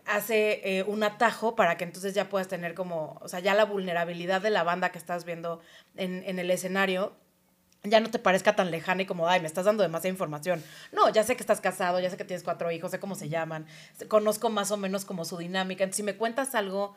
hace 0.06 0.62
eh, 0.80 0.84
un 0.84 1.04
atajo 1.04 1.56
para 1.56 1.78
que 1.78 1.84
entonces 1.84 2.14
ya 2.16 2.28
puedas 2.30 2.48
tener 2.48 2.74
como, 2.74 3.20
o 3.22 3.28
sea, 3.28 3.40
ya 3.40 3.54
la 3.54 3.66
vulnerabilidad 3.66 4.42
de 4.42 4.50
la 4.50 4.64
banda 4.64 4.92
que 4.92 4.98
estás 4.98 5.26
viendo 5.26 5.62
en, 5.96 6.24
en 6.26 6.40
el 6.40 6.50
escenario 6.52 7.14
ya 7.84 8.00
no 8.00 8.12
te 8.12 8.20
parezca 8.20 8.56
tan 8.56 8.70
lejana 8.70 9.02
y 9.02 9.06
como, 9.06 9.28
ay, 9.28 9.40
me 9.42 9.48
estás 9.48 9.66
dando 9.66 9.82
demasiada 9.84 10.10
información. 10.14 10.64
No, 10.92 11.10
ya 11.10 11.24
sé 11.24 11.36
que 11.36 11.42
estás 11.42 11.62
casado, 11.62 12.00
ya 12.00 12.10
sé 12.10 12.18
que 12.18 12.26
tienes 12.26 12.44
cuatro 12.44 12.72
hijos, 12.72 12.92
sé 12.92 13.00
cómo 13.00 13.16
se 13.16 13.30
llaman, 13.30 13.66
conozco 14.08 14.50
más 14.50 14.72
o 14.72 14.78
menos 14.78 15.06
como 15.06 15.26
su 15.26 15.38
dinámica. 15.38 15.84
Entonces, 15.84 15.98
si 15.98 16.04
me 16.04 16.16
cuentas 16.16 16.54
algo 16.54 16.96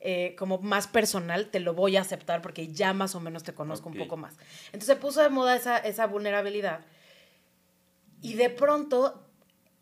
eh, 0.00 0.36
como 0.38 0.58
más 0.58 0.88
personal, 0.88 1.48
te 1.48 1.58
lo 1.60 1.72
voy 1.72 1.96
a 1.96 2.02
aceptar 2.02 2.42
porque 2.42 2.68
ya 2.68 2.92
más 2.92 3.14
o 3.14 3.20
menos 3.20 3.44
te 3.44 3.54
conozco 3.54 3.88
un 3.88 3.96
poco 3.96 4.18
más. 4.18 4.34
Entonces 4.66 4.88
se 4.88 4.96
puso 4.96 5.22
de 5.22 5.30
moda 5.30 5.56
esa, 5.56 5.78
esa 5.78 6.06
vulnerabilidad. 6.06 6.80
Y 8.20 8.34
de 8.34 8.50
pronto, 8.50 9.22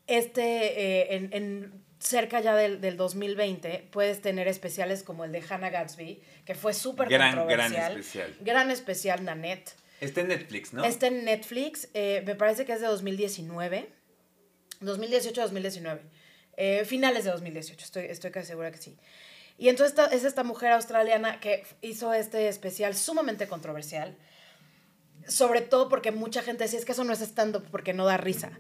este, 0.07 0.43
eh, 0.43 1.17
en, 1.17 1.31
en 1.33 1.85
cerca 1.99 2.41
ya 2.41 2.55
del, 2.55 2.81
del 2.81 2.97
2020, 2.97 3.89
puedes 3.91 4.21
tener 4.21 4.47
especiales 4.47 5.03
como 5.03 5.25
el 5.25 5.33
de 5.33 5.43
Hannah 5.49 5.71
Gadsby, 5.71 6.23
que 6.45 6.55
fue 6.55 6.75
súper 6.75 7.09
Gran, 7.09 7.33
gran 7.33 7.47
controversial. 7.47 7.93
especial. 7.93 8.37
Gran 8.41 8.71
especial, 8.71 9.25
Nanette. 9.25 9.73
Está 10.01 10.21
en 10.23 10.29
Netflix, 10.29 10.73
¿no? 10.73 10.85
Está 10.85 11.07
en 11.07 11.25
Netflix, 11.25 11.89
eh, 11.95 12.23
me 12.27 12.35
parece 12.35 12.65
que 12.65 12.73
es 12.73 12.81
de 12.81 12.87
2019, 12.87 13.89
2018-2019, 14.81 16.01
eh, 16.57 16.85
finales 16.85 17.25
de 17.25 17.31
2018, 17.31 17.85
estoy, 17.85 18.05
estoy 18.07 18.31
casi 18.31 18.49
segura 18.49 18.71
que 18.71 18.79
sí. 18.79 18.97
Y 19.57 19.69
entonces 19.69 19.91
esta- 19.97 20.15
es 20.15 20.25
esta 20.25 20.43
mujer 20.45 20.73
australiana 20.73 21.39
que 21.41 21.65
hizo 21.81 22.13
este 22.13 22.49
especial 22.49 22.95
sumamente 22.97 23.47
controversial, 23.47 24.17
sobre 25.29 25.61
todo 25.63 25.89
porque 25.89 26.11
mucha 26.11 26.43
gente 26.43 26.65
decía, 26.65 26.79
es 26.81 26.85
que 26.85 26.93
eso 26.93 27.05
no 27.05 27.13
es 27.13 27.21
stand-up 27.21 27.65
porque 27.71 27.95
no 27.95 28.05
da 28.05 28.17
risa. 28.17 28.59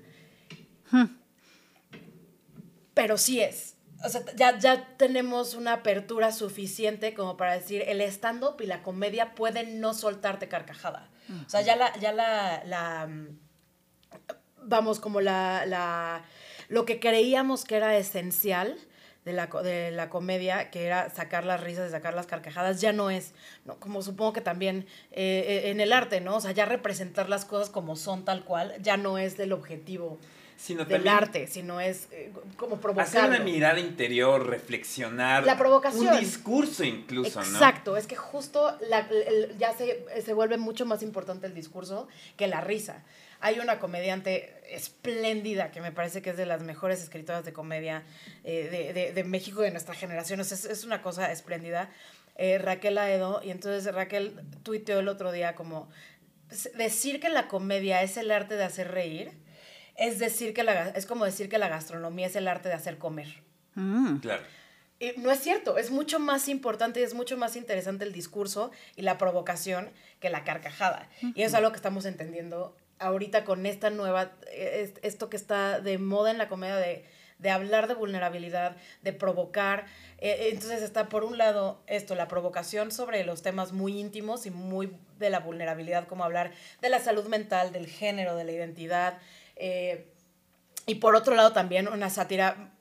Pero 2.94 3.18
sí 3.18 3.40
es. 3.40 3.74
O 4.04 4.08
sea, 4.08 4.22
ya, 4.36 4.58
ya 4.58 4.96
tenemos 4.96 5.54
una 5.54 5.72
apertura 5.74 6.30
suficiente 6.30 7.14
como 7.14 7.36
para 7.36 7.54
decir, 7.54 7.82
el 7.86 8.00
stand-up 8.02 8.60
y 8.60 8.66
la 8.66 8.82
comedia 8.82 9.34
pueden 9.34 9.80
no 9.80 9.94
soltarte 9.94 10.46
carcajada. 10.48 11.10
O 11.46 11.48
sea, 11.48 11.62
ya 11.62 11.76
la, 11.76 11.96
ya 11.98 12.12
la, 12.12 12.62
la 12.64 13.06
mm, 13.06 13.38
vamos, 14.62 15.00
como 15.00 15.20
la, 15.20 15.64
la, 15.66 16.24
lo 16.68 16.84
que 16.84 17.00
creíamos 17.00 17.64
que 17.64 17.76
era 17.76 17.96
esencial 17.96 18.78
de 19.24 19.32
la, 19.32 19.46
de 19.46 19.90
la 19.90 20.10
comedia, 20.10 20.70
que 20.70 20.84
era 20.84 21.08
sacar 21.10 21.44
las 21.44 21.60
risas 21.62 21.88
y 21.88 21.92
sacar 21.92 22.14
las 22.14 22.26
carcajadas, 22.26 22.80
ya 22.80 22.92
no 22.92 23.10
es, 23.10 23.32
¿no? 23.64 23.76
como 23.80 24.02
supongo 24.02 24.34
que 24.34 24.40
también 24.42 24.86
eh, 25.12 25.62
eh, 25.64 25.70
en 25.70 25.80
el 25.80 25.92
arte, 25.92 26.20
¿no? 26.20 26.36
O 26.36 26.40
sea, 26.40 26.52
ya 26.52 26.66
representar 26.66 27.30
las 27.30 27.44
cosas 27.46 27.70
como 27.70 27.96
son 27.96 28.24
tal 28.24 28.44
cual, 28.44 28.74
ya 28.80 28.96
no 28.96 29.16
es 29.16 29.36
del 29.36 29.52
objetivo 29.52 30.18
Sino 30.56 30.84
del 30.84 31.06
arte, 31.08 31.46
sino 31.46 31.80
es 31.80 32.08
eh, 32.12 32.30
como 32.56 32.76
Hacer 32.76 32.82
provocar. 32.82 33.28
una 33.28 33.38
mirada 33.40 33.78
interior, 33.80 34.46
reflexionar. 34.46 35.44
La 35.44 35.58
provocación. 35.58 36.06
Un 36.14 36.20
discurso 36.20 36.84
incluso, 36.84 37.40
¿no? 37.40 37.46
Exacto, 37.46 37.96
es 37.96 38.06
que 38.06 38.16
justo 38.16 38.76
la- 38.88 39.00
el- 39.10 39.56
ya 39.58 39.72
se, 39.72 40.04
se 40.22 40.32
vuelve 40.32 40.56
mucho 40.56 40.86
más 40.86 41.02
importante 41.02 41.46
el 41.46 41.54
discurso 41.54 42.08
que 42.36 42.46
la 42.46 42.60
risa. 42.60 43.02
Hay 43.40 43.58
una 43.58 43.78
comediante 43.78 44.54
espléndida 44.70 45.70
que 45.70 45.80
me 45.82 45.92
parece 45.92 46.22
que 46.22 46.30
es 46.30 46.36
de 46.36 46.46
las 46.46 46.62
mejores 46.62 47.02
escritoras 47.02 47.44
de 47.44 47.52
comedia 47.52 48.04
eh, 48.44 48.68
de, 48.70 48.92
de- 48.94 49.12
de 49.12 49.24
México 49.24 49.60
de 49.60 49.70
nuestra 49.70 49.94
generación. 49.94 50.40
O 50.40 50.44
sea, 50.44 50.56
es, 50.56 50.64
es 50.64 50.84
una 50.84 51.02
cosa 51.02 51.30
espléndida. 51.32 51.90
eh, 52.36 52.58
Raquel 52.58 52.96
Aedo. 52.98 53.40
Y 53.44 53.50
entonces 53.50 53.92
Raquel 53.94 54.40
tuiteó 54.62 54.98
el 55.00 55.08
otro 55.08 55.30
día 55.30 55.54
como 55.54 55.88
"S- 56.50 56.70
decir 56.76 57.20
que 57.20 57.28
la 57.28 57.48
comedia 57.48 58.02
es 58.02 58.16
el 58.16 58.30
arte 58.30 58.56
de 58.56 58.64
hacer 58.64 58.90
reír. 58.90 59.32
Es, 59.96 60.18
decir 60.18 60.54
que 60.54 60.62
la, 60.64 60.88
es 60.90 61.06
como 61.06 61.24
decir 61.24 61.48
que 61.48 61.58
la 61.58 61.68
gastronomía 61.68 62.26
es 62.26 62.36
el 62.36 62.48
arte 62.48 62.68
de 62.68 62.74
hacer 62.74 62.98
comer. 62.98 63.28
Mm. 63.74 64.16
Claro. 64.18 64.42
Y 65.00 65.12
no 65.18 65.30
es 65.30 65.40
cierto, 65.40 65.76
es 65.76 65.90
mucho 65.90 66.18
más 66.20 66.48
importante 66.48 67.00
y 67.00 67.02
es 67.02 67.14
mucho 67.14 67.36
más 67.36 67.56
interesante 67.56 68.04
el 68.04 68.12
discurso 68.12 68.70
y 68.96 69.02
la 69.02 69.18
provocación 69.18 69.90
que 70.20 70.30
la 70.30 70.44
carcajada. 70.44 71.08
Y 71.20 71.42
eso 71.42 71.48
es 71.48 71.54
algo 71.54 71.70
que 71.70 71.76
estamos 71.76 72.04
entendiendo 72.06 72.76
ahorita 73.00 73.44
con 73.44 73.66
esta 73.66 73.90
nueva, 73.90 74.32
es- 74.52 74.94
esto 75.02 75.28
que 75.28 75.36
está 75.36 75.80
de 75.80 75.98
moda 75.98 76.30
en 76.30 76.38
la 76.38 76.48
comedia 76.48 76.76
de, 76.76 77.04
de 77.38 77.50
hablar 77.50 77.88
de 77.88 77.94
vulnerabilidad, 77.94 78.76
de 79.02 79.12
provocar. 79.12 79.86
Eh, 80.18 80.50
entonces 80.52 80.80
está 80.82 81.08
por 81.08 81.24
un 81.24 81.36
lado 81.38 81.82
esto, 81.88 82.14
la 82.14 82.28
provocación 82.28 82.92
sobre 82.92 83.24
los 83.24 83.42
temas 83.42 83.72
muy 83.72 83.98
íntimos 83.98 84.46
y 84.46 84.50
muy 84.50 84.92
de 85.18 85.28
la 85.28 85.40
vulnerabilidad, 85.40 86.06
como 86.06 86.22
hablar 86.24 86.52
de 86.80 86.88
la 86.88 87.00
salud 87.00 87.26
mental, 87.26 87.72
del 87.72 87.88
género, 87.88 88.36
de 88.36 88.44
la 88.44 88.52
identidad. 88.52 89.18
Eh, 89.56 90.12
y 90.86 90.96
por 90.96 91.14
otro 91.16 91.34
lado 91.34 91.52
también 91.52 91.88
una 91.88 92.10
sátira 92.10 92.72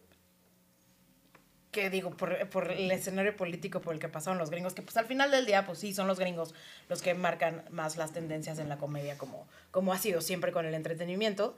que 1.72 1.90
digo, 1.90 2.12
por, 2.12 2.48
por 2.50 2.72
el 2.72 2.92
escenario 2.92 3.36
político 3.36 3.82
por 3.82 3.94
el 3.94 4.00
que 4.00 4.08
pasaron 4.08 4.38
los 4.38 4.52
gringos, 4.52 4.74
que 4.74 4.84
pues 4.84 4.96
al 4.96 5.06
final 5.06 5.32
del 5.32 5.46
día, 5.46 5.66
pues 5.66 5.80
sí, 5.80 5.94
son 5.94 6.08
los 6.08 6.20
gringos 6.20 6.54
los 6.88 7.02
que 7.02 7.16
marcan 7.16 7.66
más 7.72 7.98
las 7.98 8.14
tendencias 8.14 8.60
en 8.60 8.70
la 8.70 8.78
comedia, 8.78 9.18
como, 9.18 9.48
como 9.72 9.92
ha 9.92 9.98
sido 9.98 10.22
siempre 10.22 10.52
con 10.52 10.66
el 10.66 10.74
entretenimiento. 10.76 11.56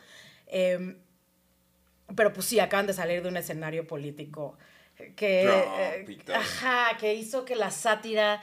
Em, 0.47 0.97
pero 2.15 2.32
pues 2.34 2.45
sí, 2.45 2.60
acaban 2.60 2.88
de 2.88 2.93
salir 2.93 3.21
de 3.21 3.30
un 3.30 3.38
escenario 3.38 3.86
político 3.88 4.58
que, 5.15 5.43
eh, 5.43 6.17
ajá, 6.34 6.97
que 6.97 7.13
hizo 7.15 7.43
que 7.43 7.56
la 7.56 7.69
sátira 7.71 8.41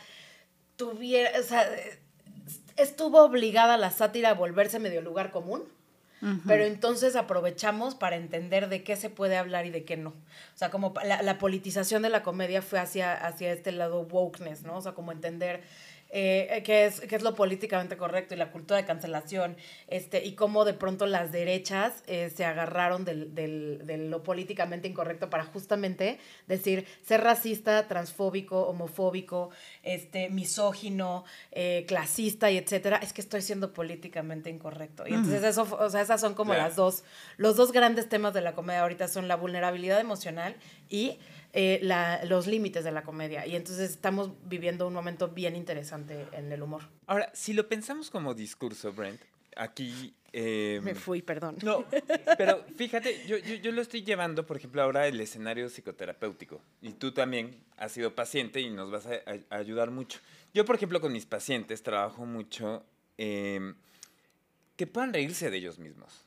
tuviera, 0.77 1.39
o 1.41 1.43
sea, 1.43 1.67
estuvo 2.77 3.23
obligada 3.23 3.77
la 3.79 3.91
sátira 3.91 4.31
a 4.31 4.35
volverse 4.35 4.79
medio 4.79 5.01
lugar 5.01 5.31
común. 5.31 5.65
Pero 6.47 6.65
entonces 6.65 7.17
aprovechamos 7.17 7.97
para 7.97 8.15
entender 8.15 8.69
de 8.69 8.85
qué 8.85 8.95
se 8.95 9.11
puede 9.11 9.37
hablar 9.37 9.67
y 9.67 9.71
de 9.71 9.85
qué 9.85 9.97
no. 9.97 10.11
O 10.11 10.57
sea, 10.57 10.71
como 10.71 10.95
la, 11.05 11.21
la 11.21 11.39
politización 11.39 12.03
de 12.03 12.11
la 12.11 12.23
comedia 12.23 12.63
fue 12.63 12.79
hacia, 12.79 13.13
hacia 13.13 13.53
este 13.53 13.73
lado 13.73 14.03
wokeness, 14.03 14.63
¿no? 14.63 14.77
O 14.77 14.81
sea, 14.81 14.93
como 14.93 15.11
entender 15.11 15.63
eh, 16.14 16.62
qué, 16.64 16.85
es, 16.85 17.01
qué 17.01 17.16
es 17.16 17.22
lo 17.22 17.35
políticamente 17.35 17.96
correcto 17.96 18.35
y 18.35 18.37
la 18.37 18.51
cultura 18.53 18.77
de 18.77 18.85
cancelación, 18.85 19.57
este, 19.88 20.22
y 20.25 20.35
cómo 20.35 20.64
de 20.66 20.75
pronto 20.75 21.07
las 21.07 21.33
derechas 21.33 22.03
eh, 22.07 22.31
se 22.35 22.44
agarraron 22.44 23.05
del, 23.07 23.35
del- 23.35 23.81
de 23.87 23.96
lo 23.96 24.22
políticamente 24.22 24.87
incorrecto 24.88 25.31
para 25.31 25.44
justamente 25.44 26.18
decir 26.46 26.87
ser 27.03 27.22
racista, 27.22 27.88
transfóbico, 27.88 28.68
homofóbico, 28.68 29.51
este, 29.83 30.29
misógino, 30.29 31.25
eh, 31.51 31.85
clasista 31.88 32.51
y 32.51 32.59
etcétera, 32.59 32.98
es 32.98 33.12
que 33.12 33.20
estoy 33.22 33.40
siendo 33.40 33.72
políticamente 33.72 34.51
incorrecto. 34.51 35.05
Y 35.09 35.14
entonces 35.14 35.42
eso, 35.44 35.66
o 35.81 35.88
sea, 35.90 36.03
esas 36.03 36.20
son 36.20 36.35
como 36.35 36.53
las 36.59 36.77
dos, 36.77 37.05
los 37.38 37.57
dos 37.57 37.72
grandes 37.72 38.09
temas 38.09 38.35
de 38.35 38.42
la 38.42 38.53
comedia 38.53 38.83
ahorita 38.83 39.09
son 39.09 39.29
la 39.29 39.37
vulnerabilidad 39.37 39.98
emocional 39.98 40.55
y 40.90 41.18
eh, 41.53 41.79
la- 41.83 42.25
los 42.25 42.47
límites 42.47 42.85
de 42.85 42.93
la 42.93 43.03
comedia. 43.03 43.47
Y 43.47 43.57
entonces 43.57 43.91
estamos 43.91 44.31
viviendo 44.45 44.87
un 44.87 44.95
momento 44.95 45.29
bien 45.29 45.55
interesante 45.57 46.27
en 46.33 46.51
el 46.53 46.62
humor. 46.62 46.83
Ahora, 47.07 47.31
si 47.35 47.53
lo 47.53 47.69
pensamos 47.69 48.11
como 48.11 48.35
discurso, 48.35 48.93
Brent, 48.93 49.21
aquí... 49.57 50.15
eh, 50.33 50.81
Me 50.83 50.95
fui, 50.95 51.21
perdón. 51.21 51.57
No, 51.62 51.85
pero 52.38 52.65
fíjate, 52.77 53.27
yo, 53.27 53.37
yo, 53.37 53.57
yo 53.57 53.71
lo 53.73 53.83
estoy 53.83 54.03
llevando, 54.03 54.47
por 54.47 54.57
ejemplo, 54.57 54.83
ahora 54.83 55.07
el 55.07 55.21
escenario 55.21 55.69
psicoterapéutico. 55.69 56.61
Y 56.81 56.93
tú 56.93 57.12
también 57.12 57.62
has 57.77 57.93
sido 57.93 58.15
paciente 58.15 58.61
y 58.62 58.71
nos 58.71 58.91
vas 58.91 59.05
a, 59.07 59.12
a- 59.15 59.55
a 59.55 59.59
ayudar 59.59 59.91
mucho. 59.91 60.21
Yo, 60.55 60.65
por 60.65 60.77
ejemplo, 60.77 61.01
con 61.03 61.12
mis 61.12 61.27
pacientes 61.27 61.83
trabajo 61.83 62.25
mucho 62.25 62.83
em, 63.19 63.75
que 64.77 64.87
puedan 64.87 65.12
reírse 65.12 65.51
de 65.51 65.59
ellos 65.59 65.79
mismos. 65.79 66.25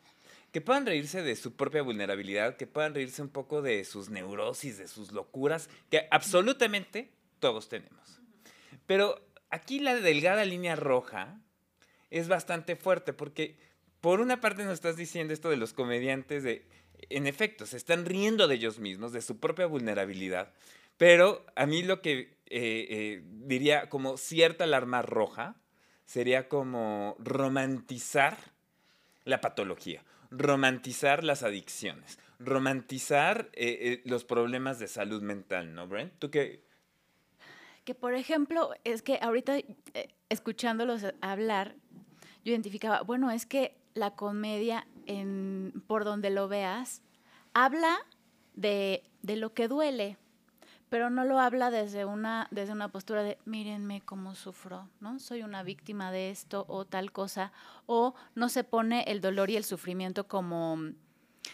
Que 0.55 0.61
puedan 0.61 0.85
reírse 0.85 1.21
de 1.21 1.35
su 1.35 1.57
propia 1.57 1.81
vulnerabilidad, 1.81 2.55
que 2.55 2.65
puedan 2.65 2.93
reírse 2.95 3.21
un 3.21 3.27
poco 3.27 3.61
de 3.61 3.83
sus 3.83 4.09
neurosis, 4.09 4.77
de 4.77 4.87
sus 4.87 5.11
locuras, 5.11 5.69
que 5.91 6.07
absolutamente 6.11 7.09
todos 7.41 7.67
tenemos. 7.67 8.21
Pero 8.85 9.21
aquí 9.49 9.81
la 9.81 9.95
delgada 9.95 10.45
línea 10.45 10.77
roja 10.77 11.41
es 12.09 12.29
bastante 12.29 12.77
fuerte 12.77 13.11
porque 13.11 13.57
por 13.99 14.21
una 14.21 14.39
parte 14.39 14.63
nos 14.63 14.75
estás 14.75 14.95
diciendo 14.95 15.33
esto 15.33 15.49
de 15.49 15.57
los 15.57 15.73
comediantes 15.73 16.43
de, 16.43 16.65
en 17.09 17.27
efecto, 17.27 17.65
se 17.65 17.75
están 17.75 18.05
riendo 18.05 18.47
de 18.47 18.55
ellos 18.55 18.79
mismos, 18.79 19.11
de 19.11 19.21
su 19.21 19.41
propia 19.41 19.65
vulnerabilidad, 19.65 20.53
pero 20.95 21.45
a 21.57 21.65
mí 21.65 21.83
lo 21.83 22.01
que 22.01 22.37
eh, 22.45 22.87
eh, 22.89 23.23
diría 23.25 23.89
como 23.89 24.15
cierta 24.15 24.63
alarma 24.63 25.01
roja 25.01 25.57
sería 26.05 26.47
como 26.47 27.17
romantizar 27.19 28.37
la 29.25 29.41
patología, 29.41 30.01
romantizar 30.31 31.23
las 31.23 31.43
adicciones, 31.43 32.19
romantizar 32.39 33.49
eh, 33.53 33.77
eh, 33.81 34.01
los 34.05 34.23
problemas 34.23 34.79
de 34.79 34.87
salud 34.87 35.21
mental, 35.21 35.73
¿no, 35.73 35.87
Brent? 35.87 36.13
¿Tú 36.19 36.29
qué? 36.29 36.63
Que 37.83 37.95
por 37.95 38.13
ejemplo, 38.13 38.71
es 38.83 39.01
que 39.01 39.19
ahorita 39.21 39.57
eh, 39.57 39.65
escuchándolos 40.29 41.03
hablar, 41.21 41.75
yo 42.43 42.51
identificaba, 42.51 43.01
bueno, 43.01 43.31
es 43.31 43.45
que 43.45 43.77
la 43.93 44.15
comedia, 44.15 44.87
en, 45.05 45.83
por 45.87 46.03
donde 46.03 46.29
lo 46.29 46.47
veas, 46.47 47.01
habla 47.53 47.97
de, 48.53 49.03
de 49.21 49.35
lo 49.35 49.53
que 49.53 49.67
duele, 49.67 50.17
pero 50.89 51.09
no 51.09 51.25
lo 51.25 51.39
habla 51.39 51.71
desde 51.71 52.05
una, 52.05 52.47
desde 52.51 52.73
una 52.73 52.89
postura 52.89 53.23
de 53.23 53.37
mírenme 53.45 54.01
cómo 54.01 54.35
sufro, 54.35 54.89
¿no? 54.99 55.19
Soy 55.19 55.43
una 55.43 55.63
víctima 55.63 56.11
de 56.11 56.29
esto 56.29 56.65
o 56.67 56.85
tal 56.85 57.11
cosa, 57.11 57.51
o 57.85 58.15
no 58.35 58.49
se 58.49 58.63
pone 58.63 59.03
el 59.07 59.21
dolor 59.21 59.49
y 59.49 59.57
el 59.57 59.63
sufrimiento 59.63 60.27
como 60.27 60.77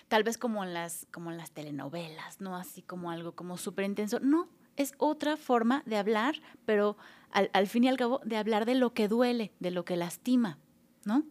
tal 0.07 0.23
vez 0.23 0.37
como 0.37 0.63
en 0.63 0.73
las, 0.73 1.07
como 1.11 1.31
en 1.31 1.37
las 1.37 1.51
telenovelas, 1.51 2.41
¿no? 2.41 2.55
Así 2.55 2.81
como 2.81 3.11
algo 3.11 3.33
como 3.33 3.57
súper 3.57 3.85
intenso. 3.85 4.19
No, 4.19 4.49
es 4.77 4.93
otra 4.97 5.37
forma 5.37 5.83
de 5.85 5.97
hablar, 5.97 6.35
pero 6.65 6.97
al, 7.31 7.49
al 7.53 7.67
fin 7.67 7.83
y 7.83 7.87
al 7.87 7.97
cabo 7.97 8.21
de 8.23 8.37
hablar 8.37 8.65
de 8.65 8.75
lo 8.75 8.93
que 8.93 9.07
duele, 9.07 9.51
de 9.59 9.71
lo 9.71 9.85
que 9.85 9.95
lastima, 9.95 10.57
¿no? 11.05 11.23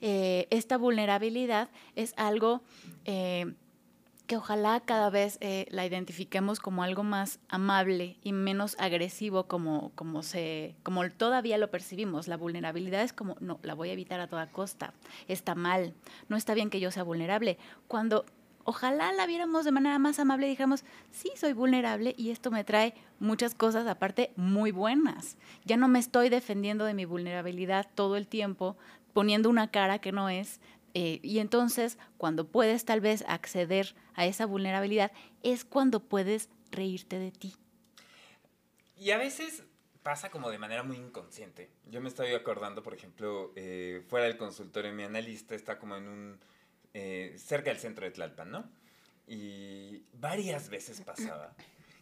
Eh, 0.00 0.46
esta 0.50 0.76
vulnerabilidad 0.76 1.70
es 1.94 2.14
algo 2.16 2.62
eh, 3.04 3.54
que 4.28 4.36
ojalá 4.36 4.78
cada 4.80 5.08
vez 5.08 5.38
eh, 5.40 5.66
la 5.70 5.86
identifiquemos 5.86 6.60
como 6.60 6.82
algo 6.82 7.02
más 7.02 7.40
amable 7.48 8.18
y 8.22 8.32
menos 8.34 8.76
agresivo 8.78 9.48
como, 9.48 9.90
como, 9.94 10.22
se, 10.22 10.76
como 10.82 11.08
todavía 11.10 11.56
lo 11.56 11.70
percibimos. 11.70 12.28
La 12.28 12.36
vulnerabilidad 12.36 13.02
es 13.02 13.14
como, 13.14 13.36
no, 13.40 13.58
la 13.62 13.72
voy 13.72 13.88
a 13.88 13.94
evitar 13.94 14.20
a 14.20 14.28
toda 14.28 14.46
costa, 14.46 14.92
está 15.28 15.54
mal, 15.54 15.94
no 16.28 16.36
está 16.36 16.52
bien 16.52 16.68
que 16.68 16.78
yo 16.78 16.90
sea 16.90 17.04
vulnerable. 17.04 17.56
Cuando 17.88 18.26
ojalá 18.64 19.12
la 19.12 19.26
viéramos 19.26 19.64
de 19.64 19.72
manera 19.72 19.98
más 19.98 20.18
amable 20.18 20.46
dijéramos, 20.46 20.84
sí, 21.10 21.32
soy 21.34 21.54
vulnerable 21.54 22.14
y 22.18 22.28
esto 22.28 22.50
me 22.50 22.64
trae 22.64 22.92
muchas 23.20 23.54
cosas 23.54 23.86
aparte 23.86 24.30
muy 24.36 24.72
buenas. 24.72 25.38
Ya 25.64 25.78
no 25.78 25.88
me 25.88 25.98
estoy 25.98 26.28
defendiendo 26.28 26.84
de 26.84 26.92
mi 26.92 27.06
vulnerabilidad 27.06 27.86
todo 27.94 28.14
el 28.16 28.28
tiempo, 28.28 28.76
poniendo 29.14 29.48
una 29.48 29.70
cara 29.70 30.00
que 30.00 30.12
no 30.12 30.28
es. 30.28 30.60
Eh, 31.00 31.20
y 31.22 31.38
entonces, 31.38 31.96
cuando 32.16 32.48
puedes 32.48 32.84
tal 32.84 33.00
vez 33.00 33.24
acceder 33.28 33.94
a 34.14 34.26
esa 34.26 34.46
vulnerabilidad, 34.46 35.12
es 35.44 35.64
cuando 35.64 36.00
puedes 36.00 36.48
reírte 36.72 37.20
de 37.20 37.30
ti. 37.30 37.54
Y 38.96 39.12
a 39.12 39.16
veces 39.16 39.62
pasa 40.02 40.28
como 40.28 40.50
de 40.50 40.58
manera 40.58 40.82
muy 40.82 40.96
inconsciente. 40.96 41.70
Yo 41.88 42.00
me 42.00 42.08
estoy 42.08 42.34
acordando, 42.34 42.82
por 42.82 42.94
ejemplo, 42.94 43.52
eh, 43.54 44.02
fuera 44.08 44.26
del 44.26 44.36
consultorio, 44.36 44.92
mi 44.92 45.04
analista 45.04 45.54
está 45.54 45.78
como 45.78 45.94
en 45.94 46.08
un, 46.08 46.40
eh, 46.94 47.36
cerca 47.38 47.70
del 47.70 47.78
centro 47.78 48.04
de 48.04 48.10
Tlalpan, 48.10 48.50
¿no? 48.50 48.68
Y 49.28 50.02
varias 50.14 50.68
veces 50.68 51.00
pasaba 51.02 51.54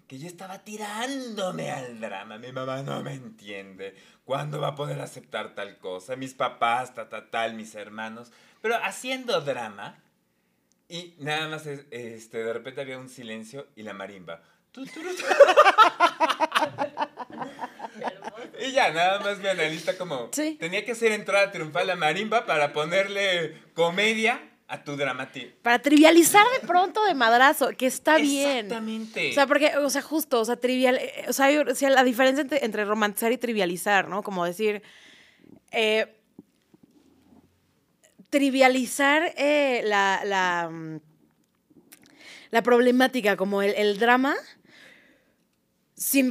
que 0.06 0.18
yo 0.18 0.26
estaba 0.26 0.61
tirándome 0.61 1.70
al 1.70 2.00
drama. 2.00 2.38
Mi 2.38 2.52
mamá 2.52 2.82
no 2.82 3.02
me 3.02 3.14
entiende. 3.14 3.94
¿Cuándo 4.24 4.61
va 4.61 4.68
a 4.68 4.74
poder 4.74 5.00
aceptar 5.00 5.54
tal 5.54 5.78
cosa? 5.78 6.16
Mis 6.16 6.35
papás, 6.35 6.94
ta, 6.94 7.09
ta, 7.09 7.28
tal, 7.30 7.54
mis 7.54 7.74
hermanos. 7.74 8.32
Pero 8.66 8.83
haciendo 8.83 9.40
drama. 9.42 9.96
Y 10.88 11.14
nada 11.18 11.46
más, 11.46 11.64
este, 11.66 12.38
de 12.42 12.52
repente 12.52 12.81
había 12.81 12.98
un 12.98 13.09
silencio 13.09 13.68
y 13.76 13.85
la 13.85 13.92
marimba. 13.92 14.42
y 18.61 18.72
ya, 18.72 18.90
nada 18.90 19.20
más 19.20 19.38
mi 19.38 19.46
analista 19.46 19.96
como... 19.96 20.31
Tenía 20.31 20.85
que 20.85 20.90
hacer 20.90 21.12
entrada 21.12 21.52
triunfal 21.52 21.87
la 21.87 21.94
marimba 21.94 22.44
para 22.44 22.72
ponerle 22.72 23.57
comedia 23.72 24.40
a 24.66 24.83
tu 24.83 24.96
dramático. 24.96 25.52
Para 25.62 25.79
trivializar 25.79 26.44
de 26.61 26.66
pronto 26.66 27.05
de 27.05 27.14
madrazo, 27.14 27.68
que 27.79 27.87
está 27.87 28.16
bien. 28.16 28.66
Exactamente. 28.66 29.31
O 29.31 29.35
sea, 29.35 29.46
porque, 29.46 29.76
o 29.76 29.90
sea, 29.90 30.02
justo, 30.02 30.40
o 30.40 30.44
sea, 30.44 30.57
trivial, 30.57 30.96
eh, 30.96 31.26
o 31.29 31.33
sea, 31.33 31.52
la 31.90 32.02
diferencia 32.02 32.44
entre, 32.50 32.85
romantizar 32.85 33.31
y 33.31 33.38
trivializar, 33.38 34.09
¿no? 34.09 34.24
Como 34.24 34.44
decir, 34.44 34.83
eh, 35.70 36.15
trivializar 38.37 39.33
eh, 39.38 39.81
la, 39.85 40.20
la, 40.27 40.68
mm, 40.70 41.01
la, 42.51 42.62
problemática, 42.62 43.35
como 43.35 43.62
el, 43.62 43.72
el 43.77 43.99
drama, 43.99 44.37
sin 45.94 46.31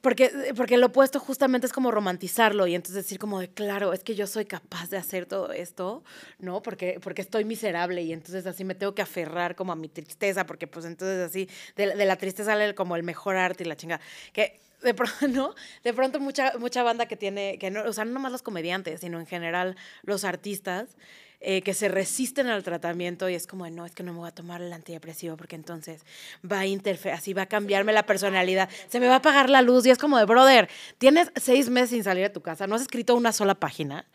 porque, 0.00 0.52
porque 0.56 0.76
lo 0.76 0.86
opuesto 0.86 1.20
justamente 1.20 1.68
es 1.68 1.72
como 1.72 1.92
romantizarlo 1.92 2.66
y 2.66 2.74
entonces 2.74 3.04
decir 3.04 3.20
como 3.20 3.38
de, 3.38 3.48
claro, 3.48 3.92
es 3.92 4.02
que 4.02 4.16
yo 4.16 4.26
soy 4.26 4.46
capaz 4.46 4.90
de 4.90 4.96
hacer 4.96 5.26
todo 5.26 5.52
esto, 5.52 6.02
¿no? 6.40 6.60
Porque, 6.60 6.98
porque 7.00 7.22
estoy 7.22 7.44
miserable 7.44 8.02
y 8.02 8.12
entonces 8.12 8.44
así 8.46 8.64
me 8.64 8.74
tengo 8.74 8.96
que 8.96 9.02
aferrar 9.02 9.54
como 9.54 9.70
a 9.70 9.76
mi 9.76 9.88
tristeza, 9.88 10.44
porque 10.44 10.66
pues 10.66 10.84
entonces 10.84 11.24
así, 11.24 11.48
de, 11.76 11.94
la 11.94 12.16
tristeza 12.16 12.50
sale 12.50 12.74
como 12.74 12.96
el 12.96 13.04
mejor 13.04 13.36
arte 13.36 13.62
y 13.62 13.68
la 13.68 13.76
chinga. 13.76 14.00
Que 14.32 14.58
de 14.82 14.92
pronto, 14.92 15.14
¿no? 15.28 15.54
De 15.84 15.92
pronto 15.92 16.18
mucha, 16.18 16.54
mucha 16.58 16.82
banda 16.82 17.06
que 17.06 17.16
tiene, 17.16 17.58
que 17.60 17.70
no, 17.70 17.84
o 17.84 17.92
sea, 17.92 18.04
no 18.04 18.10
nomás 18.12 18.32
los 18.32 18.42
comediantes, 18.42 19.00
sino 19.00 19.20
en 19.20 19.26
general 19.26 19.76
los 20.02 20.24
artistas, 20.24 20.96
eh, 21.40 21.62
que 21.62 21.74
se 21.74 21.88
resisten 21.88 22.46
al 22.46 22.62
tratamiento 22.62 23.28
y 23.28 23.34
es 23.34 23.46
como, 23.46 23.68
no, 23.68 23.84
es 23.84 23.92
que 23.92 24.02
no 24.02 24.12
me 24.12 24.20
voy 24.20 24.28
a 24.28 24.32
tomar 24.32 24.62
el 24.62 24.72
antidepresivo 24.72 25.36
porque 25.36 25.54
entonces 25.54 26.02
va 26.50 26.60
a 26.60 26.66
interferir, 26.66 27.14
así 27.14 27.34
va 27.34 27.42
a 27.42 27.46
cambiarme 27.46 27.92
la 27.92 28.06
personalidad, 28.06 28.70
se 28.88 29.00
me 29.00 29.06
va 29.06 29.14
a 29.14 29.18
apagar 29.18 29.50
la 29.50 29.60
luz 29.60 29.84
y 29.86 29.90
es 29.90 29.98
como 29.98 30.18
de, 30.18 30.24
brother, 30.24 30.68
tienes 30.98 31.30
seis 31.36 31.68
meses 31.68 31.90
sin 31.90 32.04
salir 32.04 32.22
de 32.24 32.30
tu 32.30 32.40
casa, 32.40 32.66
no 32.66 32.74
has 32.74 32.82
escrito 32.82 33.14
una 33.14 33.32
sola 33.32 33.54
página, 33.54 34.06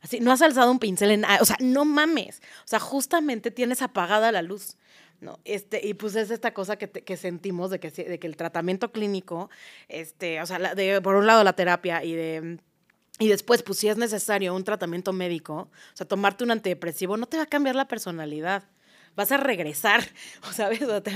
así, 0.00 0.20
no 0.20 0.32
has 0.32 0.40
alzado 0.40 0.70
un 0.70 0.78
pincel 0.78 1.10
en, 1.10 1.24
o 1.24 1.44
sea, 1.44 1.56
no 1.60 1.84
mames, 1.84 2.40
o 2.64 2.68
sea, 2.68 2.80
justamente 2.80 3.50
tienes 3.50 3.82
apagada 3.82 4.32
la 4.32 4.42
luz. 4.42 4.76
¿no? 5.20 5.38
Este, 5.44 5.86
y 5.86 5.92
pues 5.92 6.16
es 6.16 6.30
esta 6.30 6.54
cosa 6.54 6.76
que, 6.76 6.88
que 6.88 7.18
sentimos 7.18 7.70
de 7.70 7.78
que, 7.78 7.90
de 7.90 8.18
que 8.18 8.26
el 8.26 8.38
tratamiento 8.38 8.90
clínico, 8.90 9.50
este, 9.88 10.40
o 10.40 10.46
sea, 10.46 10.74
de, 10.74 11.02
por 11.02 11.14
un 11.14 11.26
lado 11.26 11.44
la 11.44 11.52
terapia 11.52 12.02
y 12.02 12.14
de 12.14 12.58
y 13.20 13.28
después, 13.28 13.62
pues 13.62 13.78
si 13.78 13.88
es 13.88 13.98
necesario 13.98 14.54
un 14.54 14.64
tratamiento 14.64 15.12
médico, 15.12 15.68
o 15.70 15.96
sea, 15.96 16.08
tomarte 16.08 16.42
un 16.42 16.50
antidepresivo 16.50 17.16
no 17.18 17.26
te 17.26 17.36
va 17.36 17.44
a 17.44 17.46
cambiar 17.46 17.76
la 17.76 17.86
personalidad. 17.86 18.64
Vas 19.14 19.30
a 19.32 19.36
regresar, 19.36 20.02
o 20.48 20.52
sabes, 20.52 20.82
o 20.82 21.02
te 21.02 21.12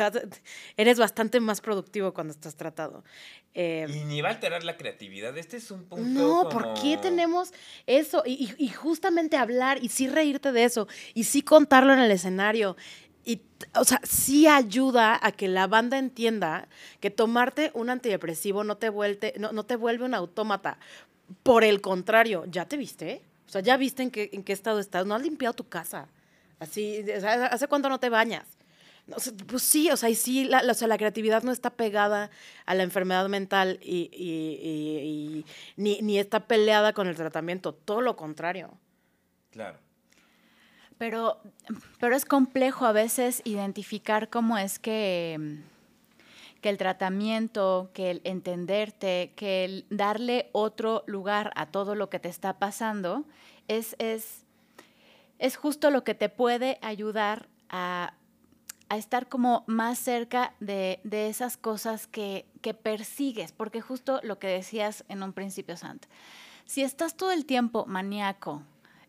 eres 0.77 0.99
bastante 0.99 1.40
más 1.40 1.61
productivo 1.61 2.12
cuando 2.12 2.33
estás 2.33 2.57
tratado. 2.57 3.05
Eh, 3.55 3.87
y 3.88 4.05
ni 4.05 4.21
va 4.21 4.29
a 4.29 4.33
alterar 4.33 4.64
la 4.64 4.77
creatividad. 4.77 5.37
Este 5.38 5.57
es 5.57 5.71
un 5.71 5.85
punto. 5.85 6.05
No, 6.05 6.49
¿por 6.51 6.75
qué 6.75 6.99
tenemos 6.99 7.53
eso? 7.87 8.23
Y, 8.27 8.53
y, 8.59 8.69
justamente 8.69 9.37
hablar 9.38 9.83
y 9.83 9.88
sí 9.88 10.07
reírte 10.09 10.53
de 10.53 10.64
eso 10.64 10.88
y 11.14 11.25
sí 11.25 11.40
contarlo 11.40 11.95
en 11.95 12.01
el 12.01 12.11
escenario 12.11 12.77
y, 13.25 13.40
o 13.75 13.85
sea, 13.85 14.01
sí 14.03 14.47
ayuda 14.47 15.19
a 15.23 15.33
que 15.33 15.49
la 15.49 15.67
banda 15.67 15.99
entienda 15.99 16.69
que 17.01 17.11
tomarte 17.11 17.71
un 17.75 17.88
antidepresivo 17.88 18.64
no 18.64 18.77
te, 18.77 18.90
vuelve, 18.90 19.33
no, 19.38 19.53
no 19.53 19.64
te 19.64 19.77
vuelve 19.77 20.05
un 20.05 20.14
autómata. 20.14 20.79
Por 21.43 21.65
el 21.65 21.81
contrario, 21.81 22.45
¿ya 22.47 22.67
te 22.67 22.77
viste? 22.77 23.23
O 23.47 23.51
sea, 23.51 23.61
¿ya 23.61 23.77
viste 23.77 24.03
en 24.03 24.11
qué, 24.11 24.31
en 24.33 24.43
qué 24.43 24.53
estado 24.53 24.79
estás? 24.79 25.07
¿No 25.07 25.15
has 25.15 25.23
limpiado 25.23 25.55
tu 25.55 25.69
casa? 25.69 26.09
Así, 26.59 27.05
¿hace 27.23 27.69
cuánto 27.69 27.89
no 27.89 28.01
te 28.01 28.09
bañas? 28.09 28.47
pues 29.47 29.63
sí, 29.63 29.91
o 29.91 29.97
sea, 29.97 30.09
y 30.09 30.15
sí, 30.15 30.45
la, 30.45 30.63
o 30.69 30.75
sea, 30.75 30.89
la 30.89 30.97
creatividad 30.97 31.43
no 31.43 31.53
está 31.53 31.71
pegada 31.71 32.31
a 32.65 32.75
la 32.75 32.83
enfermedad 32.85 33.29
mental 33.29 33.79
y, 33.83 34.09
y, 34.13 35.45
ni, 35.77 36.01
ni, 36.01 36.19
está 36.19 36.47
peleada 36.47 36.95
con 36.95 37.07
el 37.07 37.15
tratamiento, 37.15 37.75
todo 37.75 38.01
lo 38.01 38.17
contrario. 38.17 38.71
Claro. 39.51 39.79
Pero, 40.97 41.39
pero 41.99 42.17
es 42.17 42.25
complejo 42.25 42.87
a 42.87 42.93
veces 42.93 43.43
identificar 43.45 44.31
cómo 44.31 44.57
es 44.57 44.79
que 44.79 45.61
que 46.64 46.70
el 46.70 46.79
tratamiento, 46.79 47.90
que 47.92 48.11
el 48.11 48.22
entenderte, 48.24 49.35
que 49.37 49.66
el 49.66 49.87
darle 49.90 50.48
otro 50.53 51.05
lugar 51.07 51.53
a 51.57 51.66
todo 51.66 51.94
lo 51.94 52.09
que 52.09 52.18
te 52.18 52.31
está 52.31 52.59
pasando, 52.59 53.27
es, 53.68 53.94
es, 53.98 54.46
es 55.38 55.59
justo 55.59 55.90
lo 55.90 56.05
que 56.05 56.14
te 56.14 56.31
puede 56.31 56.79
ayudar 56.81 57.50
a, 57.68 58.14
a 58.88 58.96
estar 58.96 59.29
como 59.29 59.64
más 59.66 59.98
cerca 59.98 60.55
de, 60.59 61.00
de 61.05 61.29
esas 61.29 61.59
cosas 61.59 62.07
que, 62.07 62.46
que, 62.62 62.72
persigues, 62.72 63.53
porque 63.53 63.83
justo 63.83 64.20
lo 64.22 64.38
que 64.38 64.46
decías 64.46 65.05
en 65.11 65.22
un 65.22 65.35
principio, 65.35 65.77
Sant, 65.77 66.07
si 66.64 66.81
estás 66.81 67.14
todo 67.14 67.33
el 67.33 67.44
tiempo 67.44 67.85
maníaco, 67.85 68.62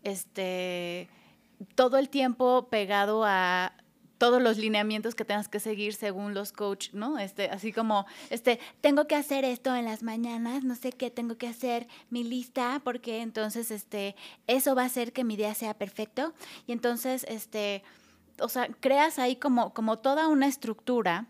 este, 0.03 1.07
todo 1.75 1.99
el 1.99 2.09
tiempo 2.09 2.67
pegado 2.69 3.23
a 3.23 3.71
todos 4.17 4.41
los 4.41 4.57
lineamientos 4.57 5.15
que 5.15 5.25
tengas 5.25 5.47
que 5.47 5.59
seguir 5.59 5.93
según 5.93 6.33
los 6.33 6.51
coach, 6.51 6.89
¿no? 6.93 7.19
Este, 7.19 7.49
así 7.49 7.73
como, 7.73 8.05
este, 8.29 8.59
tengo 8.81 9.07
que 9.07 9.15
hacer 9.15 9.45
esto 9.45 9.75
en 9.75 9.85
las 9.85 10.03
mañanas, 10.03 10.63
no 10.63 10.75
sé 10.75 10.91
qué 10.91 11.11
tengo 11.11 11.37
que 11.37 11.47
hacer, 11.47 11.87
mi 12.09 12.23
lista, 12.23 12.81
porque 12.83 13.21
entonces, 13.21 13.71
este, 13.71 14.15
eso 14.47 14.75
va 14.75 14.83
a 14.83 14.85
hacer 14.85 15.13
que 15.13 15.23
mi 15.23 15.35
día 15.35 15.53
sea 15.53 15.73
perfecto. 15.73 16.33
Y 16.67 16.71
entonces, 16.71 17.25
este, 17.27 17.83
o 18.39 18.49
sea, 18.49 18.67
creas 18.79 19.19
ahí 19.19 19.35
como, 19.35 19.73
como 19.73 19.99
toda 19.99 20.27
una 20.27 20.47
estructura 20.47 21.27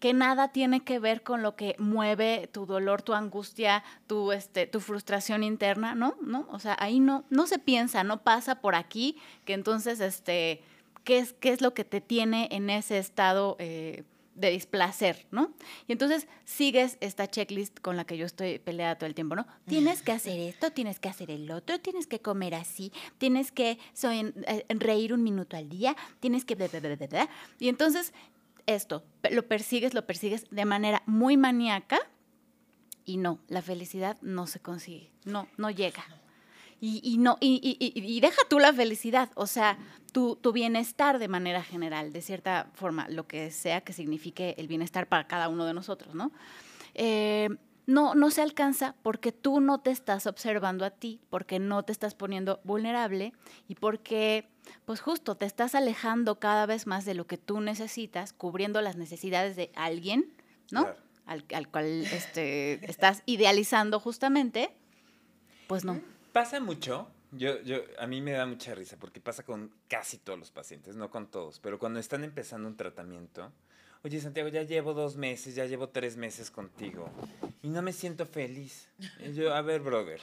que 0.00 0.12
nada 0.12 0.48
tiene 0.48 0.80
que 0.80 0.98
ver 0.98 1.22
con 1.22 1.42
lo 1.42 1.56
que 1.56 1.76
mueve 1.78 2.48
tu 2.52 2.66
dolor, 2.66 3.02
tu 3.02 3.14
angustia, 3.14 3.84
tu, 4.06 4.32
este, 4.32 4.66
tu 4.66 4.80
frustración 4.80 5.42
interna, 5.42 5.94
¿no? 5.94 6.16
¿No? 6.20 6.46
O 6.50 6.58
sea, 6.58 6.76
ahí 6.78 7.00
no, 7.00 7.24
no 7.30 7.46
se 7.46 7.58
piensa, 7.58 8.04
no 8.04 8.22
pasa 8.22 8.60
por 8.60 8.74
aquí, 8.74 9.16
que 9.44 9.54
entonces, 9.54 10.00
este, 10.00 10.62
qué 11.04 11.18
es, 11.18 11.32
qué 11.34 11.50
es 11.50 11.60
lo 11.60 11.74
que 11.74 11.84
te 11.84 12.00
tiene 12.00 12.48
en 12.50 12.70
ese 12.70 12.98
estado 12.98 13.56
eh, 13.58 14.04
de 14.38 14.50
displacer, 14.50 15.26
¿no? 15.32 15.52
Y 15.88 15.92
entonces 15.92 16.28
sigues 16.44 16.96
esta 17.00 17.26
checklist 17.26 17.80
con 17.80 17.96
la 17.96 18.04
que 18.04 18.16
yo 18.16 18.24
estoy 18.24 18.58
peleada 18.60 18.96
todo 18.96 19.06
el 19.06 19.14
tiempo, 19.14 19.34
¿no? 19.34 19.46
Tienes 19.66 20.02
que 20.02 20.12
hacer 20.12 20.38
esto, 20.38 20.70
tienes 20.70 21.00
que 21.00 21.08
hacer 21.08 21.30
el 21.30 21.50
otro, 21.50 21.80
tienes 21.80 22.06
que 22.06 22.20
comer 22.20 22.54
así, 22.54 22.92
tienes 23.18 23.50
que 23.50 23.78
soy, 23.94 24.32
eh, 24.46 24.64
reír 24.68 25.12
un 25.12 25.22
minuto 25.22 25.56
al 25.56 25.68
día, 25.68 25.96
tienes 26.20 26.44
que... 26.44 26.56
y 27.58 27.68
entonces 27.68 28.12
esto, 28.66 29.02
lo 29.30 29.46
persigues, 29.48 29.94
lo 29.94 30.06
persigues 30.06 30.46
de 30.50 30.64
manera 30.64 31.02
muy 31.06 31.36
maníaca 31.36 31.98
y 33.04 33.16
no, 33.16 33.40
la 33.48 33.62
felicidad 33.62 34.18
no 34.20 34.46
se 34.46 34.60
consigue, 34.60 35.10
no, 35.24 35.48
no 35.56 35.70
llega. 35.70 36.04
Y, 36.80 37.18
no, 37.18 37.38
y, 37.40 37.76
y, 37.80 38.20
deja 38.20 38.40
tú 38.48 38.60
la 38.60 38.72
felicidad, 38.72 39.30
o 39.34 39.48
sea, 39.48 39.78
tu, 40.12 40.36
tu, 40.36 40.52
bienestar 40.52 41.18
de 41.18 41.26
manera 41.26 41.60
general, 41.64 42.12
de 42.12 42.22
cierta 42.22 42.70
forma, 42.74 43.08
lo 43.08 43.26
que 43.26 43.50
sea 43.50 43.80
que 43.80 43.92
signifique 43.92 44.54
el 44.58 44.68
bienestar 44.68 45.08
para 45.08 45.26
cada 45.26 45.48
uno 45.48 45.64
de 45.64 45.74
nosotros, 45.74 46.14
¿no? 46.14 46.30
Eh, 46.94 47.48
no, 47.86 48.14
no 48.14 48.30
se 48.30 48.42
alcanza 48.42 48.94
porque 49.02 49.32
tú 49.32 49.60
no 49.60 49.80
te 49.80 49.90
estás 49.90 50.28
observando 50.28 50.84
a 50.84 50.90
ti, 50.90 51.20
porque 51.30 51.58
no 51.58 51.82
te 51.82 51.90
estás 51.90 52.14
poniendo 52.14 52.60
vulnerable 52.62 53.32
y 53.66 53.74
porque, 53.74 54.46
pues 54.84 55.00
justo, 55.00 55.36
te 55.36 55.46
estás 55.46 55.74
alejando 55.74 56.38
cada 56.38 56.64
vez 56.66 56.86
más 56.86 57.06
de 57.06 57.14
lo 57.14 57.26
que 57.26 57.38
tú 57.38 57.60
necesitas, 57.60 58.32
cubriendo 58.32 58.82
las 58.82 58.96
necesidades 58.96 59.56
de 59.56 59.72
alguien, 59.74 60.32
¿no? 60.70 60.86
Al, 61.26 61.44
al, 61.52 61.68
cual 61.68 62.04
este, 62.04 62.88
estás 62.88 63.22
idealizando 63.26 63.98
justamente, 63.98 64.70
pues 65.66 65.84
no 65.84 66.00
pasa 66.32 66.60
mucho 66.60 67.08
Yo, 67.32 67.60
yo, 67.62 67.82
a 67.98 68.06
mí 68.06 68.20
me 68.20 68.32
da 68.32 68.46
mucha 68.46 68.74
risa 68.74 68.96
porque 68.98 69.20
pasa 69.20 69.42
con 69.42 69.70
casi 69.88 70.18
todos 70.18 70.38
los 70.38 70.50
pacientes, 70.50 70.96
no 70.96 71.10
con 71.10 71.26
todos, 71.30 71.58
pero 71.60 71.78
cuando 71.78 72.00
están 72.00 72.24
empezando 72.24 72.66
un 72.68 72.76
tratamiento, 72.76 73.52
oye 74.02 74.20
Santiago, 74.20 74.48
ya 74.48 74.62
llevo 74.62 74.94
dos 74.94 75.16
meses, 75.16 75.54
ya 75.54 75.66
llevo 75.66 75.88
tres 75.90 76.16
meses 76.16 76.50
contigo 76.50 77.10
y 77.62 77.68
no 77.68 77.82
me 77.82 77.92
siento 77.92 78.24
feliz. 78.24 78.88
Y 79.18 79.34
yo, 79.34 79.52
a 79.54 79.60
ver, 79.60 79.82
brother, 79.82 80.22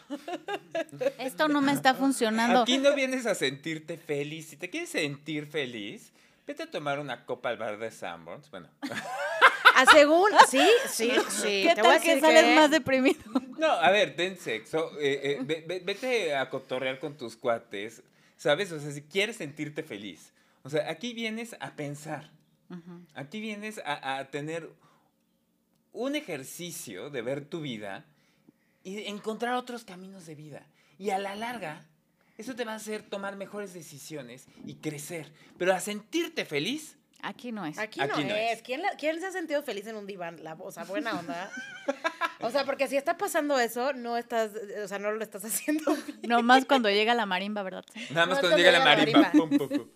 Esto 1.20 1.48
no 1.48 1.62
me 1.62 1.74
está 1.74 1.94
funcionando. 1.94 2.62
aquí 2.62 2.78
no 2.80 2.96
vienes 2.96 3.26
a 3.26 3.36
sentirte 3.36 3.98
feliz. 3.98 4.48
Si 4.48 4.58
te 4.58 4.70
quieres 4.70 4.90
sentir 4.90 5.46
feliz, 5.46 6.12
vete 6.48 6.64
a 6.64 6.72
tomar 6.72 7.00
una 7.00 7.26
copa 7.26 7.50
al 7.50 7.58
bar 7.58 7.78
de 7.78 7.92
Sanborns. 7.92 8.50
Bueno, 8.50 8.70
Ah, 9.76 9.86
según, 9.92 10.30
sí, 10.50 10.66
sí, 10.90 11.12
sí. 11.30 11.64
¿Qué 11.68 11.74
te 11.76 11.82
voy 11.82 11.92
a 11.92 11.94
tal 11.96 12.02
que 12.02 12.16
decir 12.16 12.22
sales 12.22 12.56
más 12.56 12.72
deprimido? 12.72 13.20
no, 13.58 13.68
a 13.72 13.92
ver, 13.92 14.16
ten 14.16 14.38
sexo, 14.38 14.92
eh, 15.00 15.20
eh, 15.24 15.40
ve- 15.44 15.64
ve- 15.68 15.82
vete 15.84 16.34
a 16.36 16.50
cotorrear 16.50 16.98
con 17.00 17.18
tus 17.18 17.36
cuates, 17.36 18.02
¿sabes? 18.38 18.72
O 18.72 18.80
sea, 18.80 18.92
si 18.92 19.02
quieres 19.02 19.36
sentirte 19.38 19.84
feliz. 19.84 20.32
O 20.64 20.70
sea, 20.70 20.90
aquí 20.90 21.14
vienes 21.14 21.56
a 21.60 21.76
pensar. 21.76 22.32
Aquí 23.14 23.40
vienes 23.42 23.80
a, 23.86 24.18
a 24.18 24.26
tener 24.32 24.70
un 25.94 26.16
ejercicio 26.16 27.10
de 27.10 27.22
ver 27.22 27.46
tu 27.46 27.62
vida 27.62 28.06
y 28.84 29.06
encontrar 29.06 29.54
otros 29.56 29.84
caminos 29.84 30.26
de 30.26 30.36
vida. 30.36 30.66
Y 30.98 31.12
a 31.12 31.20
la 31.20 31.36
larga, 31.36 31.86
eso 32.38 32.56
te 32.56 32.66
va 32.66 32.74
a 32.74 32.78
hacer 32.78 33.04
tomar 33.04 33.36
mejores 33.36 33.74
decisiones 33.74 34.48
y 34.66 34.76
crecer. 34.76 35.32
Pero 35.58 35.74
a 35.74 35.80
sentirte 35.80 36.44
feliz, 36.46 36.98
Aquí 37.28 37.52
no 37.52 37.66
es. 37.66 37.80
Aquí, 37.80 38.00
Aquí 38.02 38.22
no, 38.24 38.30
no 38.30 38.36
es. 38.36 38.58
es. 38.58 38.62
¿Quién, 38.62 38.84
la- 38.84 38.92
quién 39.00 39.20
se 39.20 39.26
ha 39.26 39.32
sentido 39.32 39.64
feliz 39.64 39.88
en 39.88 39.96
un 39.96 40.06
diván? 40.06 40.44
La, 40.44 40.54
o 40.54 40.72
sea, 40.72 40.84
buena 40.84 41.20
onda. 41.20 41.50
O 42.42 42.52
sea, 42.52 42.66
porque 42.66 42.88
si 42.88 42.98
está 42.98 43.18
pasando 43.18 43.58
eso, 43.60 43.94
no 43.94 44.16
estás, 44.16 44.52
o 44.84 44.88
sea, 44.88 45.00
no 45.00 45.12
lo 45.12 45.24
estás 45.24 45.44
haciendo 45.44 45.84
bien. 46.06 46.20
No 46.28 46.44
más 46.44 46.66
cuando 46.66 46.88
llega 46.90 47.16
la 47.16 47.26
marimba, 47.26 47.64
¿verdad? 47.64 47.84
Nada 48.12 48.28
más 48.28 48.36
No, 48.38 48.42
cuando 48.42 48.58
llega 48.58 48.72
la 48.72 48.80
llega 48.96 49.20
la 49.22 49.24
marimba. 49.24 49.32
pum, 49.32 49.58
pum, 49.58 49.70
pum. 49.70 49.88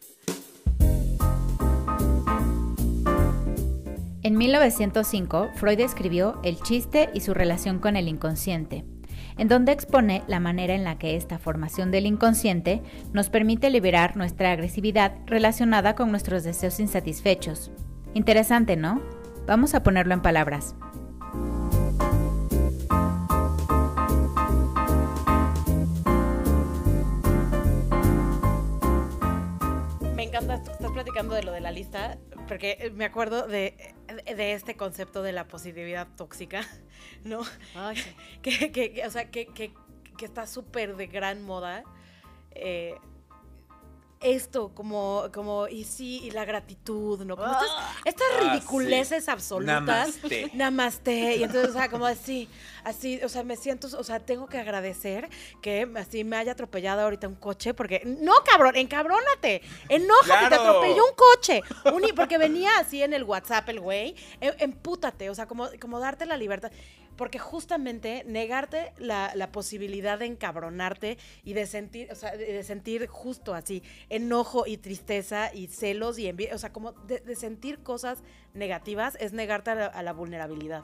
En 4.21 4.37
1905, 4.37 5.49
Freud 5.55 5.79
escribió 5.79 6.39
El 6.43 6.59
chiste 6.61 7.09
y 7.13 7.21
su 7.21 7.33
relación 7.33 7.79
con 7.79 7.95
el 7.95 8.07
inconsciente, 8.07 8.85
en 9.39 9.47
donde 9.47 9.71
expone 9.71 10.21
la 10.27 10.41
manera 10.41 10.75
en 10.75 10.83
la 10.83 10.97
que 10.99 11.15
esta 11.15 11.39
formación 11.39 11.91
del 11.91 12.05
inconsciente 12.05 12.83
nos 13.13 13.29
permite 13.29 13.69
liberar 13.69 14.17
nuestra 14.17 14.51
agresividad 14.51 15.13
relacionada 15.25 15.95
con 15.95 16.11
nuestros 16.11 16.43
deseos 16.43 16.79
insatisfechos. 16.81 17.71
Interesante, 18.13 18.75
¿no? 18.75 19.01
Vamos 19.47 19.75
a 19.75 19.81
ponerlo 19.81 20.13
en 20.13 20.21
palabras. 20.21 20.75
Me 30.15 30.23
encanta 30.23 30.55
estás 30.55 30.91
platicando 30.91 31.33
de 31.33 31.43
lo 31.43 31.53
de 31.53 31.61
la 31.61 31.71
lista, 31.71 32.17
porque 32.49 32.91
me 32.95 33.05
acuerdo 33.05 33.47
de, 33.47 33.93
de 34.35 34.53
este 34.53 34.75
concepto 34.75 35.23
de 35.23 35.31
la 35.31 35.47
positividad 35.47 36.07
tóxica, 36.17 36.67
¿no? 37.23 37.41
Ay, 37.75 37.95
sí. 37.95 38.09
que, 38.41 38.71
que- 38.71 38.91
que, 38.91 39.05
o 39.07 39.09
sea, 39.11 39.31
que, 39.31 39.45
que- 39.47 39.71
que 40.17 40.25
está 40.25 40.45
súper 40.47 40.97
de 40.97 41.07
gran 41.07 41.41
moda. 41.43 41.85
eh, 42.51 42.95
esto, 44.21 44.71
como, 44.75 45.25
como, 45.33 45.67
y 45.67 45.85
sí, 45.85 46.19
y 46.23 46.31
la 46.31 46.43
gratitud, 46.45 47.23
¿no? 47.23 47.37
Como 47.37 47.51
estas, 47.51 47.69
estas 48.05 48.27
Ah, 48.41 48.51
ridiculeces 48.53 49.25
sí. 49.25 49.31
absolutas. 49.31 49.81
Namaste. 49.85 50.51
Namaste. 50.53 51.35
Y 51.37 51.43
entonces, 51.43 51.69
o 51.69 51.73
sea, 51.73 51.89
como 51.89 52.05
así, 52.05 52.49
así, 52.83 53.19
o 53.23 53.29
sea, 53.29 53.43
me 53.43 53.55
siento, 53.55 53.87
o 53.97 54.03
sea, 54.03 54.19
tengo 54.19 54.47
que 54.47 54.57
agradecer 54.57 55.29
que 55.61 55.87
así 55.95 56.23
me 56.23 56.35
haya 56.35 56.51
atropellado 56.51 57.01
ahorita 57.01 57.27
un 57.27 57.35
coche, 57.35 57.73
porque, 57.73 58.01
no, 58.05 58.33
cabrón, 58.45 58.75
encabrónate, 58.75 59.61
enójate, 59.87 60.49
te 60.49 60.55
atropelló 60.55 61.05
un 61.05 61.15
coche. 61.15 61.61
Un- 61.93 62.15
porque 62.15 62.37
venía 62.37 62.71
así 62.79 63.01
en 63.03 63.13
el 63.13 63.23
WhatsApp 63.23 63.69
el 63.69 63.79
güey, 63.79 64.15
em- 64.41 64.53
empútate, 64.59 65.29
o 65.29 65.35
sea, 65.35 65.45
como, 65.47 65.69
como 65.79 65.99
darte 65.99 66.25
la 66.25 66.35
libertad. 66.37 66.71
Porque 67.19 67.37
justamente 67.37 68.23
negarte 68.25 68.93
la, 68.97 69.31
la 69.35 69.51
posibilidad 69.51 70.17
de 70.17 70.27
encabronarte 70.27 71.17
y 71.43 71.51
de 71.53 71.67
sentir, 71.67 72.09
o 72.11 72.15
sea, 72.15 72.35
de 72.35 72.53
de 72.53 72.63
sentir 72.63 73.07
justo 73.07 73.53
así, 73.53 73.83
enojo 74.09 74.65
y 74.65 74.77
tristeza 74.77 75.53
y 75.53 75.67
celos 75.67 76.17
y 76.17 76.27
envidia, 76.27 76.55
o 76.55 76.57
sea, 76.57 76.71
como 76.71 76.93
de, 76.93 77.19
de 77.19 77.35
sentir 77.35 77.79
cosas 77.79 78.23
negativas 78.53 79.17
es 79.19 79.33
negarte 79.33 79.71
a 79.71 79.75
la, 79.75 79.85
a 79.87 80.03
la 80.03 80.13
vulnerabilidad. 80.13 80.83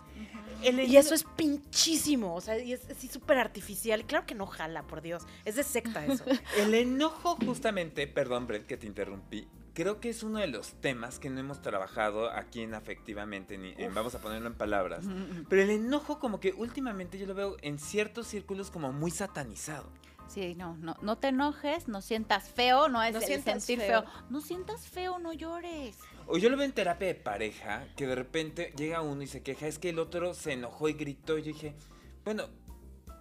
Y 0.62 0.98
eso 0.98 1.14
es 1.16 1.24
pinchísimo, 1.24 2.36
o 2.36 2.42
sea, 2.42 2.58
y 2.60 2.74
es 2.74 2.90
así 2.90 3.08
súper 3.08 3.38
artificial. 3.38 4.02
Y 4.02 4.04
claro 4.04 4.26
que 4.26 4.36
no 4.36 4.46
jala, 4.46 4.84
por 4.84 5.02
Dios, 5.02 5.24
es 5.46 5.56
de 5.56 5.64
secta 5.64 6.06
eso. 6.06 6.26
El 6.58 6.74
enojo, 6.74 7.38
justamente, 7.46 8.08
perdón, 8.08 8.48
Brett, 8.48 8.66
que 8.66 8.78
te 8.78 8.88
interrumpí. 8.88 9.48
Creo 9.76 10.00
que 10.00 10.10
es 10.10 10.24
uno 10.24 10.40
de 10.40 10.48
los 10.48 10.72
temas 10.82 11.20
que 11.20 11.30
no 11.30 11.40
hemos 11.40 11.62
trabajado 11.62 12.32
aquí 12.32 12.62
en 12.62 12.74
Afectivamente, 12.74 13.58
ni 13.60 13.74
en- 13.78 13.94
vamos 13.94 14.16
a 14.16 14.20
ponerlo 14.22 14.48
en 14.48 14.56
palabras. 14.56 15.06
Pero 15.50 15.62
el 15.62 15.70
enojo, 15.70 16.18
como 16.18 16.40
que 16.40 16.54
últimamente 16.54 17.20
yo 17.20 17.28
lo 17.28 17.36
veo 17.36 17.58
en 17.62 17.78
ciertos 17.78 18.26
círculos 18.26 18.72
como 18.72 18.92
muy 18.94 19.12
satanizado. 19.12 19.88
Sí, 20.28 20.56
no, 20.56 20.76
no, 20.78 20.96
no 21.04 21.18
te 21.20 21.28
enojes, 21.28 21.88
no 21.88 22.02
sientas 22.02 22.50
feo, 22.50 22.88
no 22.90 23.04
es 23.04 23.14
No 23.14 23.20
el 23.22 23.44
sentir 23.44 23.80
feo. 23.80 24.02
feo. 24.02 24.12
No 24.32 24.42
sientas 24.42 24.88
feo, 24.88 25.20
no 25.20 25.34
llores. 25.34 26.00
O 26.26 26.38
yo 26.40 26.50
lo 26.50 26.58
veo 26.58 26.66
en 26.66 26.72
terapia 26.74 27.08
de 27.10 27.14
pareja, 27.16 27.86
que 27.96 28.08
de 28.08 28.16
repente 28.16 28.74
llega 28.76 29.02
uno 29.02 29.22
y 29.22 29.28
se 29.28 29.44
queja, 29.44 29.68
es 29.68 29.78
que 29.78 29.90
el 29.90 30.00
otro 30.00 30.34
se 30.34 30.54
enojó 30.54 30.90
y 30.90 30.94
gritó. 30.94 31.38
Y 31.38 31.42
yo 31.44 31.48
dije, 31.54 31.76
bueno, 32.24 32.46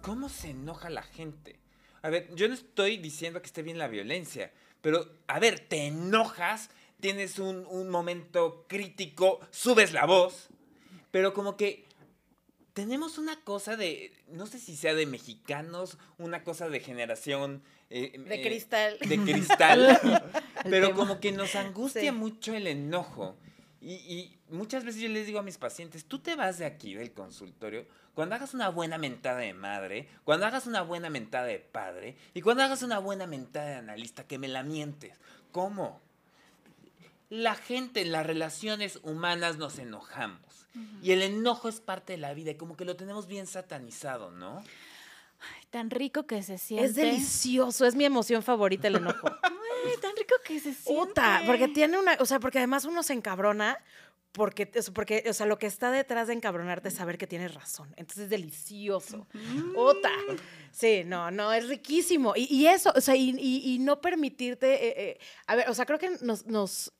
¿cómo 0.01 0.29
se 0.29 0.49
enoja 0.51 0.89
la 0.89 1.03
gente? 1.03 1.59
A 2.05 2.09
ver, 2.11 2.29
yo 2.35 2.47
no 2.47 2.53
estoy 2.53 2.97
diciendo 2.97 3.41
que 3.41 3.47
esté 3.47 3.63
bien 3.63 3.79
la 3.79 3.87
violencia, 3.87 4.51
pero, 4.81 5.09
a 5.25 5.39
ver, 5.39 5.59
te 5.59 5.87
enojas, 5.87 6.69
tienes 6.99 7.39
un, 7.39 7.65
un 7.65 7.89
momento 7.89 8.65
crítico, 8.67 9.39
subes 9.49 9.91
la 9.91 10.05
voz, 10.05 10.49
pero 11.09 11.33
como 11.33 11.57
que 11.57 11.83
tenemos 12.73 13.17
una 13.17 13.39
cosa 13.41 13.75
de, 13.75 14.13
no 14.27 14.45
sé 14.45 14.59
si 14.59 14.75
sea 14.75 14.93
de 14.93 15.07
mexicanos, 15.07 15.97
una 16.19 16.43
cosa 16.43 16.69
de 16.69 16.79
generación... 16.79 17.63
eh, 17.89 18.11
De 18.19 18.35
eh, 18.35 18.41
cristal. 18.43 18.99
de 18.99 19.17
cristal. 19.17 20.21
pero 20.69 20.93
como 20.93 21.19
que 21.19 21.31
nos 21.31 21.55
angustia 21.55 22.01
Sí. 22.01 22.11
mucho 22.11 22.53
el 22.53 22.67
enojo. 22.67 23.35
Y, 23.85 23.93
y 23.93 24.37
muchas 24.49 24.83
veces 24.83 24.99
yo 24.99 25.09
les 25.09 25.27
digo 25.27 25.37
a 25.37 25.43
mis 25.43 25.59
pacientes, 25.59 26.05
tú 26.05 26.17
te 26.17 26.35
vas 26.35 26.57
de 26.57 26.65
aquí, 26.65 26.95
del 26.95 27.13
consultorio, 27.13 27.85
cuando 28.15 28.33
hagas 28.33 28.55
una 28.55 28.69
buena 28.69 28.97
mentada 28.97 29.39
de 29.39 29.53
madre, 29.53 30.07
cuando 30.23 30.47
hagas 30.47 30.65
una 30.65 30.81
buena 30.81 31.11
mentada 31.11 31.45
de 31.45 31.59
padre 31.59 32.17
y 32.33 32.41
cuando 32.41 32.63
hagas 32.63 32.81
una 32.81 32.97
buena 32.97 33.27
mentada 33.27 33.67
de 33.67 33.75
analista, 33.75 34.25
que 34.25 34.39
me 34.39 34.47
la 34.47 34.63
mientes. 34.63 35.19
¿Cómo? 35.51 36.01
La 37.29 37.53
gente 37.53 38.01
en 38.01 38.11
las 38.11 38.25
relaciones 38.25 38.99
humanas 39.03 39.57
nos 39.57 39.77
enojamos. 39.77 40.39
Y 41.01 41.11
el 41.11 41.21
enojo 41.21 41.69
es 41.69 41.79
parte 41.79 42.13
de 42.13 42.17
la 42.17 42.33
vida 42.33 42.51
y 42.51 42.55
como 42.55 42.75
que 42.75 42.85
lo 42.85 42.95
tenemos 42.95 43.27
bien 43.27 43.47
satanizado, 43.47 44.31
¿no? 44.31 44.59
Ay, 44.59 45.65
tan 45.69 45.89
rico 45.89 46.25
que 46.25 46.41
se 46.43 46.57
siente. 46.57 46.85
Es 46.85 46.95
delicioso, 46.95 47.85
es 47.85 47.95
mi 47.95 48.03
emoción 48.03 48.43
favorita 48.43 48.87
el 48.87 48.95
enojo. 48.95 49.27
Ay, 49.87 49.97
tan 50.01 50.15
rico 50.15 50.35
que 50.43 50.59
se 50.59 50.73
siente. 50.73 50.83
Puta, 51.07 51.43
porque 51.45 51.67
tiene 51.67 51.97
una, 51.99 52.17
o 52.19 52.25
sea, 52.25 52.39
porque 52.39 52.57
además 52.59 52.85
uno 52.85 53.03
se 53.03 53.13
encabrona 53.13 53.77
porque, 54.31 54.69
o 54.77 54.81
sea, 54.81 54.93
porque, 54.93 55.23
o 55.29 55.33
sea, 55.33 55.45
lo 55.45 55.57
que 55.57 55.65
está 55.65 55.91
detrás 55.91 56.27
de 56.27 56.33
encabronarte 56.33 56.89
es 56.89 56.95
saber 56.95 57.17
que 57.17 57.25
tienes 57.25 57.53
razón. 57.53 57.93
Entonces 57.95 58.25
es 58.25 58.29
delicioso. 58.29 59.27
Puta. 59.73 60.11
Sí, 60.71 61.03
no, 61.05 61.31
no, 61.31 61.53
es 61.53 61.67
riquísimo. 61.69 62.33
Y, 62.35 62.43
y 62.53 62.67
eso, 62.67 62.91
o 62.95 62.99
sea, 62.99 63.15
y, 63.15 63.29
y- 63.39 63.73
y 63.75 63.79
no 63.79 64.01
permitirte, 64.01 64.73
eh, 64.87 64.93
eh, 65.11 65.19
a 65.47 65.55
ver, 65.55 65.69
o 65.69 65.73
sea, 65.73 65.85
creo 65.85 65.99
que 65.99 66.17
nos, 66.21 66.45
nos, 66.47 66.91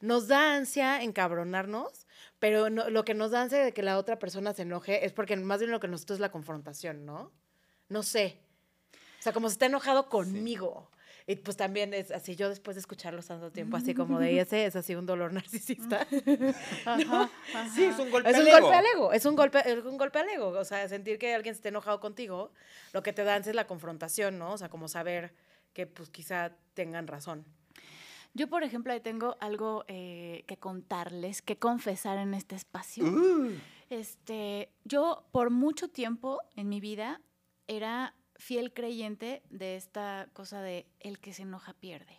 nos 0.00 0.28
da 0.28 0.54
ansia 0.54 1.02
encabronarnos, 1.02 2.06
pero 2.38 2.68
no- 2.68 2.90
lo 2.90 3.06
que 3.06 3.14
nos 3.14 3.30
da 3.30 3.40
ansia 3.40 3.64
de 3.64 3.72
que 3.72 3.82
la 3.82 3.96
otra 3.96 4.18
persona 4.18 4.52
se 4.52 4.62
enoje 4.62 5.06
es 5.06 5.12
porque 5.14 5.34
más 5.36 5.60
bien 5.60 5.70
lo 5.70 5.80
que 5.80 5.88
nos 5.88 6.00
gusta 6.02 6.12
es 6.14 6.20
la 6.20 6.30
confrontación, 6.30 7.06
¿no? 7.06 7.32
No 7.88 8.02
sé. 8.02 8.38
O 9.18 9.22
sea, 9.22 9.32
como 9.32 9.48
si 9.48 9.54
está 9.54 9.64
enojado 9.66 10.10
conmigo. 10.10 10.90
Y 11.26 11.36
pues 11.36 11.56
también 11.56 11.94
es 11.94 12.10
así, 12.10 12.34
yo 12.34 12.48
después 12.48 12.74
de 12.74 12.80
escucharlo 12.80 13.22
tanto 13.22 13.50
tiempo, 13.52 13.76
así 13.76 13.94
como 13.94 14.18
de 14.18 14.38
ese, 14.40 14.66
es 14.66 14.76
así 14.76 14.94
un 14.94 15.06
dolor 15.06 15.32
narcisista. 15.32 16.06
Ajá, 16.84 17.30
Sí, 17.74 17.84
es 17.84 17.98
un 17.98 18.10
golpe 18.10 18.30
Es 18.30 18.36
al 18.36 18.42
un 18.42 18.48
ego. 18.48 18.60
golpe 18.60 18.76
al 18.76 18.86
ego, 18.86 19.12
es 19.12 19.24
un 19.26 19.36
golpe, 19.36 19.58
es 19.64 19.84
un 19.84 19.98
golpe 19.98 20.18
al 20.18 20.28
ego. 20.28 20.48
O 20.48 20.64
sea, 20.64 20.88
sentir 20.88 21.18
que 21.18 21.34
alguien 21.34 21.54
esté 21.54 21.68
enojado 21.68 22.00
contigo, 22.00 22.52
lo 22.92 23.02
que 23.02 23.12
te 23.12 23.24
dan 23.24 23.42
es 23.42 23.54
la 23.54 23.66
confrontación, 23.66 24.38
¿no? 24.38 24.52
O 24.52 24.58
sea, 24.58 24.68
como 24.68 24.88
saber 24.88 25.34
que 25.72 25.86
pues 25.86 26.10
quizá 26.10 26.56
tengan 26.74 27.06
razón. 27.06 27.44
Yo, 28.34 28.48
por 28.48 28.62
ejemplo, 28.62 28.92
ahí 28.92 29.00
tengo 29.00 29.36
algo 29.40 29.84
eh, 29.88 30.44
que 30.46 30.56
contarles, 30.56 31.42
que 31.42 31.58
confesar 31.58 32.18
en 32.18 32.32
este 32.34 32.56
espacio. 32.56 33.04
Uh. 33.04 33.52
Este, 33.90 34.72
yo 34.84 35.26
por 35.32 35.50
mucho 35.50 35.88
tiempo 35.88 36.40
en 36.56 36.70
mi 36.70 36.80
vida 36.80 37.20
era 37.66 38.14
fiel 38.42 38.72
creyente 38.72 39.42
de 39.50 39.76
esta 39.76 40.28
cosa 40.32 40.60
de 40.60 40.86
el 41.00 41.18
que 41.20 41.32
se 41.32 41.42
enoja 41.42 41.72
pierde. 41.74 42.18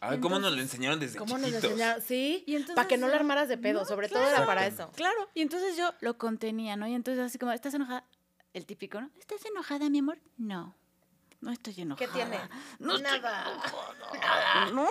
Ay, 0.00 0.18
¿cómo 0.20 0.38
nos 0.38 0.52
lo 0.52 0.60
enseñaron 0.60 0.98
desde 0.98 1.16
¿Cómo 1.18 1.36
nos 1.38 1.46
chiquitos? 1.48 1.64
enseñaron? 1.70 2.02
Sí, 2.02 2.42
Y 2.46 2.54
entonces 2.56 2.74
para 2.76 2.88
que 2.88 2.96
no 2.96 3.06
la 3.06 3.12
yo- 3.14 3.18
armaras 3.20 3.48
de 3.48 3.56
pedo, 3.58 3.80
No, 3.80 3.84
sobre 3.86 4.08
todo 4.08 4.26
era 4.28 4.44
para 4.46 4.66
eso. 4.66 4.90
Claro, 4.96 5.30
y 5.34 5.42
entonces 5.42 5.76
yo 5.76 5.92
lo 6.00 6.18
contenía, 6.18 6.76
¿no? 6.76 6.86
Y 6.88 6.94
entonces 6.94 7.22
así 7.24 7.38
como, 7.38 7.52
¿estás 7.52 7.74
enojada? 7.74 8.04
El 8.52 8.66
típico, 8.66 9.00
¿no? 9.00 9.10
¿Estás 9.18 9.44
enojada, 9.46 9.88
mi 9.90 9.98
amor? 10.00 10.18
No. 10.36 10.74
no 11.40 11.50
estoy 11.52 11.74
enojada. 11.80 12.06
¿Qué 12.06 12.12
tiene? 12.12 12.38
No 12.78 12.96
estoy 12.96 13.20
Nada. 13.20 13.52
enojada, 13.52 14.70
¿no? 14.72 14.88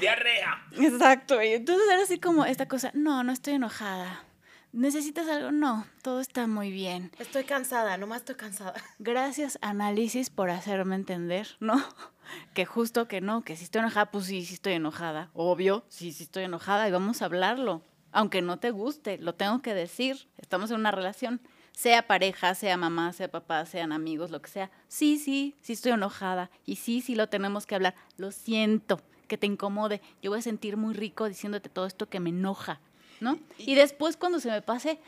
¡Diarrea! 0.00 0.66
Exacto. 0.72 1.40
Y 1.42 1.48
entonces 1.54 1.86
era 1.92 2.02
así 2.02 2.18
como 2.18 2.44
esta 2.44 2.66
cosa, 2.66 2.90
no, 2.94 3.22
no 3.24 3.32
estoy 3.32 3.54
enojada. 3.54 4.24
¿Necesitas 4.72 5.28
algo? 5.28 5.52
No, 5.52 5.84
todo 6.00 6.20
está 6.20 6.46
muy 6.46 6.70
bien. 6.70 7.12
Estoy 7.18 7.44
cansada, 7.44 7.98
nomás 7.98 8.20
estoy 8.20 8.36
cansada. 8.36 8.72
Gracias, 8.98 9.58
análisis, 9.60 10.30
por 10.30 10.48
hacerme 10.48 10.94
entender, 10.94 11.56
¿no? 11.60 11.74
Que 12.54 12.64
justo 12.64 13.08
que 13.08 13.20
no, 13.20 13.42
que 13.42 13.56
si 13.56 13.64
estoy 13.64 13.80
enojada, 13.80 14.10
pues 14.10 14.26
sí, 14.26 14.44
sí 14.46 14.54
estoy 14.54 14.74
enojada. 14.74 15.30
Obvio, 15.34 15.84
sí, 15.88 16.12
sí 16.12 16.22
estoy 16.22 16.44
enojada 16.44 16.88
y 16.88 16.92
vamos 16.92 17.20
a 17.20 17.26
hablarlo. 17.26 17.82
Aunque 18.12 18.40
no 18.40 18.58
te 18.58 18.70
guste, 18.70 19.18
lo 19.18 19.34
tengo 19.34 19.60
que 19.60 19.74
decir. 19.74 20.28
Estamos 20.38 20.70
en 20.70 20.76
una 20.78 20.92
relación, 20.92 21.42
sea 21.72 22.06
pareja, 22.06 22.54
sea 22.54 22.78
mamá, 22.78 23.12
sea 23.12 23.30
papá, 23.30 23.66
sean 23.66 23.92
amigos, 23.92 24.30
lo 24.30 24.40
que 24.40 24.48
sea. 24.48 24.70
Sí, 24.88 25.18
sí, 25.18 25.56
sí 25.60 25.74
estoy 25.74 25.92
enojada. 25.92 26.50
Y 26.64 26.76
sí, 26.76 27.02
sí 27.02 27.14
lo 27.16 27.28
tenemos 27.28 27.66
que 27.66 27.74
hablar. 27.74 27.94
Lo 28.16 28.30
siento, 28.30 29.00
que 29.26 29.36
te 29.36 29.46
incomode. 29.46 30.00
Yo 30.22 30.30
voy 30.30 30.38
a 30.38 30.42
sentir 30.42 30.76
muy 30.76 30.94
rico 30.94 31.28
diciéndote 31.28 31.68
todo 31.68 31.86
esto 31.86 32.08
que 32.08 32.20
me 32.20 32.30
enoja, 32.30 32.80
¿no? 33.22 33.38
Y 33.58 33.74
después 33.74 34.16
cuando 34.16 34.40
se 34.40 34.50
me 34.50 34.60
pase, 34.60 34.98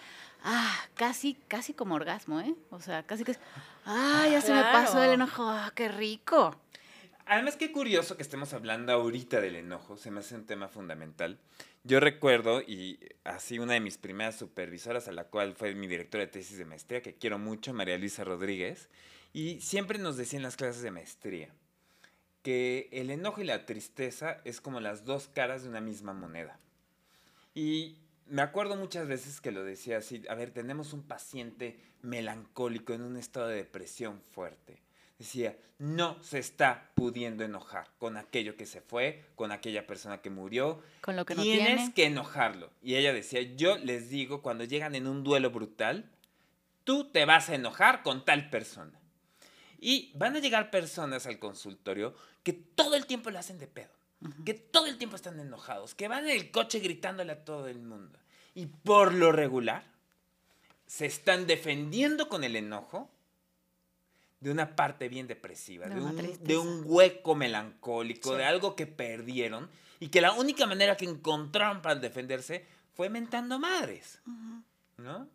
ah, 0.42 0.74
casi, 0.94 1.34
casi 1.48 1.74
como 1.74 1.94
orgasmo, 1.94 2.40
¿eh? 2.40 2.54
O 2.70 2.80
sea, 2.80 3.02
casi 3.02 3.24
que, 3.24 3.36
ah, 3.84 4.26
ya 4.30 4.40
se 4.40 4.54
me 4.54 4.62
pasó 4.62 5.02
el 5.02 5.12
enojo, 5.12 5.48
ah, 5.48 5.72
qué 5.74 5.88
rico. 5.88 6.56
Además, 7.26 7.56
qué 7.56 7.72
curioso 7.72 8.16
que 8.16 8.22
estemos 8.22 8.52
hablando 8.52 8.92
ahorita 8.92 9.40
del 9.40 9.56
enojo, 9.56 9.96
se 9.96 10.10
me 10.10 10.20
hace 10.20 10.34
un 10.34 10.44
tema 10.44 10.68
fundamental. 10.68 11.38
Yo 11.82 11.98
recuerdo, 11.98 12.60
y 12.60 12.98
así 13.24 13.58
una 13.58 13.74
de 13.74 13.80
mis 13.80 13.98
primeras 13.98 14.36
supervisoras, 14.36 15.08
a 15.08 15.12
la 15.12 15.24
cual 15.24 15.54
fue 15.54 15.74
mi 15.74 15.86
directora 15.86 16.24
de 16.24 16.30
tesis 16.30 16.58
de 16.58 16.64
maestría, 16.64 17.02
que 17.02 17.14
quiero 17.14 17.38
mucho, 17.38 17.72
María 17.72 17.98
Luisa 17.98 18.24
Rodríguez, 18.24 18.90
y 19.32 19.60
siempre 19.60 19.98
nos 19.98 20.16
decía 20.16 20.38
en 20.38 20.42
las 20.42 20.56
clases 20.56 20.82
de 20.82 20.90
maestría 20.90 21.48
que 22.42 22.90
el 22.92 23.10
enojo 23.10 23.40
y 23.40 23.44
la 23.44 23.64
tristeza 23.64 24.42
es 24.44 24.60
como 24.60 24.78
las 24.78 25.06
dos 25.06 25.28
caras 25.28 25.62
de 25.62 25.70
una 25.70 25.80
misma 25.80 26.12
moneda. 26.12 26.58
Y 27.54 27.96
me 28.26 28.42
acuerdo 28.42 28.76
muchas 28.76 29.06
veces 29.06 29.40
que 29.40 29.52
lo 29.52 29.64
decía 29.64 29.98
así, 29.98 30.22
a 30.28 30.34
ver, 30.34 30.50
tenemos 30.50 30.92
un 30.92 31.02
paciente 31.02 31.78
melancólico 32.02 32.92
en 32.92 33.02
un 33.02 33.16
estado 33.16 33.48
de 33.48 33.56
depresión 33.56 34.20
fuerte. 34.20 34.82
Decía, 35.18 35.56
no 35.78 36.22
se 36.22 36.38
está 36.38 36.90
pudiendo 36.94 37.44
enojar 37.44 37.88
con 37.98 38.16
aquello 38.16 38.56
que 38.56 38.66
se 38.66 38.80
fue, 38.80 39.24
con 39.36 39.52
aquella 39.52 39.86
persona 39.86 40.20
que 40.20 40.30
murió. 40.30 40.82
Con 41.00 41.16
lo 41.16 41.24
que 41.24 41.34
no 41.34 41.42
Tienes 41.42 41.76
tiene. 41.76 41.94
que 41.94 42.06
enojarlo. 42.06 42.70
Y 42.82 42.96
ella 42.96 43.12
decía, 43.12 43.42
yo 43.42 43.78
les 43.78 44.10
digo, 44.10 44.42
cuando 44.42 44.64
llegan 44.64 44.94
en 44.94 45.06
un 45.06 45.22
duelo 45.22 45.50
brutal, 45.50 46.10
tú 46.84 47.10
te 47.10 47.24
vas 47.24 47.48
a 47.48 47.54
enojar 47.54 48.02
con 48.02 48.24
tal 48.24 48.50
persona. 48.50 48.98
Y 49.78 50.12
van 50.14 50.34
a 50.34 50.40
llegar 50.40 50.70
personas 50.70 51.26
al 51.26 51.38
consultorio 51.38 52.14
que 52.42 52.52
todo 52.52 52.96
el 52.96 53.06
tiempo 53.06 53.30
le 53.30 53.38
hacen 53.38 53.58
de 53.58 53.66
pedo, 53.66 53.93
que 54.44 54.54
todo 54.54 54.86
el 54.86 54.96
tiempo 54.98 55.16
están 55.16 55.38
enojados, 55.40 55.94
que 55.94 56.08
van 56.08 56.24
en 56.24 56.30
el 56.36 56.50
coche 56.50 56.78
gritándole 56.80 57.32
a 57.32 57.44
todo 57.44 57.68
el 57.68 57.78
mundo. 57.80 58.18
Y 58.54 58.66
por 58.66 59.12
lo 59.14 59.32
regular, 59.32 59.84
se 60.86 61.06
están 61.06 61.46
defendiendo 61.46 62.28
con 62.28 62.44
el 62.44 62.56
enojo 62.56 63.10
de 64.40 64.50
una 64.50 64.76
parte 64.76 65.08
bien 65.08 65.26
depresiva, 65.26 65.86
De 65.88 66.00
un, 66.00 66.14
de 66.16 66.22
tristeza. 66.22 66.60
un 66.60 66.82
hueco 66.84 67.34
melancólico, 67.34 68.32
Sí. 68.32 68.36
de 68.38 68.44
algo 68.44 68.76
que 68.76 68.86
perdieron 68.86 69.70
y 70.00 70.08
que 70.08 70.20
la 70.20 70.32
única 70.32 70.66
manera 70.66 70.96
que 70.96 71.06
encontraron 71.06 71.80
para 71.82 71.94
defenderse 71.96 72.66
fue 72.94 73.08
mentando 73.08 73.58
madres. 73.58 74.20
¿No? 74.98 75.26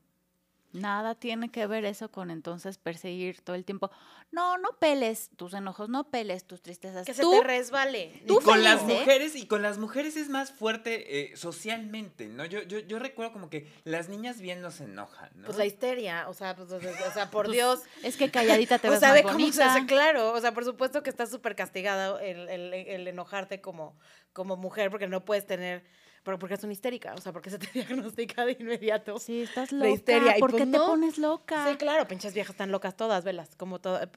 Nada 0.72 1.16
tiene 1.16 1.50
que 1.50 1.66
ver 1.66 1.84
eso 1.86 2.12
con 2.12 2.30
entonces 2.30 2.78
perseguir 2.78 3.42
todo 3.42 3.56
el 3.56 3.66
tiempo. 3.66 3.90
No, 4.32 4.60
no 4.60 4.70
peles 4.80 5.32
tus 5.36 5.56
enojos, 5.56 5.90
no 5.90 6.12
peles 6.12 6.46
tus 6.46 6.62
tristezas. 6.62 7.08
Que 7.08 7.16
se 7.16 7.24
te 7.24 7.44
resbale. 7.44 8.22
Tú 8.28 8.40
y 8.40 8.44
con 8.44 8.64
las 8.64 8.82
¿eh? 8.84 9.00
mujeres 9.00 9.36
y 9.36 9.48
con 9.48 9.64
las 9.64 9.80
mujeres 9.80 10.16
es 10.16 10.30
más 10.30 10.52
fuerte 10.52 11.32
eh, 11.32 11.36
socialmente, 11.36 12.28
¿no? 12.28 12.46
Yo, 12.46 12.62
yo, 12.62 12.80
yo 12.80 13.00
recuerdo 13.00 13.34
como 13.34 13.50
que 13.50 13.68
las 13.84 14.10
niñas 14.10 14.40
bien 14.42 14.62
nos 14.62 14.80
enojan, 14.82 15.32
¿no? 15.36 15.46
Pues 15.48 15.58
la 15.58 15.66
histeria, 15.66 16.30
o 16.30 16.34
sea, 16.34 16.56
pues, 16.56 16.72
o 16.72 16.80
sea, 16.80 16.92
o 17.10 17.12
sea, 17.14 17.32
por 17.32 17.46
pues, 17.46 17.56
Dios. 17.56 17.80
Es 18.04 18.16
que 18.18 18.30
calladita 18.30 18.78
te 18.78 18.88
o 18.90 18.92
ves 18.92 19.00
sea, 19.00 19.10
más 19.10 19.18
ve 19.18 19.24
cómo 19.24 19.34
se 19.40 19.44
bonita. 19.46 19.74
hace, 19.74 19.86
claro. 19.88 20.34
O 20.34 20.40
sea, 20.42 20.54
por 20.54 20.66
supuesto 20.66 21.02
que 21.02 21.10
estás 21.10 21.32
súper 21.32 21.56
castigada 21.56 22.24
el, 22.24 22.48
el- 22.50 22.74
el 22.76 23.08
enojarte 23.08 23.60
como, 23.62 23.98
como 24.34 24.56
mujer 24.56 24.92
porque 24.92 25.08
no 25.08 25.26
puedes 25.26 25.48
tener, 25.48 25.84
por- 26.24 26.38
porque 26.40 26.56
es 26.56 26.64
una 26.64 26.74
histérica, 26.74 27.14
o 27.16 27.22
sea, 27.22 27.32
porque 27.34 27.50
se 27.50 27.60
te 27.60 27.68
diagnostica 27.74 28.46
de 28.46 28.58
inmediato. 28.60 29.20
Sí, 29.20 29.42
estás 29.42 29.72
La 29.72 29.80
loca. 29.86 29.90
histeria, 29.92 30.38
y 30.38 30.40
¿Por 30.40 30.52
pues 30.52 30.64
qué 30.64 30.72
te 30.72 30.78
no. 30.78 30.88
pones 30.88 31.18
loca? 31.18 31.68
Sí, 31.70 31.78
claro, 31.78 32.08
pinches 32.08 32.34
viejas 32.34 32.52
están 32.56 32.72
locas 32.72 32.96
todas, 32.98 33.24
velas, 33.24 33.56
como 33.56 33.80
todas. 33.80 34.08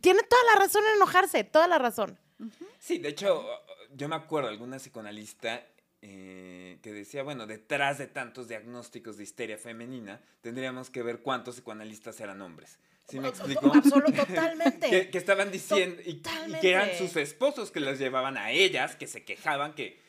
Tiene 0.00 0.22
toda 0.22 0.42
la 0.54 0.60
razón 0.60 0.82
en 0.90 0.96
enojarse, 0.96 1.44
toda 1.44 1.68
la 1.68 1.78
razón. 1.78 2.18
Sí, 2.78 2.98
de 2.98 3.10
hecho, 3.10 3.46
yo 3.94 4.08
me 4.08 4.16
acuerdo 4.16 4.48
de 4.48 4.54
alguna 4.54 4.78
psicoanalista 4.78 5.62
eh, 6.02 6.78
que 6.82 6.92
decía, 6.92 7.22
bueno, 7.22 7.46
detrás 7.46 7.98
de 7.98 8.06
tantos 8.06 8.48
diagnósticos 8.48 9.16
de 9.18 9.24
histeria 9.24 9.58
femenina, 9.58 10.20
tendríamos 10.40 10.88
que 10.88 11.02
ver 11.02 11.20
cuántos 11.20 11.56
psicoanalistas 11.56 12.18
eran 12.20 12.40
hombres. 12.40 12.78
¿Sí 13.08 13.18
me 13.20 13.28
explico? 13.28 13.70
Absoluto, 13.74 14.12
totalmente. 14.26 14.88
que, 14.88 15.10
que 15.10 15.18
estaban 15.18 15.50
diciendo 15.50 16.00
y, 16.06 16.10
y 16.46 16.60
que 16.60 16.70
eran 16.70 16.88
sus 16.96 17.16
esposos 17.16 17.70
que 17.70 17.80
las 17.80 17.98
llevaban 17.98 18.38
a 18.38 18.52
ellas, 18.52 18.94
que 18.96 19.06
se 19.06 19.24
quejaban 19.24 19.74
que 19.74 20.00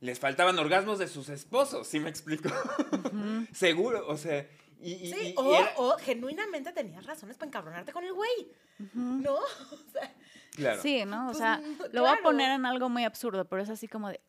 les 0.00 0.18
faltaban 0.18 0.58
orgasmos 0.58 0.98
de 0.98 1.08
sus 1.08 1.28
esposos, 1.28 1.86
¿sí 1.86 2.00
me 2.00 2.08
explico? 2.10 2.48
Seguro, 3.52 4.06
o 4.08 4.16
sea, 4.16 4.46
y, 4.80 4.92
y- 4.92 5.12
Sí, 5.12 5.18
y- 5.20 5.28
y 5.30 5.34
o, 5.36 5.54
era- 5.54 5.72
o 5.76 5.96
genuinamente 5.98 6.72
tenías 6.72 7.04
razones 7.04 7.36
para 7.36 7.48
encabronarte 7.48 7.92
con 7.92 8.04
el 8.04 8.12
güey. 8.12 8.52
¿No? 8.94 9.34
O 9.72 9.92
sea, 9.92 10.14
claro. 10.52 10.80
Sí, 10.82 11.04
¿no? 11.04 11.24
O 11.24 11.26
Pues, 11.26 11.38
sea, 11.38 11.60
lo 11.92 12.02
voy 12.02 12.10
a 12.10 12.22
poner 12.22 12.50
en 12.52 12.64
algo 12.66 12.88
muy 12.88 13.04
absurdo, 13.04 13.44
pero 13.46 13.62
es 13.62 13.68
así 13.70 13.88
como 13.88 14.08
de, 14.08 14.20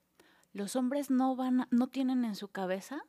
los 0.54 0.76
hombres 0.76 1.10
no 1.10 1.36
van, 1.36 1.62
a- 1.62 1.68
no 1.72 1.88
tienen 1.88 2.26
en 2.26 2.36
su 2.36 2.50
cabeza 2.50 3.02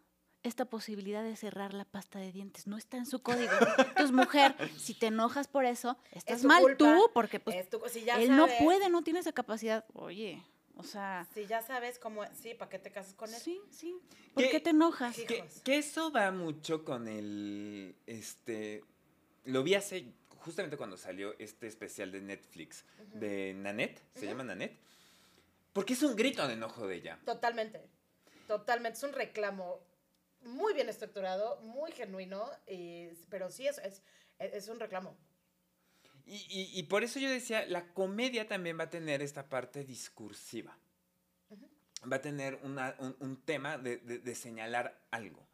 esta 0.45 0.65
posibilidad 0.65 1.23
de 1.23 1.37
cerrar 1.37 1.73
la 1.73 1.85
pasta 1.85 2.19
de 2.19 2.33
dientes, 2.33 2.67
no 2.67 2.77
está 2.77 2.97
en 2.97 3.07
su 3.07 3.23
código. 3.23 3.53
Entonces, 3.79 4.11
mujer, 4.13 4.55
si 4.79 4.95
te 4.95 5.07
enojas 5.07 5.47
por 5.49 5.65
eso, 5.65 5.97
estás 6.13 6.43
mal 6.45 6.63
culpa, 6.63 6.77
tú, 6.79 7.11
porque 7.15 7.39
pues 7.41 7.57
es 7.57 7.71
tu- 7.71 7.81
si 7.89 8.03
ya 8.05 8.17
él 8.21 8.29
sabes, 8.29 8.59
no 8.59 8.65
puede, 8.65 8.89
no 8.89 9.03
tiene 9.03 9.21
esa 9.21 9.33
capacidad. 9.33 9.85
Oye, 9.95 10.43
o 10.83 10.85
sea, 10.89 11.27
Si 11.33 11.47
ya 11.47 11.63
sabes 11.63 11.99
cómo, 11.99 12.23
sí, 12.35 12.55
¿para 12.55 12.69
qué 12.69 12.79
te 12.79 12.91
casas 12.91 13.15
con 13.15 13.33
él? 13.33 13.41
sí, 13.41 13.61
sí. 13.71 13.97
¿Por 14.35 14.43
¿Qué- 14.45 14.51
qué 14.51 14.61
te 14.61 14.71
enojas? 14.71 15.17
Que, 15.17 15.37
Hijos. 15.39 15.61
que 15.65 15.79
eso 15.79 16.11
va 16.13 16.31
mucho 16.31 16.85
con 16.85 17.07
el, 17.09 17.95
este, 18.07 18.83
lo 19.45 19.63
vi 19.63 19.75
hace, 19.75 20.13
justamente 20.39 20.77
cuando 20.77 20.97
salió 20.97 21.35
este 21.39 21.67
especial 21.67 22.11
de 22.13 22.21
Netflix, 22.21 22.85
de 23.15 23.55
Nanette, 23.55 24.01
se 24.15 24.27
llama 24.27 24.45
Nanette, 24.45 24.79
porque 25.73 25.93
es 25.95 26.03
un 26.03 26.17
grito 26.17 26.47
de 26.47 26.55
enojo 26.55 26.87
de 26.87 26.97
ella. 26.97 27.19
Totalmente. 27.25 27.81
Totalmente. 28.49 28.99
Es 28.99 29.05
un 29.05 29.13
reclamo 29.13 29.81
muy 30.43 30.75
bien 30.75 30.89
estructurado, 30.89 31.61
muy 31.63 31.93
genuino, 31.93 32.51
y- 32.67 33.09
pero 33.31 33.51
sí 33.51 33.67
es, 33.69 33.79
es, 33.79 34.03
es 34.39 34.69
un 34.69 34.81
reclamo. 34.81 35.17
Y, 36.27 36.37
y- 36.49 36.79
y 36.79 36.83
por 36.85 37.03
eso 37.05 37.19
yo 37.19 37.29
decía, 37.31 37.67
la 37.67 37.93
comedia 37.93 38.47
también 38.49 38.79
va 38.79 38.85
a 38.85 38.91
tener 38.91 39.23
esta 39.23 39.49
parte 39.49 39.85
discursiva. 39.85 40.77
Va 42.11 42.17
a 42.17 42.21
tener 42.21 42.59
una- 42.63 42.95
un, 42.99 43.15
un 43.21 43.37
tema 43.43 43.79
de, 43.79 43.99
de- 43.99 44.19
de 44.19 44.35
señalar 44.35 45.01
algo. 45.11 45.47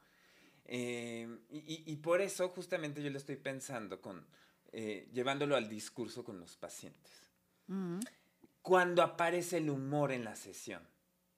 Eh, 0.70 1.26
y, 1.50 1.96
por 1.96 2.20
eso 2.20 2.50
justamente 2.50 3.02
yo 3.02 3.08
lo 3.10 3.16
estoy 3.16 3.36
pensando 3.36 4.00
con, 4.02 4.26
eh, 4.72 5.08
llevándolo 5.12 5.56
al 5.56 5.68
discurso 5.68 6.24
con 6.24 6.38
los 6.38 6.56
pacientes. 6.56 7.12
Mm. 7.68 8.00
Cuando 8.60 9.02
aparece 9.02 9.56
el 9.58 9.70
humor 9.70 10.12
en 10.12 10.24
la 10.24 10.36
sesión. 10.36 10.82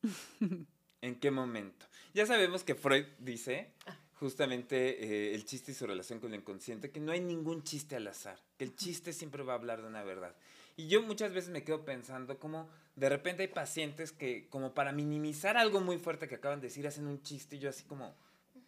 ¿En 1.02 1.20
qué 1.20 1.30
momento? 1.30 1.86
Ya 2.12 2.26
sabemos 2.26 2.64
que 2.64 2.74
Freud 2.74 3.06
dice 3.18 3.72
justamente 4.20 5.02
eh, 5.02 5.34
el 5.34 5.46
chiste 5.46 5.72
y 5.72 5.74
su 5.74 5.86
relación 5.86 6.20
con 6.20 6.30
lo 6.30 6.36
inconsciente, 6.36 6.90
que 6.90 7.00
no 7.00 7.10
hay 7.10 7.20
ningún 7.20 7.62
chiste 7.62 7.96
al 7.96 8.06
azar, 8.06 8.38
que 8.58 8.64
el 8.64 8.76
chiste 8.76 9.14
siempre 9.14 9.42
va 9.42 9.54
a 9.54 9.56
hablar 9.56 9.80
de 9.80 9.88
una 9.88 10.04
verdad. 10.04 10.36
Y 10.76 10.88
yo 10.88 11.02
muchas 11.02 11.32
veces 11.32 11.50
me 11.50 11.64
quedo 11.64 11.86
pensando 11.86 12.38
como 12.38 12.68
de 12.96 13.08
repente 13.08 13.42
hay 13.42 13.48
pacientes 13.48 14.12
que 14.12 14.46
como 14.50 14.74
para 14.74 14.92
minimizar 14.92 15.56
algo 15.56 15.80
muy 15.80 15.98
fuerte 15.98 16.28
que 16.28 16.34
acaban 16.34 16.60
de 16.60 16.68
decir 16.68 16.86
hacen 16.86 17.06
un 17.06 17.22
chiste 17.22 17.56
y 17.56 17.60
yo 17.60 17.70
así 17.70 17.84
como, 17.84 18.14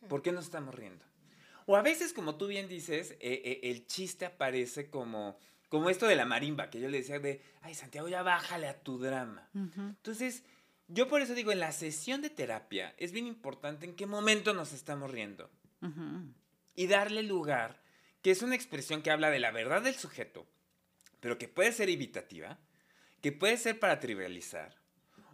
¿por 0.08 0.22
qué 0.22 0.32
nos 0.32 0.46
estamos 0.46 0.74
riendo? 0.74 1.04
O 1.66 1.76
a 1.76 1.82
veces, 1.82 2.14
como 2.14 2.36
tú 2.36 2.46
bien 2.46 2.66
dices, 2.66 3.12
eh, 3.20 3.42
eh, 3.44 3.60
el 3.64 3.86
chiste 3.86 4.24
aparece 4.24 4.88
como, 4.88 5.36
como 5.68 5.90
esto 5.90 6.06
de 6.06 6.16
la 6.16 6.24
marimba, 6.24 6.70
que 6.70 6.80
yo 6.80 6.88
le 6.88 6.98
decía 6.98 7.18
de, 7.18 7.42
ay 7.60 7.74
Santiago, 7.74 8.08
ya 8.08 8.22
bájale 8.22 8.68
a 8.68 8.80
tu 8.80 8.98
drama. 8.98 9.48
Entonces, 9.54 10.44
yo 10.92 11.08
por 11.08 11.22
eso 11.22 11.34
digo, 11.34 11.52
en 11.52 11.60
la 11.60 11.72
sesión 11.72 12.20
de 12.22 12.30
terapia 12.30 12.94
es 12.98 13.12
bien 13.12 13.26
importante 13.26 13.86
en 13.86 13.94
qué 13.94 14.06
momento 14.06 14.52
nos 14.52 14.72
estamos 14.72 15.10
riendo. 15.10 15.50
Y 16.74 16.86
darle 16.86 17.22
lugar, 17.22 17.82
que 18.22 18.30
es 18.30 18.42
una 18.42 18.54
expresión 18.54 19.02
que 19.02 19.10
habla 19.10 19.30
de 19.30 19.40
la 19.40 19.50
verdad 19.50 19.82
del 19.82 19.96
sujeto, 19.96 20.46
pero 21.20 21.38
que 21.38 21.48
puede 21.48 21.72
ser 21.72 21.88
evitativa, 21.88 22.58
que 23.20 23.32
puede 23.32 23.56
ser 23.56 23.80
para 23.80 24.00
trivializar, 24.00 24.76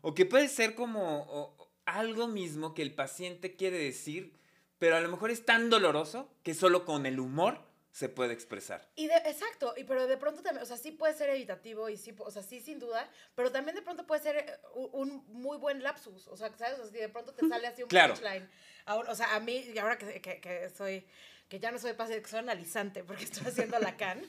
o 0.00 0.14
que 0.14 0.26
puede 0.26 0.48
ser 0.48 0.74
como 0.74 1.26
o 1.28 1.70
algo 1.84 2.28
mismo 2.28 2.74
que 2.74 2.82
el 2.82 2.94
paciente 2.94 3.56
quiere 3.56 3.78
decir, 3.78 4.34
pero 4.78 4.96
a 4.96 5.00
lo 5.00 5.10
mejor 5.10 5.30
es 5.30 5.44
tan 5.44 5.70
doloroso 5.70 6.32
que 6.42 6.54
solo 6.54 6.84
con 6.84 7.04
el 7.04 7.18
humor 7.18 7.67
se 7.98 8.08
puede 8.08 8.32
expresar. 8.32 8.88
Y 8.94 9.08
de, 9.08 9.14
exacto, 9.16 9.74
y 9.76 9.82
pero 9.82 10.06
de 10.06 10.16
pronto 10.16 10.40
también, 10.40 10.62
o 10.62 10.66
sea, 10.66 10.76
sí 10.76 10.92
puede 10.92 11.14
ser 11.14 11.30
evitativo 11.30 11.88
y 11.88 11.96
sí, 11.96 12.14
o 12.18 12.30
sea, 12.30 12.44
sí 12.44 12.60
sin 12.60 12.78
duda, 12.78 13.10
pero 13.34 13.50
también 13.50 13.74
de 13.74 13.82
pronto 13.82 14.06
puede 14.06 14.22
ser 14.22 14.36
eh, 14.36 14.56
un, 14.74 14.90
un 14.92 15.24
muy 15.42 15.58
buen 15.58 15.82
lapsus, 15.82 16.28
o 16.28 16.36
sea, 16.36 16.52
¿sabes? 16.56 16.78
O 16.78 16.82
sea, 16.84 16.92
si 16.92 16.98
de 16.98 17.08
pronto 17.08 17.32
te 17.34 17.48
sale 17.48 17.66
así 17.66 17.82
un 17.82 17.88
Claro. 17.88 18.14
punchline. 18.14 18.48
Ahora, 18.84 19.10
o 19.10 19.14
sea, 19.16 19.34
a 19.34 19.40
mí, 19.40 19.56
y 19.74 19.78
ahora 19.78 19.98
que, 19.98 20.20
que, 20.20 20.40
que 20.40 20.70
soy, 20.70 21.04
que 21.48 21.58
ya 21.58 21.72
no 21.72 21.78
soy 21.78 21.94
pase, 21.94 22.22
que 22.22 22.28
soy 22.28 22.38
analizante 22.38 23.02
porque 23.02 23.24
estoy 23.30 23.46
haciendo 23.48 23.80
la 23.80 23.96
can, 23.96 24.22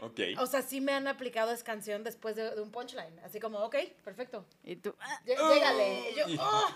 Ok. 0.00 0.20
o 0.38 0.46
sea, 0.48 0.62
sí 0.62 0.80
me 0.80 0.92
han 0.92 1.06
aplicado 1.06 1.52
esa 1.52 1.62
canción 1.64 2.02
después 2.02 2.34
de, 2.34 2.56
de 2.56 2.60
un 2.60 2.72
punchline, 2.72 3.20
así 3.20 3.38
como, 3.38 3.60
ok, 3.60 3.76
perfecto, 4.02 4.44
Y 4.64 4.76
tú, 4.76 4.96
ah, 4.98 5.20
Llé- 5.24 5.36
Llégale. 5.36 6.10
Y 6.10 6.14
yo, 6.16 6.24
"Oh". 6.40 6.72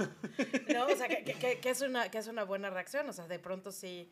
¿No? 0.72 0.86
O 0.86 0.96
sea, 0.96 1.08
que- 1.08 1.58
que 1.60 1.70
es 1.70 1.80
una, 1.80 2.08
que 2.08 2.18
es 2.18 2.28
una 2.28 2.44
buena 2.44 2.70
reacción. 2.70 3.08
O 3.08 3.12
sea, 3.12 3.26
de 3.26 3.38
pronto 3.40 3.72
sí, 3.72 4.10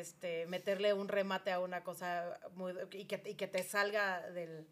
este, 0.00 0.46
meterle 0.46 0.92
un 0.94 1.08
remate 1.08 1.50
a 1.50 1.60
una 1.60 1.82
cosa 1.84 2.38
muy, 2.54 2.72
y, 2.92 3.04
que, 3.06 3.22
y 3.26 3.34
que 3.34 3.46
te 3.46 3.62
salga 3.62 4.28
del... 4.30 4.66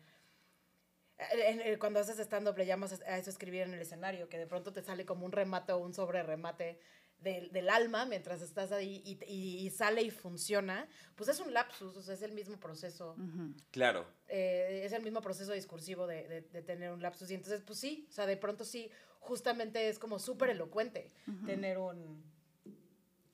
en- 1.18 1.60
en- 1.60 1.78
cuando 1.78 2.00
haces 2.00 2.18
stand-up 2.18 2.56
le 2.58 2.66
llamas 2.66 3.00
a 3.06 3.18
eso 3.18 3.30
escribir 3.30 3.62
en 3.62 3.74
el 3.74 3.80
escenario, 3.80 4.28
que 4.28 4.38
de 4.38 4.46
pronto 4.46 4.72
te 4.72 4.82
sale 4.82 5.04
como 5.06 5.24
un 5.26 5.32
remate 5.32 5.72
o 5.72 5.78
un 5.78 5.94
sobre 5.94 6.22
remate 6.22 6.78
del, 7.18 7.50
del 7.50 7.70
alma 7.70 8.04
mientras 8.04 8.42
estás 8.42 8.72
ahí 8.72 9.02
y, 9.04 9.18
y- 9.26 9.66
y 9.66 9.70
sale 9.70 10.02
y 10.02 10.10
funciona, 10.10 10.86
pues 11.14 11.30
es 11.30 11.40
un 11.40 11.54
lapsus, 11.54 11.96
o 11.96 12.02
sea, 12.02 12.12
es 12.14 12.20
el 12.22 12.32
mismo 12.32 12.58
proceso. 12.60 13.16
Claro. 13.70 14.06
eh, 14.28 14.82
es 14.84 14.92
el 14.92 15.02
mismo 15.02 15.22
proceso 15.22 15.52
discursivo 15.52 16.06
de, 16.06 16.28
de- 16.28 16.42
de 16.42 16.62
tener 16.62 16.92
un 16.92 17.00
lapsus. 17.00 17.30
Y 17.30 17.34
entonces, 17.34 17.62
pues 17.66 17.78
sí, 17.78 18.06
o 18.10 18.12
sea, 18.12 18.26
de 18.26 18.36
pronto 18.36 18.64
sí, 18.66 18.90
justamente 19.20 19.88
es 19.88 19.98
como 19.98 20.18
súper 20.18 20.50
elocuente 20.50 21.10
tener 21.46 21.78
un. 21.78 22.22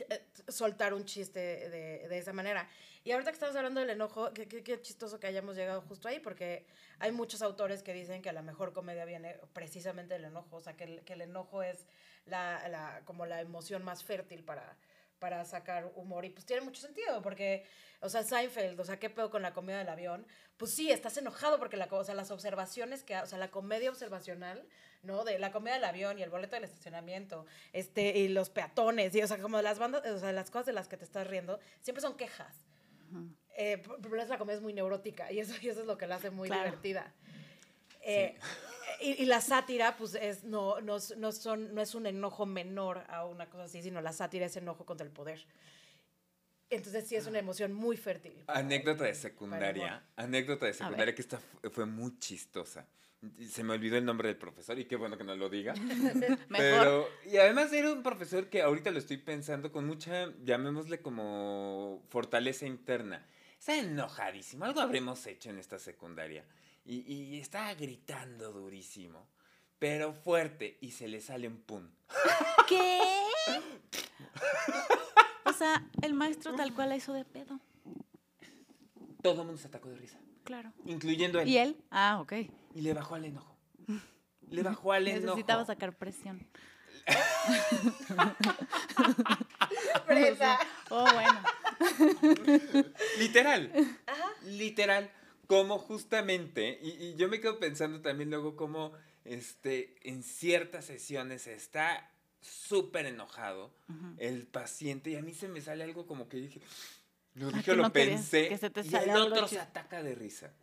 eh, 0.09 0.25
soltar 0.49 0.95
un 0.95 1.05
chiste 1.05 1.41
de, 1.41 2.09
de 2.09 2.19
esa 2.19 2.33
manera. 2.33 2.69
Y 3.05 3.11
ahorita 3.11 3.31
que 3.31 3.35
estamos 3.35 3.57
hablando 3.57 3.81
del 3.81 3.91
enojo, 3.91 4.33
qué, 4.33 4.81
chistoso 4.81 5.19
que 5.19 5.27
hayamos 5.27 5.57
llegado 5.57 5.81
justo 5.83 6.07
ahí, 6.09 6.21
porque 6.21 6.65
hay 7.01 7.11
muchos 7.11 7.43
autores 7.43 7.83
que 7.83 7.93
dicen 7.93 8.23
que 8.23 8.33
la 8.33 8.43
mejor 8.43 8.73
comedia 8.73 9.05
viene 9.05 9.37
precisamente 9.53 10.15
del 10.15 10.27
enojo, 10.27 10.57
o 10.57 10.61
sea, 10.61 10.77
que 10.77 10.85
el, 10.85 11.03
que 11.05 11.15
el 11.15 11.23
enojo 11.23 11.63
es 11.63 11.87
la, 12.27 12.69
la- 12.69 13.03
como 13.05 13.27
la 13.27 13.41
emoción 13.41 13.83
más 13.83 14.05
fértil 14.05 14.45
para, 14.45 14.77
para 15.23 15.45
sacar 15.45 15.89
humor. 15.95 16.25
Y 16.25 16.31
pues 16.31 16.45
tiene 16.45 16.63
mucho 16.63 16.81
sentido, 16.81 17.23
porque, 17.23 17.65
o 18.01 18.09
sea, 18.09 18.25
Seinfeld, 18.25 18.81
o 18.81 18.85
sea, 18.85 18.99
¿qué 18.99 19.09
pedo 19.09 19.31
con 19.31 19.41
la 19.41 19.53
comedia 19.53 19.79
del 19.79 19.89
avión? 19.89 20.27
Pues 20.57 20.75
sí, 20.75 20.91
estás 20.91 21.17
enojado 21.17 21.61
porque 21.61 21.77
la, 21.77 21.87
o 21.89 22.03
sea, 22.03 22.17
las 22.17 22.33
observaciones 22.33 23.05
que, 23.05 23.17
o 23.17 23.27
sea, 23.27 23.39
la 23.39 23.53
comedia 23.53 23.89
observacional, 23.89 24.67
¿no? 25.05 25.23
De 25.23 25.39
la 25.39 25.53
comedia 25.53 25.75
del 25.77 25.85
avión 25.85 26.19
y 26.19 26.25
el 26.25 26.31
boleto 26.31 26.57
del 26.57 26.65
estacionamiento, 26.65 27.47
este, 27.73 28.19
y 28.19 28.27
los 28.27 28.51
peatones, 28.51 29.15
y, 29.15 29.23
o 29.23 29.29
sea, 29.29 29.39
como 29.39 29.63
las 29.63 29.79
bandas, 29.79 30.05
o 30.07 30.19
sea, 30.19 30.33
las 30.33 30.51
cosas 30.51 30.67
de 30.67 30.73
las 30.73 30.89
que 30.89 30.97
te 30.97 31.05
estás 31.05 31.25
riendo, 31.29 31.61
siempre 31.81 32.03
son 32.03 32.17
quejas. 32.17 32.57
Eh, 33.57 33.79
p- 33.79 33.91
pero 34.03 34.21
es 34.21 34.29
la 34.29 34.39
comedia 34.39 34.57
es 34.57 34.63
muy 34.63 34.73
neurótica 34.73 35.31
y 35.31 35.39
eso, 35.39 35.55
y 35.63 35.69
eso 35.69 35.83
es 35.83 35.87
lo 35.87 35.97
que 35.99 36.09
la 36.09 36.17
hace 36.17 36.31
muy 36.31 36.49
Claro. 36.49 36.65
divertida. 36.65 37.13
Eh, 38.01 38.35
y, 39.03 39.23
y 39.23 39.27
la 39.27 39.41
sátira, 39.41 39.97
pues, 39.97 40.15
es, 40.15 40.45
no, 40.45 40.81
no, 40.81 40.97
es- 40.97 41.17
no, 41.17 41.33
son, 41.33 41.75
no 41.75 41.81
es 41.83 41.95
un 41.95 42.07
enojo 42.07 42.47
menor 42.47 43.05
a 43.09 43.25
una 43.27 43.49
cosa 43.51 43.65
así, 43.65 43.83
sino 43.83 44.01
la 44.01 44.13
sátira 44.13 44.47
es 44.47 44.57
enojo 44.57 44.85
contra 44.87 45.07
el 45.07 45.13
poder. 45.13 45.45
Entonces 46.71 47.07
sí 47.07 47.17
es 47.17 47.27
una 47.27 47.39
emoción 47.39 47.73
muy 47.75 47.99
fértil. 47.99 48.33
Anécdota 48.47 49.05
de 49.05 49.15
secundaria. 49.15 50.03
Anécdota 50.17 50.67
de 50.67 50.73
secundaria 50.73 51.15
que 51.15 51.21
esta 51.21 51.39
fu- 51.39 51.71
fue 51.71 51.85
muy 51.85 52.19
chistosa. 52.19 52.87
Se 53.47 53.63
me 53.63 53.75
olvidó 53.75 53.99
el 53.99 54.05
nombre 54.07 54.29
del 54.29 54.39
profesor 54.39 54.79
y 54.79 54.87
qué 54.87 54.97
bueno 54.97 55.19
que 55.19 55.23
no 55.25 55.37
lo 55.37 55.49
diga. 55.51 55.75
Mejor. 56.49 56.49
Pero, 56.49 57.09
y 57.27 57.37
además 57.37 57.73
era 57.75 57.93
un 57.93 58.03
profesor 58.03 58.49
que 58.49 58.63
ahorita 58.63 58.91
lo 58.91 58.99
estoy 58.99 59.19
pensando 59.19 59.71
con 59.71 59.87
mucha, 59.87 60.33
llamémosle 60.45 61.01
como 61.03 62.03
fortaleza 62.09 62.65
interna. 62.67 63.25
Está 63.59 63.77
enojadísimo, 63.79 64.65
algo 64.65 64.81
habremos 64.81 65.25
hecho 65.27 65.51
en 65.51 65.59
esta 65.59 65.79
secundaria. 65.79 66.43
Y, 66.85 67.13
y 67.13 67.41
estaba 67.41 67.73
gritando 67.75 68.53
durísimo, 68.53 69.29
pero 69.79 70.13
fuerte, 70.13 70.79
y 70.81 70.91
se 70.91 71.09
le 71.09 71.21
sale 71.21 71.49
un 71.49 71.59
pum. 71.61 71.89
¿Qué? 72.69 73.01
O 75.45 75.53
sea, 75.53 75.85
el 76.03 76.15
maestro 76.15 76.55
tal 76.55 76.73
cual 76.73 76.89
la 76.89 76.97
hizo 76.97 77.13
de 77.13 77.25
pedo. 77.25 77.61
Todo 79.23 79.43
el 79.43 79.47
mundo 79.47 79.61
se 79.61 79.69
atacó 79.69 79.89
de 79.91 79.97
risa, 79.97 80.19
Claro. 80.45 80.73
incluyendo 80.87 81.41
él. 81.41 81.49
¿Y 81.49 81.59
él? 81.59 81.77
Ah, 81.91 82.19
ok. 82.21 82.33
Y 82.75 82.81
le 82.81 82.95
bajó 82.95 83.17
al 83.17 83.25
enojo. 83.27 83.57
Le 84.49 84.63
bajó 84.63 84.93
al 84.93 85.07
enojo. 85.09 85.27
Necesitaba 85.27 85.65
sacar 85.65 85.95
presión. 85.97 86.47
Fresa. 90.07 90.59
Oh, 90.95 91.07
bueno. 91.15 91.41
Literal. 93.19 93.73
Literal. 94.45 95.11
Como 95.53 95.79
justamente, 95.79 96.79
y, 96.83 96.89
y 97.09 97.15
yo 97.17 97.29
me 97.29 97.39
quedo 97.39 97.59
pensando 97.59 98.01
también 98.01 98.31
luego 98.31 98.57
como 98.57 98.95
este, 99.27 99.95
en 100.03 100.23
ciertas 100.23 100.87
sesiones 100.87 101.47
está 101.47 102.11
súper 102.41 103.05
enojado 103.05 103.71
el 104.17 104.47
paciente 104.47 105.11
y 105.11 105.17
a 105.17 105.21
mí 105.21 105.35
se 105.35 105.49
me 105.49 105.61
sale 105.61 105.85
algo 105.85 106.07
como 106.07 106.27
que 106.27 106.39
dije, 106.39 106.63
lo 107.35 107.51
dije, 107.53 107.75
lo 107.75 107.83
no 107.83 107.93
pensé 107.93 108.49
que 108.49 108.57
se 108.57 108.71
te 108.71 108.81
y 108.81 108.95
el 108.95 109.11
otro 109.11 109.47
se 109.47 109.61
ataca 109.61 110.03
de 110.03 110.15
risa. 110.15 110.55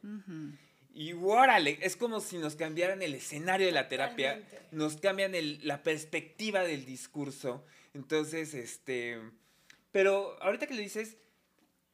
Y 0.91 1.13
órale, 1.13 1.77
es 1.83 1.95
como 1.95 2.19
si 2.19 2.39
nos 2.39 2.55
cambiaran 2.55 3.03
el 3.03 3.13
escenario 3.13 3.67
de 3.67 3.71
la 3.73 3.89
terapia, 3.89 4.39
Totalmente. 4.39 4.75
nos 4.75 4.97
cambian 4.97 5.35
el- 5.35 5.59
la 5.67 5.83
perspectiva 5.83 6.61
del 6.63 6.85
discurso. 6.87 7.63
Entonces, 7.93 8.55
este, 8.55 9.19
pero 9.91 10.35
ahorita 10.41 10.65
que 10.65 10.73
lo 10.73 10.81
dices, 10.81 11.15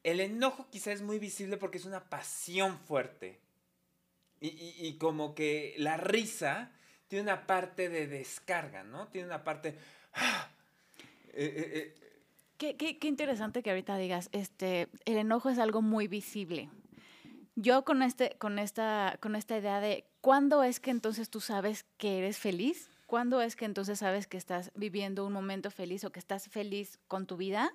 el 0.06 0.20
enojo 0.20 0.68
quizá 0.72 0.92
es 0.92 1.02
muy 1.02 1.20
visible 1.20 1.58
porque 1.58 1.78
es 1.80 1.86
una 1.86 2.10
pasión 2.10 2.78
fuerte. 2.80 3.40
Y, 4.40 4.48
y- 4.78 4.98
como 4.98 5.34
que 5.34 5.74
la 5.78 5.98
risa 5.98 6.72
tiene 7.08 7.24
una 7.24 7.48
parte 7.48 7.90
de 7.90 8.06
descarga, 8.08 8.84
¿no? 8.84 9.08
Tiene 9.08 9.28
una 9.28 9.44
parte... 9.44 9.76
¡ah! 10.14 10.50
Eh, 11.34 11.54
eh, 11.58 11.72
eh, 11.76 12.02
Qué, 12.58 12.78
qué- 12.78 12.98
qué 13.00 13.08
interesante 13.08 13.62
que 13.64 13.70
ahorita 13.72 13.98
digas, 13.98 14.30
este, 14.32 14.88
el 15.06 15.18
enojo 15.18 15.50
es 15.50 15.58
algo 15.60 15.82
muy 15.82 16.08
visible. 16.08 16.70
Yo 17.56 17.84
con, 17.84 18.02
este, 18.02 18.36
con, 18.38 18.60
esta, 18.60 19.18
con 19.22 19.36
esta 19.36 19.58
idea 19.58 19.80
de 19.82 20.06
cuándo 20.22 20.64
es 20.64 20.80
que 20.80 20.92
entonces 20.92 21.30
tú 21.30 21.42
sabes 21.42 21.86
que 21.98 22.20
eres 22.20 22.38
feliz, 22.38 22.90
cuándo 23.08 23.42
es 23.42 23.56
que 23.56 23.66
entonces 23.66 24.00
sabes 24.00 24.28
que 24.28 24.38
estás 24.38 24.72
viviendo 24.76 25.26
un 25.26 25.34
momento 25.34 25.72
feliz 25.72 26.04
o 26.06 26.12
que 26.12 26.20
estás 26.20 26.48
feliz 26.50 27.00
con 27.08 27.26
tu 27.26 27.36
vida, 27.38 27.74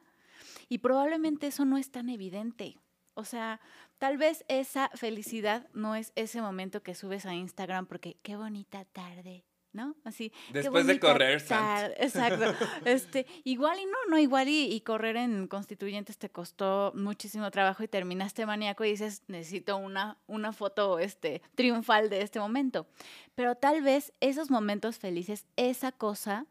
y 0.69 0.79
probablemente 0.79 1.49
eso 1.49 1.65
no 1.65 1.77
es 1.79 1.91
tan 1.91 2.09
evidente. 2.09 2.79
O 3.15 3.25
sea, 3.25 3.61
tal 3.99 4.17
vez 4.17 4.45
esa 4.49 4.89
felicidad 4.95 5.69
no 5.75 5.95
es 5.95 6.13
ese 6.17 6.41
momento 6.41 6.83
que 6.83 6.95
subes 6.95 7.27
a 7.27 7.35
Instagram 7.35 7.87
porque 7.87 8.17
qué 8.23 8.37
bonita 8.37 8.85
tarde, 8.87 9.45
¿no? 9.73 9.95
Así. 10.05 10.33
Después 10.53 10.87
de 10.87 10.99
correr, 10.99 11.35
Exacto. 11.35 12.55
Este, 12.85 13.27
igual 13.45 13.79
y 13.79 13.85
no, 13.85 13.99
no, 14.09 14.19
igual 14.19 14.49
y, 14.49 14.73
y 14.73 14.81
correr 14.81 15.17
en 15.17 15.49
constituyentes 15.49 16.19
te 16.19 16.31
costó 16.31 16.93
muchísimo 16.95 17.51
trabajo 17.51 17.83
y 17.83 17.89
terminaste 17.89 18.47
maníaco 18.47 18.85
y 18.85 18.91
dices, 18.93 19.23
necesito 19.27 19.77
una, 19.77 20.17
una 20.27 20.53
foto 20.53 20.99
este, 20.99 21.43
triunfal 21.55 22.09
de 22.09 22.23
este 22.23 22.41
momento. 22.41 22.87
Pero 23.35 23.55
tal 23.55 23.83
vez 23.83 24.13
esos 24.21 24.51
momentos 24.51 24.99
felices, 24.99 25.47
esa 25.57 25.93
cosa 25.93 26.47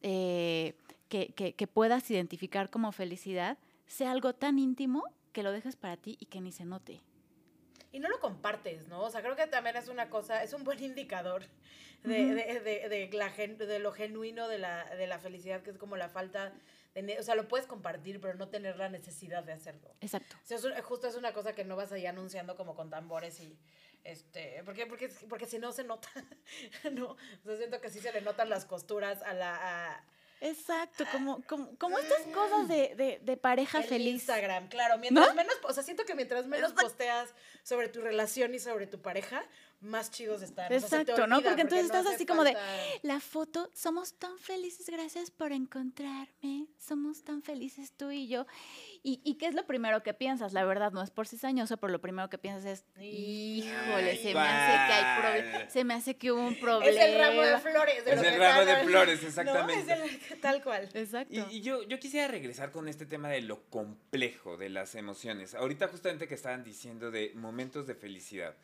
eh, 0.00 0.74
que, 1.14 1.32
que- 1.32 1.52
que 1.54 1.66
puedas 1.68 2.10
identificar 2.10 2.70
como 2.70 2.90
felicidad, 2.90 3.56
sea 3.86 4.10
algo 4.10 4.34
tan 4.34 4.58
íntimo 4.58 5.04
que 5.32 5.44
lo 5.44 5.52
dejes 5.52 5.76
para 5.76 5.96
ti 5.96 6.16
y 6.18 6.26
que 6.26 6.40
ni 6.40 6.50
se 6.50 6.64
note. 6.64 7.02
Y 7.92 8.00
no 8.00 8.08
lo 8.08 8.18
compartes, 8.18 8.88
¿no? 8.88 9.00
O 9.02 9.10
sea, 9.10 9.22
creo 9.22 9.36
que 9.36 9.46
también 9.46 9.76
es 9.76 9.86
una 9.86 10.10
cosa, 10.10 10.42
es 10.42 10.52
un 10.54 10.64
buen 10.64 10.82
indicador 10.90 11.44
de, 12.02 12.24
Ujú. 12.26 12.34
de, 12.34 12.60
de, 12.60 12.88
de 12.88 13.10
la 13.12 13.30
gen- 13.30 13.56
lo 13.80 13.92
genuino 13.92 14.48
de 14.48 14.58
la, 14.58 14.84
de 14.96 15.06
la 15.06 15.20
felicidad, 15.20 15.62
que 15.62 15.70
es 15.70 15.78
como 15.78 15.96
la 15.96 16.08
falta 16.08 16.52
de... 16.96 17.16
O 17.20 17.22
sea, 17.22 17.36
lo 17.36 17.46
puedes 17.46 17.68
compartir, 17.68 18.20
pero 18.20 18.34
no 18.34 18.48
tener 18.48 18.76
la 18.76 18.88
necesidad 18.88 19.44
de 19.44 19.52
hacerlo. 19.52 19.94
Exacto. 20.00 20.34
O 20.42 20.46
sea, 20.46 20.56
es 20.56 20.64
un- 20.64 20.74
justo 20.82 21.06
es 21.06 21.14
una 21.14 21.32
cosa 21.32 21.54
que 21.54 21.64
no 21.64 21.76
vas 21.76 21.92
ahí 21.92 22.06
anunciando 22.06 22.56
como 22.56 22.74
con 22.74 22.90
tambores 22.90 23.38
y... 23.38 23.56
Este, 24.02 24.62
porque, 24.64 24.84
porque, 24.86 25.08
porque 25.28 25.46
si 25.46 25.58
no 25.60 25.70
se 25.70 25.84
nota, 25.84 26.08
¿no? 26.92 27.10
O 27.12 27.16
sea, 27.44 27.56
siento 27.56 27.80
que 27.80 27.88
sí 27.88 28.00
se 28.00 28.12
le 28.12 28.20
notan 28.20 28.50
las 28.50 28.64
costuras 28.64 29.22
a 29.22 29.32
la... 29.32 29.92
A, 29.92 30.04
Exacto, 30.44 31.06
como, 31.10 31.42
como, 31.46 31.74
como 31.78 31.98
estas 31.98 32.22
cosas 32.34 32.68
de, 32.68 32.94
de, 32.96 33.18
de 33.22 33.36
pareja 33.38 33.78
el 33.78 33.84
feliz. 33.84 34.14
Instagram, 34.14 34.68
claro. 34.68 34.98
Mientras 34.98 35.28
¿No? 35.28 35.34
menos, 35.34 35.54
o 35.62 35.72
sea, 35.72 35.82
siento 35.82 36.04
que 36.04 36.14
mientras 36.14 36.46
menos 36.46 36.72
posteas 36.74 37.30
sobre 37.62 37.88
tu 37.88 38.02
relación 38.02 38.54
y 38.54 38.58
sobre 38.58 38.86
tu 38.86 39.00
pareja, 39.00 39.42
más 39.84 40.10
chidos 40.10 40.42
están. 40.42 40.72
Exacto, 40.72 41.26
¿no? 41.26 41.40
Porque 41.42 41.62
entonces 41.62 41.86
estás 41.86 42.06
así 42.06 42.26
como 42.26 42.44
de, 42.44 42.56
la 43.02 43.20
foto, 43.20 43.70
somos 43.74 44.14
tan 44.14 44.38
felices, 44.38 44.88
gracias 44.88 45.30
por 45.30 45.52
encontrarme, 45.52 46.66
somos 46.78 47.22
tan 47.22 47.42
felices 47.42 47.92
tú 47.96 48.10
y 48.10 48.28
yo. 48.28 48.46
¿Y, 49.06 49.34
qué 49.34 49.46
es 49.46 49.54
lo 49.54 49.66
primero 49.66 50.02
que 50.02 50.14
piensas? 50.14 50.54
La 50.54 50.64
verdad, 50.64 50.90
no 50.92 51.02
es 51.02 51.10
por 51.10 51.28
cizañoso, 51.28 51.76
pero 51.76 51.92
lo 51.92 52.00
primero 52.00 52.30
que 52.30 52.38
piensas 52.38 52.64
es, 52.64 52.84
híjole, 52.98 54.16
se 54.16 54.32
me 54.32 54.40
hace 54.40 54.86
que 54.86 54.92
hay 54.94 55.20
problema, 55.20 55.70
se 55.70 55.84
me 55.84 55.94
hace 55.94 56.16
que 56.16 56.32
hubo 56.32 56.40
un 56.40 56.58
problema. 56.58 56.90
Es 56.90 57.10
el 57.10 57.18
ramo 57.20 57.42
de 57.42 57.58
flores. 57.58 58.06
es 58.06 58.22
el 58.22 58.38
ramo 58.40 58.64
de 58.64 58.76
flores, 58.84 59.22
exactamente. 59.22 59.84
No, 59.84 60.04
es 60.04 60.30
el, 60.30 60.40
tal 60.40 60.62
cual. 60.62 60.88
Exacto. 60.94 61.34
Y, 61.50 61.60
yo, 61.60 61.82
yo 61.82 61.98
quisiera 61.98 62.28
regresar 62.28 62.72
con 62.72 62.88
este 62.88 63.04
tema 63.04 63.28
de 63.28 63.42
lo 63.42 63.68
complejo 63.68 64.56
de 64.56 64.70
las 64.70 64.94
emociones. 64.94 65.54
Ahorita 65.54 65.88
justamente 65.88 66.26
que 66.26 66.34
estaban 66.34 66.64
diciendo 66.64 67.10
de 67.10 67.32
momentos 67.34 67.86
de 67.86 67.94
felicidad 67.94 68.56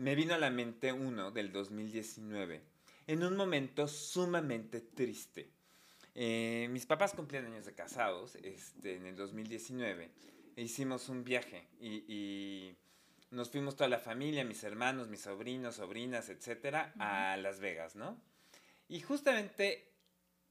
me 0.00 0.14
vino 0.14 0.32
a 0.32 0.38
la 0.38 0.48
mente 0.48 0.94
uno 0.94 1.30
del 1.30 1.52
2019, 1.52 2.62
en 3.06 3.22
un 3.22 3.36
momento 3.36 3.86
sumamente 3.86 4.80
triste. 4.80 5.50
Eh, 6.14 6.68
mis 6.70 6.86
papás 6.86 7.12
cumplían 7.12 7.44
años 7.44 7.66
de 7.66 7.74
casados 7.74 8.34
este, 8.36 8.96
en 8.96 9.04
el 9.04 9.14
2019. 9.14 10.10
E 10.56 10.62
hicimos 10.62 11.10
un 11.10 11.22
viaje 11.22 11.68
y, 11.80 12.74
nos 13.30 13.50
fuimos 13.50 13.76
toda 13.76 13.88
la 13.88 13.98
familia, 13.98 14.42
mis 14.42 14.64
hermanos, 14.64 15.08
mis 15.08 15.20
sobrinos, 15.20 15.76
sobrinas, 15.76 16.30
etcétera, 16.30 16.92
a 16.98 17.36
Las 17.36 17.60
Vegas, 17.60 17.94
¿no? 17.94 18.18
Y 18.88 19.00
justamente 19.00 19.92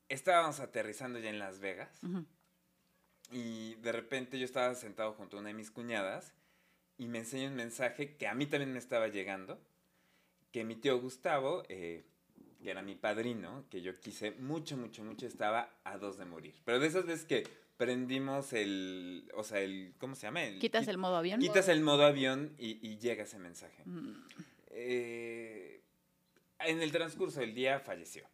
estábamos 0.07 0.59
aterrizando 0.59 1.19
ya 1.19 1.29
en 1.29 1.39
Las 1.39 1.59
Vegas 1.59 1.89
y 3.31 3.75
de 3.75 3.91
repente 3.91 4.39
yo 4.39 4.45
estaba 4.45 4.73
sentado 4.75 5.11
junto 5.13 5.35
a 5.35 5.39
una 5.41 5.49
de 5.49 5.55
mis 5.55 5.71
cuñadas 5.71 6.33
y 6.99 7.07
me 7.07 7.19
enseña 7.19 7.47
un 7.47 7.55
mensaje 7.55 8.15
que 8.17 8.27
a 8.27 8.35
mí 8.35 8.45
también 8.45 8.73
me 8.73 8.77
estaba 8.77 9.07
llegando, 9.07 9.57
que 10.51 10.65
mi 10.65 10.75
tío 10.75 10.99
Gustavo, 10.99 11.63
eh, 11.69 12.03
que 12.61 12.69
era 12.69 12.81
mi 12.81 12.95
padrino, 12.95 13.63
que 13.69 13.81
yo 13.81 13.97
quise 13.99 14.31
mucho, 14.31 14.75
mucho, 14.75 15.03
mucho, 15.03 15.25
estaba 15.25 15.71
a 15.85 15.97
dos 15.97 16.17
de 16.17 16.25
morir. 16.25 16.53
Pero 16.65 16.79
de 16.79 16.87
esas 16.87 17.05
veces 17.05 17.25
que 17.25 17.47
prendimos 17.77 18.51
el, 18.51 19.31
o 19.33 19.45
sea, 19.45 19.61
el, 19.61 19.93
¿cómo 19.97 20.13
se 20.13 20.27
llama? 20.27 20.41
quitas 20.59 20.89
el 20.89 20.97
modo 20.97 21.15
avión. 21.15 21.39
Quitas 21.39 21.69
el 21.69 21.81
modo 21.81 22.03
avión 22.03 22.53
y, 22.57 22.97
llega 22.97 23.23
ese 23.23 23.39
mensaje. 23.39 23.81
Mm. 23.85 24.15
Eh, 24.71 25.81
en 26.59 26.81
el 26.81 26.91
transcurso 26.91 27.39
del 27.39 27.55
día 27.55 27.79
falleció. 27.79 28.25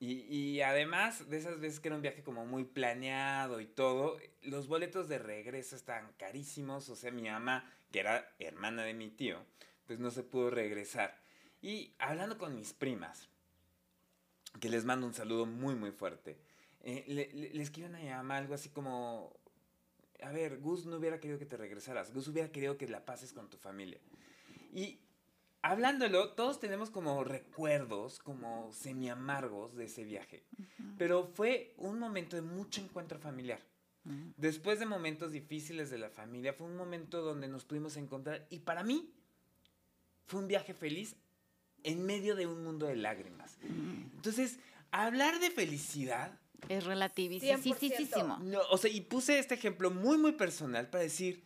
y, 0.00 0.12
y, 0.34 0.62
además 0.62 1.28
de 1.28 1.36
esas 1.36 1.60
veces 1.60 1.78
que 1.78 1.88
era 1.88 1.96
un 1.96 2.02
viaje 2.02 2.22
como 2.22 2.46
muy 2.46 2.64
planeado 2.64 3.60
y 3.60 3.66
todo, 3.66 4.18
los 4.40 4.66
boletos 4.66 5.10
de 5.10 5.18
regreso 5.18 5.76
estaban 5.76 6.10
carísimos. 6.16 6.88
O 6.88 6.96
sea, 6.96 7.10
mi 7.10 7.28
mamá 7.28 7.70
que 7.92 8.00
era 8.00 8.34
hermana 8.38 8.82
de 8.82 8.94
mi 8.94 9.10
tío, 9.10 9.38
pues 9.86 10.00
no 10.00 10.10
se 10.10 10.24
pudo 10.24 10.50
regresar. 10.50 11.22
Y 11.60 11.94
hablando 11.98 12.38
con 12.38 12.56
mis 12.56 12.72
primas, 12.72 13.28
que 14.60 14.68
les 14.68 14.84
mando 14.84 15.06
un 15.06 15.14
saludo 15.14 15.46
muy, 15.46 15.74
muy 15.74 15.92
fuerte, 15.92 16.38
eh, 16.80 17.50
les 17.52 17.70
quiero 17.70 17.90
una 17.90 18.02
llamada 18.02 18.40
algo 18.40 18.54
así 18.54 18.70
como, 18.70 19.38
a 20.20 20.32
ver, 20.32 20.58
Gus 20.58 20.86
no 20.86 20.96
hubiera 20.96 21.20
querido 21.20 21.38
que 21.38 21.46
te 21.46 21.56
regresaras, 21.56 22.12
Gus 22.12 22.26
hubiera 22.28 22.50
querido 22.50 22.76
que 22.76 22.88
la 22.88 23.04
pases 23.04 23.32
con 23.32 23.48
tu 23.48 23.56
familia. 23.56 24.00
Y 24.72 24.98
hablándolo, 25.60 26.30
todos 26.30 26.58
tenemos 26.58 26.90
como 26.90 27.22
recuerdos, 27.22 28.18
como 28.18 28.72
semi 28.72 29.08
amargos 29.10 29.76
de 29.76 29.84
ese 29.84 30.02
viaje, 30.02 30.44
pero 30.98 31.26
fue 31.26 31.74
un 31.76 31.98
momento 31.98 32.34
de 32.34 32.42
mucho 32.42 32.80
encuentro 32.80 33.20
familiar. 33.20 33.60
Después 34.36 34.80
de 34.80 34.86
momentos 34.86 35.30
difíciles 35.30 35.90
de 35.90 35.98
la 35.98 36.10
familia, 36.10 36.52
fue 36.52 36.66
un 36.66 36.76
momento 36.76 37.22
donde 37.22 37.46
nos 37.46 37.64
pudimos 37.64 37.96
encontrar 37.96 38.46
y 38.50 38.58
para 38.60 38.82
mí 38.82 39.08
fue 40.26 40.40
un 40.40 40.48
viaje 40.48 40.74
feliz 40.74 41.14
en 41.84 42.04
medio 42.04 42.34
de 42.34 42.46
un 42.46 42.64
mundo 42.64 42.86
de 42.86 42.96
lágrimas. 42.96 43.58
Entonces, 43.62 44.58
hablar 44.90 45.38
de 45.38 45.50
felicidad 45.50 46.38
es 46.68 46.84
relativísimo. 46.84 47.52
No, 48.38 48.60
o 48.70 48.78
sea, 48.78 48.90
y 48.90 49.00
puse 49.00 49.38
este 49.38 49.54
ejemplo 49.54 49.90
muy, 49.90 50.18
muy 50.18 50.32
personal 50.32 50.88
para 50.88 51.04
decir, 51.04 51.42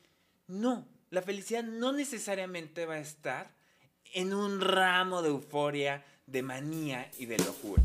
no, 0.46 0.86
la 1.10 1.22
felicidad 1.22 1.64
no 1.64 1.92
necesariamente 1.92 2.86
va 2.86 2.94
a 2.94 3.00
estar 3.00 3.54
en 4.14 4.34
un 4.34 4.60
ramo 4.60 5.22
de 5.22 5.28
euforia, 5.28 6.04
de 6.26 6.42
manía 6.42 7.10
y 7.18 7.26
de 7.26 7.38
locura. 7.38 7.82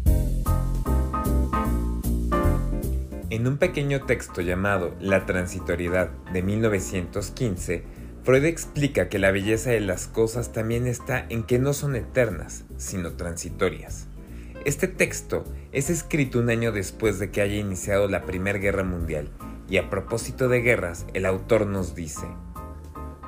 En 3.31 3.47
un 3.47 3.55
pequeño 3.55 4.01
texto 4.01 4.41
llamado 4.41 4.93
La 4.99 5.25
transitoriedad 5.25 6.09
de 6.33 6.43
1915, 6.43 7.81
Freud 8.23 8.43
explica 8.43 9.07
que 9.07 9.19
la 9.19 9.31
belleza 9.31 9.69
de 9.69 9.79
las 9.79 10.07
cosas 10.07 10.51
también 10.51 10.85
está 10.85 11.27
en 11.29 11.43
que 11.43 11.57
no 11.57 11.71
son 11.71 11.95
eternas, 11.95 12.65
sino 12.75 13.13
transitorias. 13.13 14.09
Este 14.65 14.89
texto 14.89 15.45
es 15.71 15.89
escrito 15.89 16.39
un 16.39 16.49
año 16.49 16.73
después 16.73 17.19
de 17.19 17.31
que 17.31 17.39
haya 17.39 17.55
iniciado 17.55 18.09
la 18.09 18.25
Primera 18.25 18.59
Guerra 18.59 18.83
Mundial, 18.83 19.29
y 19.69 19.77
a 19.77 19.89
propósito 19.89 20.49
de 20.49 20.59
guerras, 20.59 21.05
el 21.13 21.25
autor 21.25 21.67
nos 21.67 21.95
dice, 21.95 22.27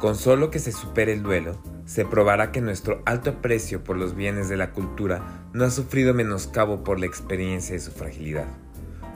con 0.01 0.17
solo 0.17 0.51
que 0.51 0.59
se 0.59 0.73
supere 0.73 1.13
el 1.13 1.23
duelo, 1.23 1.63
se 1.85 2.03
probará 2.03 2.51
que 2.51 2.59
nuestro 2.59 3.01
alto 3.05 3.29
aprecio 3.29 3.85
por 3.85 3.95
los 3.95 4.17
bienes 4.17 4.49
de 4.49 4.57
la 4.57 4.73
cultura 4.73 5.47
no 5.53 5.63
ha 5.63 5.71
sufrido 5.71 6.13
menoscabo 6.13 6.83
por 6.83 6.99
la 6.99 7.05
experiencia 7.05 7.75
de 7.75 7.79
su 7.79 7.91
fragilidad. 7.91 8.62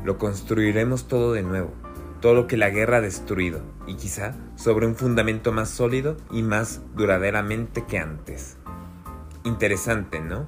Lo 0.08 0.18
construiremos 0.18 1.10
todo 1.10 1.34
de 1.34 1.44
nuevo, 1.44 1.74
todo 2.22 2.34
lo 2.34 2.48
que 2.48 2.56
la 2.56 2.70
guerra 2.70 3.00
ha 3.00 3.02
destruido, 3.02 3.60
y 3.88 3.96
quizá 3.96 4.36
sobre 4.56 4.88
un 4.88 4.96
fundamento 4.96 5.52
más 5.52 5.68
sólido 5.68 6.16
y 6.32 6.44
más 6.44 6.80
duraderamente 6.96 7.84
que 7.84 7.98
antes. 7.98 8.56
Interesante, 9.44 10.22
¿no? 10.22 10.48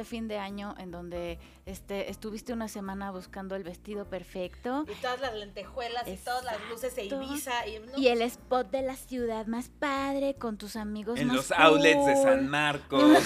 Ese 0.00 0.08
fin 0.08 0.28
de 0.28 0.38
año 0.38 0.74
en 0.78 0.90
donde 0.90 1.38
este, 1.66 2.10
estuviste 2.10 2.54
una 2.54 2.68
semana 2.68 3.10
buscando 3.10 3.54
el 3.54 3.64
vestido 3.64 4.06
perfecto. 4.06 4.86
Y 4.88 4.94
todas 4.94 5.20
las 5.20 5.34
lentejuelas 5.34 6.08
y 6.08 6.16
todas 6.16 6.42
las 6.44 6.56
luces 6.70 6.96
de 6.96 7.04
Ibiza. 7.04 7.66
Y, 7.96 8.08
el 8.08 8.22
spot 8.22 8.70
de 8.70 8.82
la 8.82 8.96
ciudad 8.96 9.46
más 9.46 9.68
padre 9.68 10.34
con 10.34 10.56
tus 10.56 10.76
amigos 10.76 11.20
En 11.20 11.28
los 11.28 11.52
outlets 11.52 12.06
de 12.06 12.16
San 12.16 12.48
Marcos. 12.48 13.02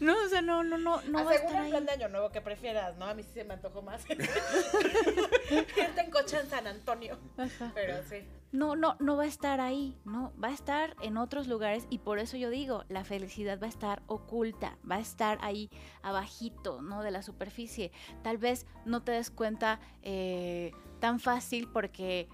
no, 0.00 0.14
o 0.22 0.28
sea, 0.28 0.42
no, 0.42 0.62
no, 0.62 0.76
no, 0.76 1.00
no 1.02 1.24
va 1.24 1.30
a 1.30 1.34
estar 1.34 1.64
el 1.64 1.70
plan 1.70 1.86
de 1.86 1.92
año 1.92 2.08
nuevo 2.10 2.30
que 2.30 2.42
prefieras, 2.42 2.96
¿no? 2.96 3.06
A 3.06 3.14
mí 3.14 3.22
sí 3.22 3.30
se 3.32 3.44
me 3.44 3.54
antojó 3.54 3.80
más. 3.80 4.04
Gente 4.06 6.00
en 6.00 6.10
coche 6.10 6.38
en 6.40 6.50
San 6.50 6.66
Antonio. 6.66 7.18
Pero 7.74 8.02
sí 8.08 8.22
no, 8.54 8.76
no, 8.76 8.96
no 9.00 9.16
va 9.16 9.24
a 9.24 9.26
estar 9.26 9.60
ahí, 9.60 9.98
no, 10.04 10.32
va 10.40 10.46
a 10.46 10.52
estar 10.52 10.94
en 11.02 11.16
otros 11.16 11.48
lugares 11.48 11.88
y 11.90 11.98
por 11.98 12.20
eso 12.20 12.36
yo 12.36 12.50
digo, 12.50 12.84
la 12.88 13.02
felicidad 13.02 13.58
va 13.60 13.66
a 13.66 13.68
estar 13.68 14.04
oculta, 14.06 14.78
va 14.88 14.94
a 14.94 15.00
estar 15.00 15.38
ahí 15.42 15.70
abajito, 16.02 16.80
¿no? 16.80 17.02
De 17.02 17.10
la 17.10 17.22
superficie. 17.22 17.90
Tal 18.22 18.38
vez 18.38 18.64
no 18.84 19.02
te 19.02 19.10
des 19.10 19.32
cuenta 19.32 19.80
eh, 20.02 20.70
tan 21.00 21.18
fácil 21.18 21.68
porque, 21.72 22.28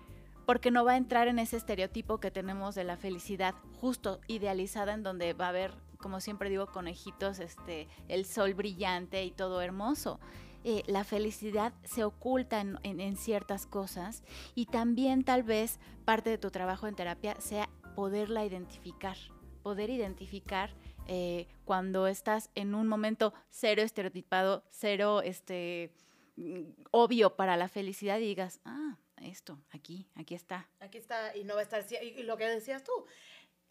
porque 0.45 0.71
no 0.71 0.85
va 0.85 0.93
a 0.93 0.99
entrar 0.99 1.27
en 1.27 1.39
ese 1.39 1.57
estereotipo 1.57 2.21
que 2.21 2.31
tenemos 2.31 2.75
de 2.75 2.85
la 2.85 2.99
felicidad 2.99 3.55
justo 3.81 4.21
idealizada 4.27 4.93
en 4.93 5.03
donde 5.03 5.33
va 5.33 5.47
a 5.47 5.49
haber, 5.49 5.73
como 5.97 6.21
siempre 6.21 6.51
digo, 6.51 6.67
conejitos, 6.67 7.39
este, 7.39 7.89
el 8.09 8.27
sol 8.27 8.53
brillante 8.53 9.25
y 9.25 9.31
todo 9.31 9.63
hermoso. 9.63 10.21
Eh, 10.63 10.83
la 10.87 11.05
felicidad 11.05 11.73
se 11.85 12.05
oculta 12.05 12.61
en, 12.61 13.17
ciertas 13.17 13.67
cosas 13.67 14.23
y 14.55 14.67
también 14.67 15.25
tal 15.25 15.43
vez 15.43 15.79
parte 16.05 16.29
de 16.29 16.37
tu 16.37 16.51
trabajo 16.51 16.87
en 16.87 16.95
terapia 16.95 17.41
sea 17.41 17.71
poderla 17.95 18.45
identificar, 18.45 19.17
poder 19.63 19.89
identificar 19.89 20.71
eh, 21.07 21.49
cuando 21.65 22.07
estás 22.07 22.51
en 22.55 22.75
un 22.75 22.89
momento 22.89 23.33
cero 23.49 23.81
estereotipado, 23.81 24.63
cero 24.69 25.23
este, 25.23 25.95
mm, 26.37 26.73
obvio 26.91 27.37
para 27.37 27.57
la 27.57 27.69
felicidad 27.69 28.19
y 28.19 28.27
digas, 28.27 28.61
ah, 28.67 28.99
esto, 29.23 29.59
aquí, 29.71 30.11
aquí 30.15 30.35
está. 30.35 30.69
Aquí 30.81 30.99
está 30.99 31.35
y 31.37 31.45
no 31.45 31.55
va 31.55 31.61
a 31.61 31.63
estar, 31.63 31.85
y 31.91 32.23
lo 32.23 32.37
que 32.37 32.47
decías 32.47 32.85
tú, 32.85 32.93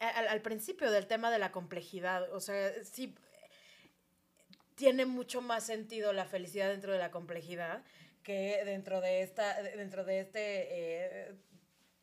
al, 0.00 0.26
al 0.26 0.42
principio 0.42 0.90
del 0.90 1.06
tema 1.06 1.30
de 1.30 1.38
la 1.38 1.52
complejidad, 1.52 2.32
o 2.32 2.40
sea, 2.40 2.72
sí 2.82 3.14
tiene 4.80 5.04
mucho 5.04 5.42
más 5.42 5.64
sentido 5.64 6.14
la 6.14 6.24
felicidad 6.24 6.70
dentro 6.70 6.90
de 6.90 6.98
la 6.98 7.10
complejidad 7.10 7.84
que 8.22 8.62
dentro 8.64 9.02
de 9.02 9.20
esta, 9.20 9.62
dentro 9.62 10.04
de 10.04 10.20
este, 10.20 10.40
eh, 10.40 11.34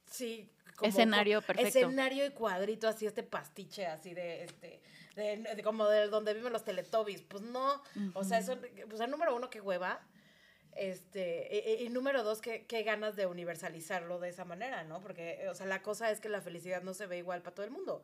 sí, 0.05 0.47
escenario 0.83 1.41
perfecto. 1.41 1.79
Escenario 1.79 2.27
y 2.27 2.29
cuadrito, 2.29 2.87
así 2.87 3.07
este 3.07 3.23
pastiche, 3.23 3.87
así 3.87 4.13
de, 4.13 4.43
este, 4.43 4.79
de, 5.15 5.63
como 5.63 5.87
de 5.87 6.07
donde 6.07 6.35
viven 6.35 6.53
los 6.53 6.63
teletubbies. 6.63 7.23
Pues 7.23 7.41
no, 7.41 7.81
o 8.13 8.23
sea, 8.23 8.37
eso, 8.37 8.55
pues 8.87 9.01
el 9.01 9.09
número 9.09 9.35
uno, 9.35 9.49
qué 9.49 9.59
hueva. 9.59 9.99
Este, 10.75 11.79
y, 11.81 11.89
número 11.89 12.21
dos, 12.21 12.41
qué, 12.41 12.67
qué, 12.67 12.83
ganas 12.83 13.15
de 13.15 13.25
universalizarlo 13.25 14.19
de 14.19 14.29
esa 14.29 14.45
manera, 14.45 14.83
¿no? 14.83 15.01
Porque, 15.01 15.47
o 15.49 15.55
sea, 15.55 15.65
la 15.65 15.81
cosa 15.81 16.11
es 16.11 16.19
que 16.19 16.29
la 16.29 16.41
felicidad 16.41 16.83
no 16.83 16.93
se 16.93 17.07
ve 17.07 17.17
igual 17.17 17.41
para 17.41 17.55
todo 17.55 17.65
el 17.65 17.71
mundo 17.71 18.03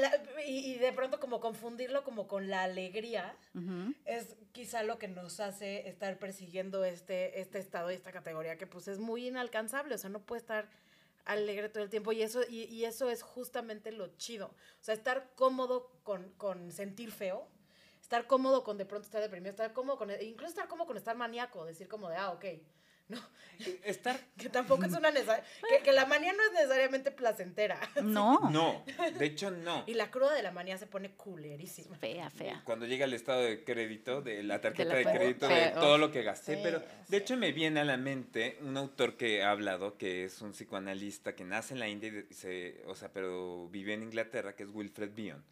la- 0.00 0.42
y, 0.46 0.72
y 0.72 0.78
de 0.78 0.92
pronto 0.92 1.20
como 1.20 1.40
confundirlo 1.40 2.04
como 2.04 2.26
con 2.28 2.48
la 2.48 2.62
alegría 2.62 3.36
Ujú. 3.54 3.94
es 4.04 4.36
quizá 4.52 4.82
lo 4.82 4.98
que 4.98 5.08
nos 5.08 5.40
hace 5.40 5.88
estar 5.88 6.18
persiguiendo 6.18 6.84
este, 6.84 7.40
este 7.40 7.58
estado 7.58 7.90
y 7.90 7.94
esta 7.94 8.12
categoría 8.12 8.58
que 8.58 8.66
pues 8.66 8.88
es 8.88 8.98
muy 8.98 9.28
inalcanzable, 9.28 9.94
o 9.94 9.98
sea, 9.98 10.10
no 10.10 10.20
puede 10.20 10.40
estar 10.40 10.68
alegre 11.24 11.68
todo 11.68 11.84
el 11.84 11.90
tiempo 11.90 12.12
y 12.12 12.22
eso, 12.22 12.40
y, 12.48 12.64
y 12.64 12.84
eso 12.84 13.08
es 13.08 13.22
justamente 13.22 13.92
lo 13.92 14.08
chido, 14.16 14.46
o 14.48 14.82
sea, 14.84 14.94
estar 14.94 15.30
cómodo 15.36 15.90
con, 16.02 16.30
con 16.32 16.72
sentir 16.72 17.12
feo, 17.12 17.48
estar 18.00 18.26
cómodo 18.26 18.64
con 18.64 18.76
de 18.76 18.84
pronto 18.86 19.06
estar 19.06 19.20
deprimido, 19.22 19.50
estar 19.50 19.72
cómodo 19.72 19.98
con, 19.98 20.10
incluso 20.20 20.50
estar 20.50 20.68
cómodo 20.68 20.88
con 20.88 20.96
estar 20.96 21.16
maníaco, 21.16 21.64
decir 21.64 21.86
como 21.88 22.08
de, 22.08 22.16
ah, 22.16 22.32
ok, 22.32 22.44
no, 23.08 23.18
Estar 23.84 24.18
que 24.36 24.48
tampoco 24.48 24.84
es 24.84 24.92
una 24.92 25.10
necesaria, 25.10 25.44
que, 25.68 25.82
que 25.82 25.92
la 25.92 26.06
manía 26.06 26.32
no 26.32 26.42
es 26.42 26.52
necesariamente 26.52 27.10
placentera. 27.10 27.78
No. 28.02 28.50
No, 28.50 28.84
de 29.18 29.24
hecho 29.24 29.50
no. 29.50 29.84
Y 29.86 29.94
la 29.94 30.10
cruda 30.10 30.34
de 30.34 30.42
la 30.42 30.50
manía 30.50 30.76
se 30.76 30.86
pone 30.86 31.12
culerísima. 31.12 31.96
Fea, 31.96 32.30
fea. 32.30 32.62
Cuando 32.64 32.86
llega 32.86 33.04
el 33.04 33.14
estado 33.14 33.42
de 33.42 33.64
crédito, 33.64 34.22
de 34.22 34.42
la 34.42 34.60
tarjeta 34.60 34.90
la 34.90 34.94
de 34.96 35.04
crédito, 35.04 35.48
de 35.48 35.70
todo 35.70 35.98
lo 35.98 36.10
que 36.10 36.22
gasté, 36.22 36.58
pero 36.62 36.82
de 37.08 37.16
hecho 37.16 37.36
me 37.36 37.52
viene 37.52 37.80
a 37.80 37.84
la 37.84 37.96
mente 37.96 38.58
un 38.60 38.76
autor 38.76 39.16
que 39.16 39.42
ha 39.42 39.50
hablado, 39.50 39.96
que 39.96 40.24
es 40.24 40.42
un 40.42 40.52
psicoanalista 40.52 41.34
que 41.34 41.44
nace 41.44 41.74
en 41.74 41.80
la 41.80 41.88
India, 41.88 42.12
y 42.28 42.34
se, 42.34 42.82
o 42.86 42.94
sea, 42.94 43.12
pero 43.12 43.68
vive 43.68 43.94
en 43.94 44.02
Inglaterra, 44.02 44.54
que 44.54 44.64
es 44.64 44.70
Wilfred 44.70 45.12
Bion. 45.14 45.44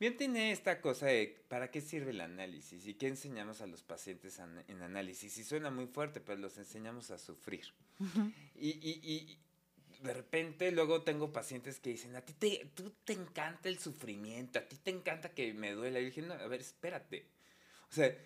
Bion 0.00 0.16
tiene 0.16 0.52
esta 0.52 0.80
cosa 0.80 1.06
de 1.06 1.44
¿para 1.48 1.70
qué 1.70 1.80
sirve 1.80 2.10
el 2.12 2.20
análisis? 2.20 2.86
¿Y 2.86 2.94
qué 2.94 3.08
enseñamos 3.08 3.60
a 3.60 3.66
los 3.66 3.82
pacientes 3.82 4.38
an- 4.38 4.64
en 4.68 4.82
análisis? 4.82 5.36
Y 5.38 5.44
suena 5.44 5.70
muy 5.70 5.86
fuerte, 5.86 6.20
pero 6.20 6.38
los 6.38 6.56
enseñamos 6.56 7.10
a 7.10 7.18
sufrir. 7.18 7.72
Y, 8.54 8.68
y, 8.70 9.00
y 9.02 9.38
de 10.00 10.14
repente 10.14 10.70
luego 10.70 11.02
tengo 11.02 11.32
pacientes 11.32 11.80
que 11.80 11.90
dicen, 11.90 12.14
a 12.14 12.20
ti 12.20 12.32
te, 12.34 12.70
tú 12.76 12.92
te 13.04 13.12
encanta 13.14 13.68
el 13.68 13.80
sufrimiento, 13.80 14.60
a 14.60 14.62
ti 14.62 14.76
te 14.76 14.90
encanta 14.92 15.30
que 15.34 15.52
me 15.52 15.72
duela. 15.72 15.98
Y 15.98 16.02
yo 16.04 16.08
dije, 16.10 16.22
no, 16.22 16.34
a 16.34 16.46
ver, 16.46 16.60
espérate. 16.60 17.26
O 17.90 17.92
sea, 17.94 18.16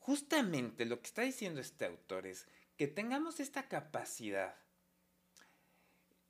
justamente 0.00 0.84
lo 0.84 1.00
que 1.00 1.06
está 1.06 1.22
diciendo 1.22 1.60
este 1.62 1.86
autor 1.86 2.26
es 2.26 2.46
que 2.76 2.88
tengamos 2.88 3.40
esta 3.40 3.68
capacidad 3.68 4.54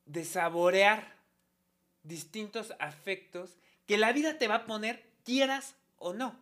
de 0.07 0.25
saborear 0.25 1.17
distintos 2.05 2.73
afectos 2.79 3.57
que 3.93 3.99
la 3.99 4.11
vida 4.15 4.39
te 4.39 4.49
va 4.49 4.55
a 4.55 4.65
poner, 4.65 5.05
quieras 5.23 5.75
o 5.99 6.15
no. 6.15 6.35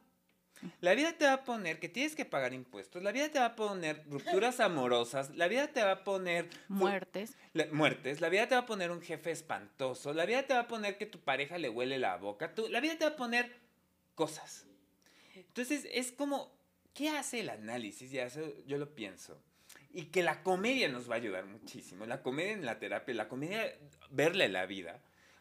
La 0.81 0.95
vida 0.95 1.15
te 1.15 1.25
va 1.25 1.33
a 1.33 1.45
poner 1.45 1.81
que 1.81 1.89
tienes 1.89 2.15
que 2.15 2.25
pagar 2.25 2.55
impuestos, 2.55 3.03
la 3.03 3.11
vida 3.11 3.29
te 3.29 3.41
va 3.41 3.47
a 3.47 3.57
poner 3.57 4.05
rupturas 4.09 4.61
amorosas, 4.61 5.35
la 5.37 5.49
vida 5.49 5.67
te 5.67 5.83
va 5.83 5.91
a 5.91 6.05
poner 6.05 6.49
Muertes. 6.69 7.37
la- 7.53 7.67
muertes, 7.73 8.21
la 8.21 8.29
vida 8.29 8.47
te 8.47 8.55
va 8.55 8.61
a 8.61 8.67
poner 8.67 8.93
un 8.93 9.03
jefe 9.03 9.33
espantoso, 9.33 10.15
la 10.15 10.27
vida 10.27 10.45
te 10.45 10.55
va 10.55 10.61
a 10.61 10.69
poner 10.69 10.97
que 10.97 11.07
tu 11.07 11.19
pareja 11.19 11.59
le 11.59 11.69
huele 11.71 11.99
la 11.99 12.17
boca, 12.19 12.55
tú- 12.55 12.69
la 12.69 12.79
vida 12.79 12.97
te 12.97 13.05
va 13.05 13.11
a 13.13 13.17
poner 13.17 13.51
cosas. 14.15 14.65
Entonces 15.35 15.89
es 15.91 16.13
como, 16.13 16.53
¿qué 16.95 17.09
hace 17.09 17.41
el 17.41 17.49
análisis? 17.51 18.13
Ya 18.13 18.29
yo 18.65 18.79
lo 18.79 18.95
pienso. 18.95 19.43
Y 19.93 20.05
que 20.05 20.23
la 20.23 20.45
comedia 20.45 20.89
nos 20.89 21.11
va 21.11 21.15
a 21.15 21.19
ayudar 21.19 21.47
muchísimo. 21.47 22.07
La 22.07 22.23
comedia 22.23 22.53
en 22.53 22.65
la 22.65 22.79
terapia, 22.79 23.13
la 23.13 23.27
comedia, 23.29 23.75
verle 24.11 24.49
la 24.49 24.67
vida, 24.67 25.01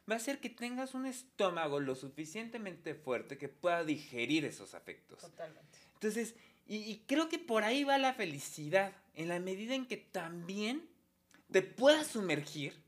va 0.10 0.16
a 0.16 0.18
hacer 0.18 0.40
que 0.40 0.50
tengas 0.50 0.94
un 0.94 1.06
estómago 1.06 1.80
lo 1.80 1.96
suficientemente 1.96 2.96
fuerte 2.96 3.38
que 3.38 3.50
pueda 3.50 3.84
digerir 3.84 4.46
esos 4.46 4.74
afectos. 4.74 5.20
Totalmente. 5.20 5.78
Entonces, 5.94 6.36
y, 6.68 6.78
y 6.78 7.04
creo 7.08 7.30
que 7.30 7.40
por 7.40 7.64
ahí 7.64 7.84
va 7.84 7.98
la 7.98 8.14
felicidad, 8.14 8.94
en 9.16 9.28
la 9.28 9.40
medida 9.40 9.76
en 9.76 9.86
que 9.86 9.98
también 9.98 10.90
te 11.52 11.62
puedas 11.62 12.08
sumergir 12.08 12.82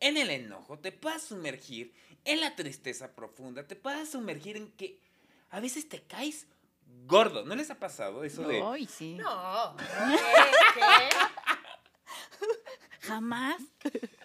en 0.00 0.16
el 0.16 0.30
enojo, 0.30 0.78
te 0.78 0.92
puedas 0.92 1.22
sumergir 1.22 1.92
en 2.24 2.40
la 2.40 2.54
tristeza 2.56 3.14
profunda, 3.14 3.66
te 3.66 3.76
puedas 3.76 4.10
sumergir 4.10 4.56
en 4.56 4.70
que 4.72 5.00
a 5.50 5.60
veces 5.60 5.88
te 5.88 6.02
caes 6.02 6.46
gordo. 7.06 7.44
¿No 7.44 7.54
les 7.54 7.70
ha 7.70 7.78
pasado 7.78 8.24
eso 8.24 8.42
de... 8.42 8.62
Ay, 8.62 8.86
sí. 8.86 9.14
No. 9.14 9.76
¿Qué? 9.76 10.80
¿Qué? 10.80 11.16
Jamás. 13.00 13.62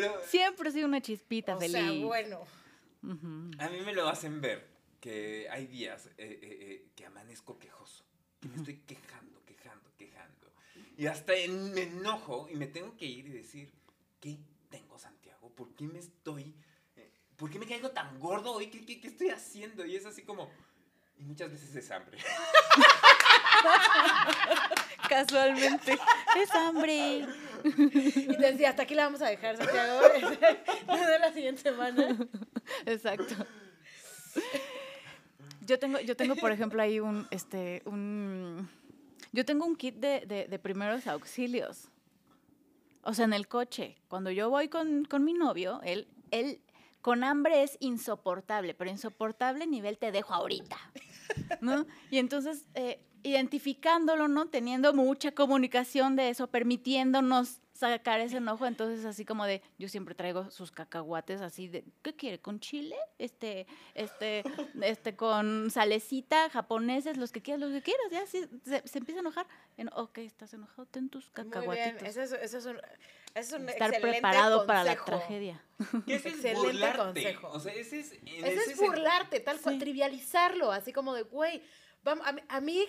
Pero 0.00 0.20
Siempre 0.26 0.70
sido 0.72 0.86
una 0.86 1.00
chispita 1.00 1.56
O 1.56 1.58
feliz. 1.60 1.72
sea, 1.72 1.90
bueno. 1.92 2.40
Ujú. 3.02 3.50
a 3.58 3.68
mí 3.68 3.80
me 3.84 3.92
lo 3.94 4.08
hacen 4.08 4.40
ver 4.40 4.66
que 5.00 5.46
hay 5.50 5.66
días 5.66 6.06
eh, 6.06 6.12
eh, 6.18 6.38
eh, 6.42 6.88
que 6.96 7.06
amanezco 7.06 7.58
quejoso, 7.58 8.04
que 8.40 8.48
me 8.48 8.56
estoy 8.56 8.76
quejando, 8.78 9.42
quejando, 9.44 9.90
quejando. 9.96 10.52
Y 10.98 11.06
hasta 11.06 11.34
en- 11.34 11.72
me 11.72 11.82
enojo 11.84 12.48
y 12.50 12.56
me 12.56 12.66
tengo 12.66 12.96
que 12.96 13.04
ir 13.06 13.26
y 13.26 13.30
decir, 13.30 13.72
¿qué 14.20 14.38
tengo, 14.70 14.98
Santiago? 14.98 15.50
¿Por 15.54 15.74
qué 15.74 15.86
me 15.86 15.98
estoy... 16.00 16.54
eh, 16.96 17.10
¿Por 17.36 17.48
qué 17.50 17.58
me 17.58 17.66
caigo 17.66 17.90
tan 17.90 18.18
gordo 18.18 18.52
hoy? 18.52 18.66
¿Qué, 18.68 18.84
qué, 18.84 19.00
qué 19.00 19.08
estoy 19.08 19.28
haciendo? 19.30 19.84
Y 19.86 19.94
es 19.96 20.04
así 20.06 20.22
como... 20.22 20.50
Y 21.18 21.24
muchas 21.24 21.50
veces 21.50 21.74
es 21.76 21.90
hambre. 21.90 22.18
Casualmente. 25.08 25.98
Es 26.36 26.50
hambre. 26.54 27.26
Y 27.64 28.36
te 28.36 28.52
decía, 28.52 28.70
hasta 28.70 28.82
aquí 28.82 28.94
la 28.94 29.04
vamos 29.04 29.22
a 29.22 29.26
dejar, 29.28 29.56
Santiago. 29.56 30.00
De 31.06 31.18
la 31.18 31.32
siguiente 31.32 31.62
semana. 31.62 32.16
Exacto. 32.84 33.34
Yo 35.62 35.78
tengo, 35.78 35.98
yo 36.00 36.16
tengo, 36.16 36.36
por 36.36 36.52
ejemplo, 36.52 36.80
ahí 36.80 37.00
un, 37.00 37.26
este, 37.30 37.82
un, 37.86 38.68
yo 39.32 39.44
tengo 39.44 39.64
un 39.66 39.74
kit 39.76 39.96
de, 39.96 40.20
de- 40.26 40.46
de 40.46 40.58
primeros 40.58 41.06
auxilios. 41.06 41.88
O 43.02 43.14
sea, 43.14 43.24
en 43.24 43.32
el 43.32 43.48
coche, 43.48 43.96
cuando 44.08 44.30
yo 44.30 44.50
voy 44.50 44.68
con, 44.68 45.04
con 45.04 45.24
mi 45.24 45.32
novio, 45.32 45.80
él, 45.84 46.06
él 46.30 46.60
con 47.02 47.24
hambre 47.24 47.62
es 47.62 47.76
insoportable, 47.80 48.74
pero 48.74 48.90
insoportable 48.90 49.66
nivel 49.66 49.96
te 49.98 50.10
dejo 50.12 50.34
ahorita, 50.34 50.76
¿no? 51.60 51.86
Y 52.10 52.18
entonces, 52.18 52.64
eh, 52.74 53.00
identificándolo, 53.26 54.28
¿no? 54.28 54.46
Teniendo 54.48 54.94
mucha 54.94 55.32
comunicación 55.32 56.16
de 56.16 56.30
eso, 56.30 56.46
permitiéndonos 56.48 57.60
sacar 57.72 58.20
ese 58.20 58.38
enojo, 58.38 58.64
entonces 58.64 59.04
así 59.04 59.26
como 59.26 59.44
de, 59.44 59.60
yo 59.78 59.88
siempre 59.90 60.14
traigo 60.14 60.50
sus 60.50 60.70
cacahuates 60.72 61.42
así 61.42 61.68
de, 61.68 61.84
¿qué 62.02 62.14
quiere? 62.16 62.38
¿Con 62.38 62.58
chile? 62.58 62.96
Este, 63.18 63.66
este, 63.94 64.42
este, 64.82 65.14
con 65.14 65.70
salecita, 65.70 66.48
japoneses, 66.48 67.18
los 67.18 67.32
que 67.32 67.42
quieras, 67.42 67.60
los 67.60 67.72
que 67.72 67.82
quieras, 67.82 68.06
ya, 68.10 68.26
sí, 68.26 68.46
se, 68.64 68.82
se 68.88 68.98
empieza 68.98 69.18
a 69.18 69.22
enojar. 69.22 69.46
En- 69.76 69.90
ok, 69.92 70.18
estás 70.18 70.54
enojado, 70.54 70.86
ten 70.86 71.10
tus 71.10 71.26
Muy 71.26 71.34
bien. 71.44 71.50
cacahuatitos. 71.50 72.02
Ese 72.08 72.22
es, 72.22 72.32
ese 72.32 72.58
es 72.58 72.64
un, 72.66 72.80
es 73.34 73.52
un 73.52 73.68
Estar 73.68 73.90
excelente 73.90 74.20
preparado 74.22 74.66
para 74.66 74.82
la 74.82 74.96
tragedia. 74.96 75.62
Ese 76.06 76.14
es 76.30 76.34
Excelente 76.36 76.58
burlarte. 76.72 76.98
consejo. 76.98 77.48
O 77.50 77.60
sea, 77.60 77.74
ese 77.74 78.00
es... 78.00 78.12
Ese 78.12 78.72
es 78.72 78.78
burlarte, 78.78 79.40
tal 79.40 79.60
cual, 79.60 79.74
Sí. 79.74 79.80
trivializarlo, 79.80 80.72
así 80.72 80.94
como 80.94 81.12
de, 81.12 81.22
güey, 81.24 81.60
vamos, 82.02 82.26
a 82.26 82.34
a 82.56 82.60
mí 82.62 82.86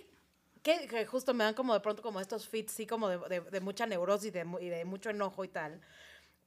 que, 0.67 0.87
que 0.87 1.05
justo 1.05 1.33
me 1.33 1.43
dan 1.45 1.53
como 1.53 1.73
de 1.73 1.79
pronto 1.79 2.01
como 2.01 2.19
estos 2.19 2.47
fits, 2.47 2.73
sí, 2.73 2.85
como 2.85 3.07
de, 3.09 3.17
de- 3.29 3.41
de 3.49 3.59
mucha 3.61 3.85
neurosis 3.85 4.33
de 4.33 4.45
y 4.59 4.67
de 4.69 4.83
mucho 4.85 5.09
enojo 5.09 5.43
y 5.45 5.47
tal. 5.47 5.79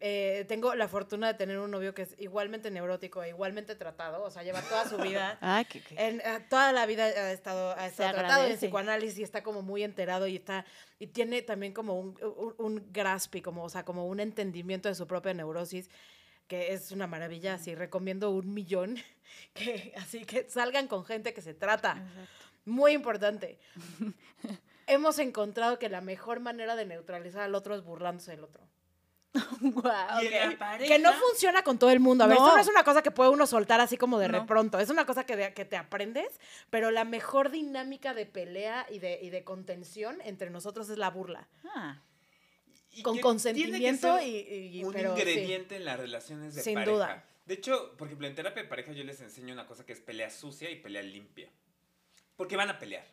Eh, 0.02 0.46
tengo 0.48 0.74
la 0.74 0.88
fortuna 0.88 1.26
de 1.28 1.34
tener 1.34 1.58
un 1.58 1.70
novio 1.70 1.92
que 1.94 2.02
es 2.02 2.14
igualmente 2.18 2.70
neurótico, 2.70 3.22
e 3.22 3.28
igualmente 3.28 3.74
tratado, 3.76 4.22
o 4.22 4.30
sea, 4.30 4.42
lleva 4.42 4.62
toda 4.62 4.88
su 4.88 4.96
vida 4.96 5.36
Ay, 5.42 5.64
qué, 5.70 5.82
qué- 5.82 5.94
en, 6.06 6.20
eh, 6.20 6.46
toda 6.48 6.72
la 6.72 6.86
vida 6.86 7.04
ha 7.04 7.32
estado, 7.32 7.72
ha 7.76 7.86
estado 7.86 8.08
tratado 8.12 8.44
en 8.46 8.56
psicoanálisis 8.56 9.18
y 9.18 9.22
está 9.22 9.42
como 9.42 9.60
muy 9.62 9.82
enterado 9.82 10.26
y 10.26 10.36
está 10.36 10.64
y 10.98 11.08
tiene 11.08 11.42
también 11.42 11.74
como 11.74 11.98
un, 12.00 12.18
un, 12.22 12.54
un 12.58 12.86
grasp 12.92 13.34
y 13.36 13.42
como, 13.42 13.62
o 13.64 13.68
sea, 13.68 13.84
como 13.84 14.06
un 14.06 14.20
entendimiento 14.20 14.88
de 14.88 14.94
su 14.94 15.06
propia 15.06 15.34
neurosis 15.34 15.90
que 16.48 16.72
es 16.72 16.90
una 16.92 17.06
maravilla, 17.06 17.54
así 17.54 17.74
recomiendo 17.74 18.30
un 18.30 18.54
millón 18.54 18.96
que 19.54 19.92
así 19.96 20.24
que 20.24 20.48
salgan 20.48 20.88
con 20.88 21.04
gente 21.04 21.34
que 21.34 21.42
se 21.42 21.52
trata. 21.54 21.92
Exacto. 21.92 22.46
Muy 22.64 22.92
importante. 22.92 23.58
Hemos 24.86 25.18
encontrado 25.18 25.78
que 25.78 25.88
la 25.88 26.00
mejor 26.00 26.40
manera 26.40 26.74
de 26.76 26.84
neutralizar 26.86 27.42
al 27.42 27.54
otro 27.54 27.74
es 27.74 27.82
burlándose 27.84 28.32
del 28.32 28.44
otro. 28.44 28.66
Pareja- 29.82 30.78
Que 30.86 30.98
no 30.98 31.12
funciona 31.12 31.62
con 31.62 31.78
todo 31.78 31.90
el 31.90 32.00
mundo. 32.00 32.24
A 32.24 32.26
ver, 32.26 32.36
No. 32.36 32.44
esto 32.46 32.56
no 32.56 32.62
es 32.62 32.68
una 32.68 32.82
cosa 32.82 33.02
que 33.02 33.10
puede 33.12 33.30
uno 33.30 33.46
soltar 33.46 33.80
así 33.80 33.96
como 33.96 34.18
de 34.18 34.28
No. 34.28 34.40
repronto. 34.40 34.78
Es 34.80 34.90
una 34.90 35.06
cosa 35.06 35.24
que, 35.24 35.36
de- 35.36 35.54
que 35.54 35.64
te 35.64 35.76
aprendes, 35.76 36.28
pero 36.70 36.90
la 36.90 37.04
mejor 37.04 37.50
dinámica 37.50 38.14
de 38.14 38.26
pelea 38.26 38.86
y 38.90 38.98
de, 38.98 39.20
y 39.22 39.30
de 39.30 39.44
contención 39.44 40.18
entre 40.24 40.50
nosotros 40.50 40.88
es 40.90 40.98
la 40.98 41.10
burla. 41.10 41.48
Ah, 41.74 42.02
y 42.92 43.02
Con 43.02 43.18
consentimiento 43.20 44.20
y, 44.20 44.38
y- 44.78 44.84
un 44.84 44.92
pero 44.92 45.14
sí. 45.14 45.20
ingrediente 45.20 45.76
en 45.76 45.84
las 45.84 46.00
relaciones 46.00 46.54
de 46.56 46.62
Sin 46.62 46.74
pareja. 46.74 46.92
duda. 46.92 47.24
De 47.46 47.54
hecho, 47.54 47.96
por 47.96 48.08
ejemplo, 48.08 48.26
en 48.26 48.34
terapia 48.34 48.62
de 48.64 48.68
pareja 48.68 48.92
yo 48.92 49.04
les 49.04 49.20
enseño 49.20 49.54
una 49.54 49.66
cosa 49.66 49.86
que 49.86 49.92
es 49.92 50.00
pelea 50.00 50.30
sucia 50.30 50.68
y 50.70 50.76
pelea 50.76 51.02
limpia. 51.02 51.48
Porque 52.40 52.56
van 52.56 52.70
a 52.70 52.78
pelear. 52.78 53.04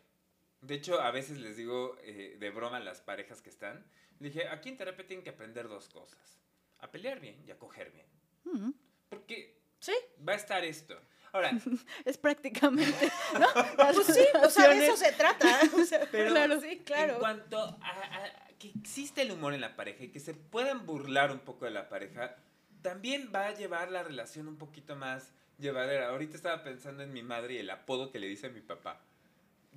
De 0.62 0.74
hecho, 0.74 1.02
a 1.02 1.10
veces 1.10 1.36
les 1.36 1.58
digo 1.58 1.98
eh, 2.00 2.38
de 2.40 2.48
broma 2.48 2.78
a 2.78 2.80
las 2.80 3.02
parejas 3.02 3.42
que 3.42 3.50
están, 3.50 3.84
le 4.20 4.30
dije, 4.30 4.48
aquí 4.48 4.70
en 4.70 4.78
terapia 4.78 5.06
tienen 5.06 5.22
que 5.22 5.28
aprender 5.28 5.68
dos 5.68 5.90
cosas. 5.90 6.40
A 6.78 6.90
pelear 6.90 7.20
bien 7.20 7.44
y 7.46 7.50
a 7.50 7.58
coger 7.58 7.92
bien. 7.92 8.74
Porque 9.10 9.58
Sí, 9.80 9.92
va 10.26 10.32
a 10.32 10.36
estar 10.36 10.64
esto. 10.64 10.98
Ahora, 11.32 11.50
es 12.06 12.16
prácticamente. 12.16 13.12
pues 13.92 14.06
sí, 14.06 14.24
o 14.42 14.48
sea, 14.48 14.70
de 14.70 14.86
eso 14.86 14.96
se 14.96 15.12
trata. 15.12 15.60
O 15.78 15.84
sea, 15.84 16.08
Pero 16.10 16.30
claro, 16.30 16.58
sí, 16.62 16.68
en 16.68 16.84
claro. 16.84 17.18
cuanto 17.18 17.58
a, 17.60 17.74
a 17.82 18.48
que 18.58 18.72
existe 18.80 19.20
el 19.20 19.32
humor 19.32 19.52
en 19.52 19.60
la 19.60 19.76
pareja 19.76 20.04
y 20.04 20.08
que 20.08 20.20
se 20.20 20.32
puedan 20.32 20.86
burlar 20.86 21.32
un 21.32 21.40
poco 21.40 21.66
de 21.66 21.72
la 21.72 21.90
pareja, 21.90 22.34
también 22.80 23.30
va 23.30 23.48
a 23.48 23.54
llevar 23.54 23.90
la 23.90 24.02
relación 24.02 24.48
un 24.48 24.56
poquito 24.56 24.96
más 24.96 25.34
llevadera. 25.58 26.08
Ahorita 26.08 26.34
estaba 26.34 26.64
pensando 26.64 27.02
en 27.02 27.12
mi 27.12 27.22
madre 27.22 27.52
y 27.52 27.58
el 27.58 27.68
apodo 27.68 28.10
que 28.10 28.18
le 28.18 28.26
dice 28.26 28.46
a 28.46 28.50
mi 28.50 28.62
papá. 28.62 29.02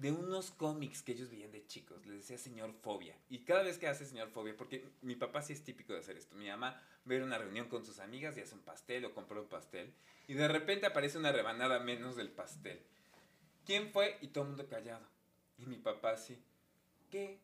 De 0.01 0.11
unos 0.11 0.49
cómics 0.49 1.03
que 1.03 1.11
ellos 1.11 1.29
veían 1.29 1.51
de 1.51 1.63
chicos, 1.67 2.03
le 2.07 2.15
decía 2.15 2.35
señor 2.35 2.73
Fobia. 2.73 3.15
Y 3.29 3.45
cada 3.45 3.61
vez 3.61 3.77
que 3.77 3.87
hace 3.87 4.07
señor 4.07 4.29
Fobia, 4.29 4.57
porque 4.57 4.89
mi 5.03 5.13
papá 5.15 5.43
sí 5.43 5.53
es 5.53 5.63
típico 5.63 5.93
de 5.93 5.99
hacer 5.99 6.17
esto. 6.17 6.35
Mi 6.35 6.47
mamá 6.47 6.81
va 7.07 7.15
a 7.15 7.23
una 7.23 7.37
reunión 7.37 7.67
con 7.67 7.85
sus 7.85 7.99
amigas 7.99 8.35
y 8.35 8.41
hace 8.41 8.55
un 8.55 8.61
pastel 8.61 9.05
o 9.05 9.13
compra 9.13 9.39
un 9.39 9.47
pastel. 9.47 9.93
Y 10.27 10.33
de 10.33 10.47
repente 10.47 10.87
aparece 10.87 11.19
una 11.19 11.31
rebanada 11.31 11.79
menos 11.81 12.15
del 12.15 12.29
pastel. 12.29 12.81
¿Quién 13.63 13.91
fue? 13.91 14.17
Y 14.21 14.29
todo 14.29 14.45
el 14.45 14.49
mundo 14.49 14.67
callado. 14.67 15.05
Y 15.59 15.67
mi 15.67 15.77
papá 15.77 16.13
así. 16.13 16.43
¿Qué? 17.11 17.37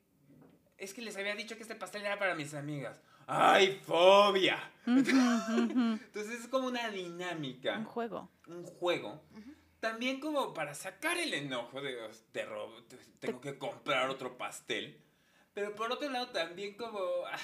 Es 0.79 0.95
que 0.95 1.03
les 1.03 1.15
había 1.15 1.35
dicho 1.35 1.57
que 1.57 1.61
este 1.61 1.75
pastel 1.75 2.05
era 2.05 2.17
para 2.17 2.33
mis 2.33 2.55
amigas. 2.55 2.99
¡Ay, 3.27 3.79
fobia! 3.85 4.71
Entonces 4.87 6.39
es 6.41 6.47
como 6.47 6.69
una 6.69 6.89
dinámica. 6.89 7.77
Un 7.77 7.85
juego. 7.85 8.31
Un 8.47 8.63
juego. 8.63 9.21
También 9.79 10.19
como 10.19 10.53
para 10.53 10.73
sacar 10.73 11.17
el 11.17 11.33
enojo 11.33 11.81
de, 11.81 11.95
de 12.33 12.45
robo, 12.45 12.83
te- 12.83 12.97
tengo 13.19 13.39
que 13.41 13.57
comprar 13.57 14.09
otro 14.09 14.37
pastel. 14.37 14.99
Pero 15.53 15.75
por 15.75 15.91
otro 15.91 16.09
lado 16.09 16.29
también 16.29 16.75
como 16.75 16.99
ah, 17.25 17.39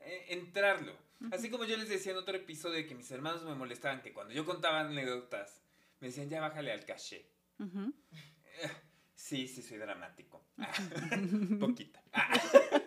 eh, 0.00 0.26
entrarlo. 0.30 0.92
Así 1.32 1.48
como 1.50 1.64
yo 1.64 1.76
les 1.76 1.88
decía 1.88 2.12
en 2.12 2.18
otro 2.18 2.36
episodio 2.36 2.86
que 2.86 2.94
mis 2.94 3.10
hermanos 3.10 3.42
me 3.44 3.54
molestaban 3.54 4.02
que 4.02 4.12
cuando 4.12 4.34
yo 4.34 4.44
contaba 4.44 4.80
anécdotas 4.80 5.62
me 6.00 6.08
decían 6.08 6.28
ya 6.28 6.40
bájale 6.40 6.72
al 6.72 6.84
caché. 6.84 7.26
Ujú. 7.58 7.92
Sí, 9.14 9.48
sí, 9.48 9.62
soy 9.62 9.78
dramático. 9.78 10.44
Poquita. 11.60 12.02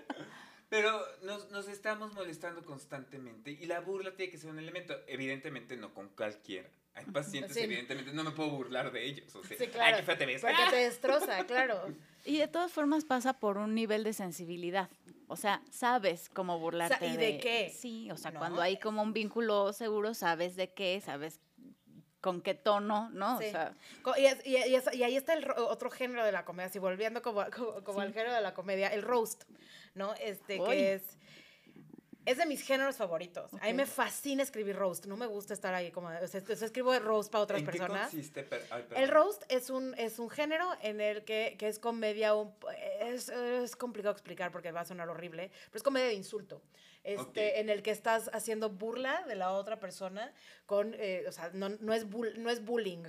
Pero 0.69 1.01
nos, 1.23 1.49
nos 1.49 1.67
estamos 1.67 2.13
molestando 2.13 2.63
constantemente 2.63 3.51
y 3.51 3.65
la 3.65 3.79
burla 3.79 4.15
tiene 4.15 4.31
que 4.31 4.37
ser 4.37 4.51
un 4.51 4.59
elemento. 4.59 4.93
Evidentemente 5.07 5.75
no 5.75 5.93
con 5.93 6.09
cualquiera. 6.09 6.69
Hay 6.93 7.05
pacientes, 7.13 7.53
Sí. 7.53 7.61
evidentemente, 7.61 8.13
no 8.13 8.23
me 8.23 8.31
puedo 8.31 8.51
burlar 8.51 8.91
de 8.91 9.03
ellos. 9.05 9.33
O 9.35 9.43
sea, 9.43 9.57
Sí, 9.57 9.63
ay, 9.63 9.69
claro. 9.71 9.97
qué 9.97 10.03
fea 10.03 10.17
te 10.17 10.25
ves. 10.27 10.41
Porque 10.41 10.55
¡Ah! 10.57 10.67
te 10.69 10.75
destroza, 10.77 11.43
claro. 11.45 11.87
Y 12.23 12.37
de 12.37 12.47
todas 12.47 12.71
formas 12.71 13.03
pasa 13.05 13.33
por 13.33 13.57
un 13.57 13.73
nivel 13.73 14.03
de 14.03 14.13
sensibilidad. 14.13 14.89
O 15.27 15.35
sea, 15.35 15.61
sabes 15.71 16.29
cómo 16.29 16.59
burlarte. 16.59 17.05
¿y 17.07 17.17
de 17.17 17.39
qué? 17.39 17.73
Sí, 17.75 18.09
o 18.11 18.17
sea, 18.17 18.31
¿No? 18.31 18.39
cuando 18.39 18.61
hay 18.61 18.77
como 18.79 19.01
un 19.01 19.13
vínculo 19.13 19.73
seguro, 19.73 20.13
sabes 20.13 20.55
de 20.55 20.73
qué, 20.73 21.01
sabes 21.01 21.39
con 22.21 22.41
qué 22.41 22.53
tono, 22.53 23.09
¿no? 23.11 23.39
Sí. 23.39 23.45
O 23.45 23.51
sea, 23.51 23.75
Y, 24.17 24.25
es- 24.25 24.45
y- 24.45 24.57
y 24.57 24.75
es- 24.75 24.93
y 24.93 25.03
ahí 25.03 25.15
está 25.15 25.33
el 25.33 25.43
ro- 25.43 25.67
otro 25.69 25.89
género 25.89 26.25
de 26.25 26.31
la 26.33 26.43
comedia, 26.45 26.67
así 26.67 26.77
volviendo 26.77 27.21
como, 27.21 27.45
como, 27.55 27.81
como 27.83 27.99
Sí. 27.99 28.05
al 28.07 28.13
género 28.13 28.33
de 28.33 28.41
la 28.41 28.53
comedia, 28.53 28.89
el 28.89 29.03
roast, 29.03 29.43
¿no? 29.95 30.13
Este, 30.15 30.59
Uy. 30.59 30.67
que 30.69 30.93
es... 30.95 31.03
Es 32.25 32.37
de 32.37 32.45
mis 32.45 32.61
géneros 32.61 32.95
favoritos. 32.97 33.51
A 33.59 33.65
mí 33.65 33.73
me 33.73 33.87
fascina 33.87 34.43
escribir 34.43 34.75
roast. 34.75 35.07
No 35.07 35.17
me 35.17 35.25
gusta 35.25 35.53
estar 35.55 35.73
ahí 35.73 35.89
como... 35.89 36.09
O 36.09 36.27
sea, 36.27 36.43
yo 36.43 36.53
escribo 36.65 36.99
roast 36.99 37.31
para 37.31 37.43
otras 37.43 37.61
¿En 37.61 37.65
qué 37.65 37.71
personas. 37.71 38.09
consiste? 38.11 38.43
Per- 38.43 38.65
ay, 38.69 38.85
El 38.97 39.07
roast 39.09 39.41
es 39.49 39.71
un, 39.71 39.95
es 39.97 40.19
un 40.19 40.29
género 40.29 40.69
en 40.83 41.01
el 41.01 41.23
que, 41.23 41.55
que 41.57 41.67
es 41.67 41.79
comedia, 41.79 42.35
un, 42.35 42.53
es, 42.99 43.29
es 43.29 43.75
complicado 43.75 44.11
explicar 44.11 44.51
porque 44.51 44.71
va 44.71 44.81
a 44.81 44.85
sonar 44.85 45.09
horrible, 45.09 45.49
pero 45.71 45.77
es 45.77 45.81
comedia 45.81 46.07
de 46.07 46.13
insulto. 46.13 46.61
Este, 47.03 47.21
Ok. 47.21 47.37
En 47.55 47.69
el 47.69 47.81
que 47.81 47.91
estás 47.91 48.29
haciendo 48.31 48.69
burla 48.69 49.23
de 49.25 49.35
la 49.35 49.53
otra 49.53 49.79
persona 49.79 50.31
con, 50.67 50.93
eh, 50.99 51.23
o 51.27 51.31
sea, 51.31 51.49
no, 51.53 51.69
no, 51.69 51.93
es 51.93 52.07
bull- 52.07 52.37
no 52.37 52.51
es 52.51 52.63
bullying, 52.63 53.05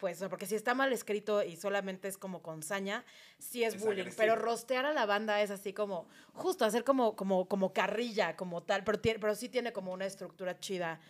pues, 0.00 0.18
porque 0.28 0.46
si 0.46 0.54
está 0.54 0.74
mal 0.74 0.92
escrito 0.92 1.42
y 1.42 1.56
solamente 1.56 2.08
es 2.08 2.16
como 2.16 2.42
con 2.42 2.62
saña, 2.62 3.04
sí 3.38 3.62
es, 3.62 3.74
Es 3.74 3.80
bullying, 3.80 4.00
agresivo. 4.00 4.20
pero 4.22 4.36
rostear 4.36 4.86
a 4.86 4.92
la 4.92 5.06
banda 5.06 5.40
es 5.42 5.50
así 5.50 5.72
como, 5.72 6.08
justo, 6.32 6.64
hacer 6.64 6.82
como, 6.82 7.14
como, 7.14 7.46
como 7.46 7.72
carrilla, 7.72 8.36
como 8.36 8.62
tal, 8.62 8.82
pero, 8.82 8.98
tiene, 8.98 9.18
pero 9.18 9.34
sí 9.34 9.48
tiene 9.48 9.72
como 9.72 9.92
una 9.92 10.06
estructura 10.06 10.58
chida 10.58 11.00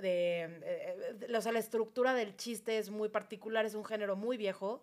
de, 0.00 0.42
eh, 0.42 1.16
eh, 1.22 1.36
o 1.36 1.40
sea, 1.40 1.52
la 1.52 1.58
estructura 1.58 2.14
del 2.14 2.36
chiste 2.36 2.78
es 2.78 2.90
muy 2.90 3.08
particular, 3.08 3.64
es 3.64 3.74
un 3.74 3.84
género 3.84 4.16
muy 4.16 4.36
viejo, 4.36 4.82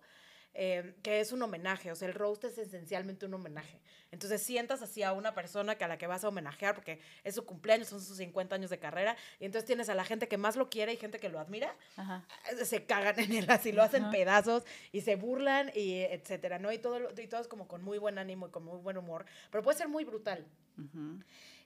eh, 0.53 0.95
que 1.03 1.19
es 1.19 1.31
un 1.31 1.41
homenaje, 1.41 1.91
o 1.91 1.95
sea, 1.95 2.07
el 2.07 2.13
roast 2.13 2.43
es 2.43 2.57
esencialmente 2.57 3.25
un 3.25 3.33
homenaje. 3.35 3.79
Entonces 4.11 4.41
sientas 4.41 4.81
así 4.81 5.03
a 5.03 5.13
una 5.13 5.33
persona 5.35 5.75
que 5.77 5.83
a 5.83 5.87
la 5.87 5.97
que 5.99 6.07
vas 6.07 6.23
a 6.23 6.29
homenajear 6.29 6.73
porque 6.73 6.99
es 7.23 7.35
su 7.35 7.45
cumpleaños, 7.45 7.87
son 7.87 8.01
sus 8.01 8.17
50 8.17 8.55
años 8.55 8.69
de 8.71 8.79
carrera, 8.79 9.15
y 9.39 9.45
entonces 9.45 9.65
tienes 9.65 9.87
a 9.89 9.93
la 9.93 10.03
gente 10.03 10.27
que 10.27 10.37
más 10.37 10.55
lo 10.55 10.69
quiere 10.69 10.91
y 10.93 10.97
gente 10.97 11.19
que 11.19 11.29
lo 11.29 11.39
admira, 11.39 11.75
ajá. 11.95 12.25
eh, 12.51 12.65
se 12.65 12.85
cagan 12.85 13.19
en 13.19 13.31
él, 13.33 13.45
así 13.49 13.71
lo 13.71 13.83
hacen 13.83 14.03
Ajá. 14.03 14.11
pedazos 14.11 14.63
y 14.91 15.01
se 15.01 15.15
burlan 15.15 15.71
y 15.75 15.99
etcétera, 16.01 16.57
¿no? 16.57 16.71
Y 16.71 16.79
todo, 16.79 16.99
y 17.19 17.27
todo 17.27 17.41
es 17.41 17.47
como 17.47 17.67
con 17.67 17.83
muy 17.83 17.99
buen 17.99 18.17
ánimo 18.17 18.47
y 18.47 18.51
con 18.51 18.63
muy 18.63 18.79
buen 18.79 18.97
humor, 18.97 19.25
pero 19.51 19.63
puede 19.63 19.77
ser 19.77 19.87
muy 19.87 20.03
brutal. 20.05 20.45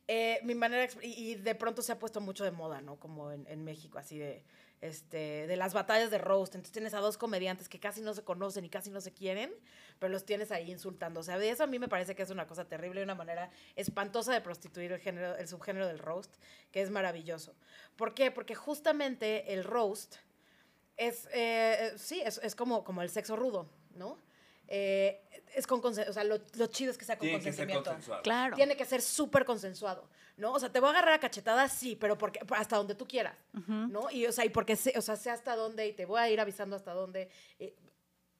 Eh, 0.07 0.39
mi 0.43 0.53
manera, 0.53 0.91
y, 1.01 1.31
y 1.31 1.35
de 1.35 1.55
pronto 1.55 1.81
se 1.81 1.93
ha 1.93 1.99
puesto 1.99 2.19
mucho 2.19 2.43
de 2.43 2.51
moda, 2.51 2.81
¿no? 2.81 2.97
Como 2.99 3.31
en, 3.31 3.47
en 3.47 3.63
México, 3.63 3.97
así 3.97 4.17
de, 4.17 4.43
este, 4.83 5.47
de 5.47 5.55
las 5.55 5.73
batallas 5.73 6.11
de 6.11 6.17
roast. 6.17 6.55
Entonces 6.55 6.73
tienes 6.73 6.93
a 6.93 6.99
dos 6.99 7.17
comediantes 7.17 7.69
que 7.69 7.79
casi 7.79 8.01
no 8.01 8.13
se 8.13 8.23
conocen 8.23 8.65
y 8.65 8.69
casi 8.69 8.89
no 8.91 8.99
se 8.99 9.13
quieren, 9.13 9.53
pero 9.97 10.11
los 10.11 10.25
tienes 10.25 10.51
ahí 10.51 10.69
insultando. 10.69 11.21
O 11.21 11.23
sea, 11.23 11.37
de 11.37 11.49
eso 11.49 11.63
a 11.63 11.67
mí 11.67 11.79
me 11.79 11.87
parece 11.87 12.15
que 12.15 12.23
es 12.23 12.29
una 12.29 12.47
cosa 12.47 12.65
terrible 12.65 12.99
y 12.99 13.03
una 13.03 13.15
manera 13.15 13.49
espantosa 13.75 14.33
de 14.33 14.41
prostituir 14.41 14.91
el, 14.91 14.99
género, 14.99 15.35
el 15.37 15.47
subgénero 15.47 15.87
del 15.87 15.99
roast, 15.99 16.35
que 16.71 16.81
es 16.81 16.89
maravilloso. 16.89 17.55
¿Por 17.95 18.13
qué? 18.13 18.29
Porque 18.29 18.55
justamente 18.55 19.53
el 19.53 19.63
roast 19.63 20.17
es, 20.97 21.27
eh, 21.33 21.93
sí, 21.97 22.21
es, 22.21 22.39
es 22.43 22.53
como, 22.53 22.83
como 22.83 23.01
el 23.01 23.09
sexo 23.09 23.35
rudo, 23.35 23.69
¿no? 23.95 24.19
Eh, 24.67 25.21
es 25.55 25.65
con 25.67 25.81
consen- 25.81 26.07
o 26.09 26.13
sea, 26.13 26.23
lo, 26.23 26.39
lo 26.55 26.67
chido 26.67 26.91
es 26.91 26.97
que 26.97 27.05
sea 27.05 27.17
con 27.17 27.27
Tiene 27.27 27.43
que 27.43 27.53
ser 27.53 27.71
consensuado. 27.71 28.21
Claro. 28.23 28.55
Tiene 28.55 28.75
que 28.75 28.85
ser 28.85 29.01
súper 29.01 29.45
consensuado, 29.45 30.09
¿no? 30.37 30.53
O 30.53 30.59
sea, 30.59 30.71
te 30.71 30.79
voy 30.79 30.87
a 30.87 30.91
agarrar 30.91 31.13
a 31.13 31.19
cachetadas, 31.19 31.71
sí, 31.73 31.95
pero 31.95 32.17
porque, 32.17 32.39
hasta 32.55 32.77
donde 32.77 32.95
tú 32.95 33.07
quieras, 33.07 33.35
Ujú. 33.57 33.71
¿no? 33.71 34.09
Y, 34.11 34.25
o 34.25 34.31
sea, 34.31 34.45
y 34.45 34.49
porque 34.49 34.75
sé, 34.75 34.93
o 34.97 35.01
sea, 35.01 35.15
sé 35.15 35.29
hasta 35.29 35.55
dónde 35.55 35.87
y 35.87 35.93
te 35.93 36.05
voy 36.05 36.19
a 36.19 36.29
ir 36.29 36.39
avisando 36.39 36.75
hasta 36.75 36.93
dónde. 36.93 37.29
eh, 37.59 37.75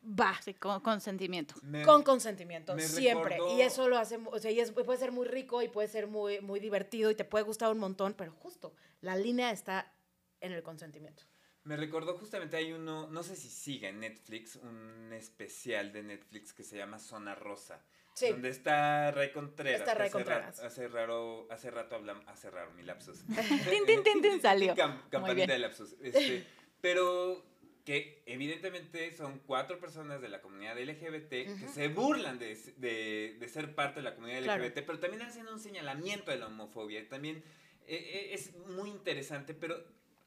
va, 0.06 0.38
Sí, 0.44 0.54
con 0.56 0.82
consentimiento. 0.82 1.56
Me- 1.62 1.84
con 1.86 2.04
consentimiento, 2.04 2.78
siempre. 2.80 3.36
recordó- 3.38 3.58
Y 3.58 3.62
eso 3.62 3.88
lo 3.88 3.98
hace, 3.98 4.18
o 4.18 4.38
sea, 4.40 4.52
y 4.52 4.60
es- 4.60 4.72
puede 4.72 5.00
ser 5.00 5.12
muy 5.14 5.26
rico 5.28 5.62
y 5.62 5.70
puede 5.70 5.88
ser 5.88 6.08
muy, 6.08 6.42
muy 6.42 6.60
divertido 6.60 7.10
y 7.10 7.16
te 7.16 7.24
puede 7.24 7.46
gustar 7.46 7.72
un 7.72 7.80
montón, 7.80 8.14
pero 8.14 8.34
justo, 8.34 8.74
la 9.02 9.16
línea 9.16 9.52
está 9.52 9.94
en 10.42 10.52
el 10.52 10.62
consentimiento. 10.62 11.24
Me 11.64 11.78
recordó 11.78 12.18
justamente 12.18 12.58
hay 12.58 12.74
uno, 12.74 13.08
no 13.08 13.24
sé 13.24 13.38
si 13.38 13.48
sigue 13.48 13.88
en 13.88 14.02
Netflix, 14.02 14.58
un 14.58 15.14
especial 15.14 15.94
de 15.94 16.04
Netflix 16.04 16.52
que 16.52 16.64
se 16.66 16.76
llama 16.76 17.00
Zona 17.00 17.36
Rosa. 17.36 17.82
Sí. 18.14 18.30
Donde 18.30 18.50
está 18.50 19.12
Ray 19.12 19.32
Contreras. 19.32 19.80
Está 19.82 19.94
que 19.94 20.24
Ray 20.24 20.44
hace 20.64 20.88
raro, 20.88 21.48
hace 21.50 21.72
rato 21.72 21.96
hablamos, 21.96 22.24
hace 22.28 22.50
raro 22.52 22.72
mi 22.74 22.84
lapsus. 22.84 23.24
Tin, 23.70 23.86
tin, 23.86 24.04
tin, 24.04 24.22
tin, 24.22 24.42
salió. 24.42 24.76
Campanita 25.10 25.54
de 25.54 25.60
lapsus. 25.60 25.96
Este, 26.02 26.46
pero 26.82 27.44
que 27.86 28.24
evidentemente 28.26 29.16
son 29.18 29.40
cuatro 29.40 29.80
personas 29.80 30.22
de 30.22 30.30
la 30.30 30.42
comunidad 30.42 30.80
LGBT 30.80 31.30
que 31.30 31.68
se 31.74 31.88
burlan 31.90 32.40
de, 32.40 32.56
de- 32.78 33.36
de 33.40 33.48
ser 33.50 33.76
parte 33.76 34.00
de 34.00 34.04
la 34.04 34.16
comunidad 34.16 34.42
Claro. 34.44 34.64
LGBT, 34.64 34.86
pero 34.86 35.00
también 35.00 35.22
hacen 35.24 35.48
un 35.48 35.60
señalamiento 35.60 36.32
de 36.32 36.38
la 36.38 36.48
homofobia. 36.48 37.06
También 37.10 37.44
eh, 37.88 38.30
es 38.34 38.56
muy 38.68 38.90
interesante, 38.90 39.54
pero 39.54 39.84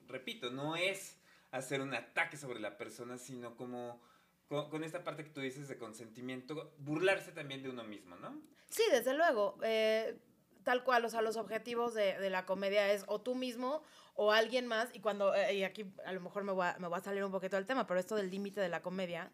repito, 0.09 0.51
no 0.51 0.77
es 0.77 1.19
hacer 1.51 1.81
un 1.81 1.95
ataque 1.95 2.37
sobre 2.37 2.61
la 2.61 2.77
persona, 2.77 3.17
sino 3.17 3.57
como 3.57 4.03
con, 4.49 4.71
con 4.71 4.85
esta 4.85 5.03
parte 5.05 5.25
que 5.25 5.31
tú 5.31 5.41
dices 5.41 5.69
de 5.69 5.79
consentimiento, 5.79 6.75
burlarse 6.79 7.33
también 7.33 7.63
de 7.63 7.71
uno 7.71 7.85
mismo, 7.85 8.17
¿no? 8.17 8.41
Sí, 8.69 8.83
desde 8.91 9.15
luego. 9.15 9.59
eh, 9.63 10.19
tal 10.65 10.83
cual, 10.83 11.05
o 11.05 11.09
sea, 11.09 11.23
los 11.23 11.37
objetivos 11.37 11.95
de, 11.95 12.19
de 12.19 12.29
la 12.29 12.45
comedia 12.45 12.91
es 12.93 13.05
o 13.07 13.21
tú 13.21 13.37
mismo 13.37 13.85
o 14.15 14.33
alguien 14.33 14.67
más. 14.67 14.89
Y 14.95 15.01
cuando, 15.01 15.33
eh, 15.33 15.55
y 15.55 15.63
aquí 15.63 15.95
a 16.05 16.13
lo 16.13 16.21
mejor 16.21 16.43
me 16.43 16.51
voy 16.51 16.67
a, 16.67 16.77
me 16.81 16.89
voy 16.89 16.99
a 16.99 17.03
salir 17.03 17.23
un 17.23 17.31
poquito 17.31 17.55
del 17.55 17.67
tema, 17.67 17.87
pero 17.87 18.01
esto 18.01 18.17
del 18.17 18.33
límite 18.33 18.61
de 18.61 18.69
la 18.69 18.83
comedia, 18.83 19.31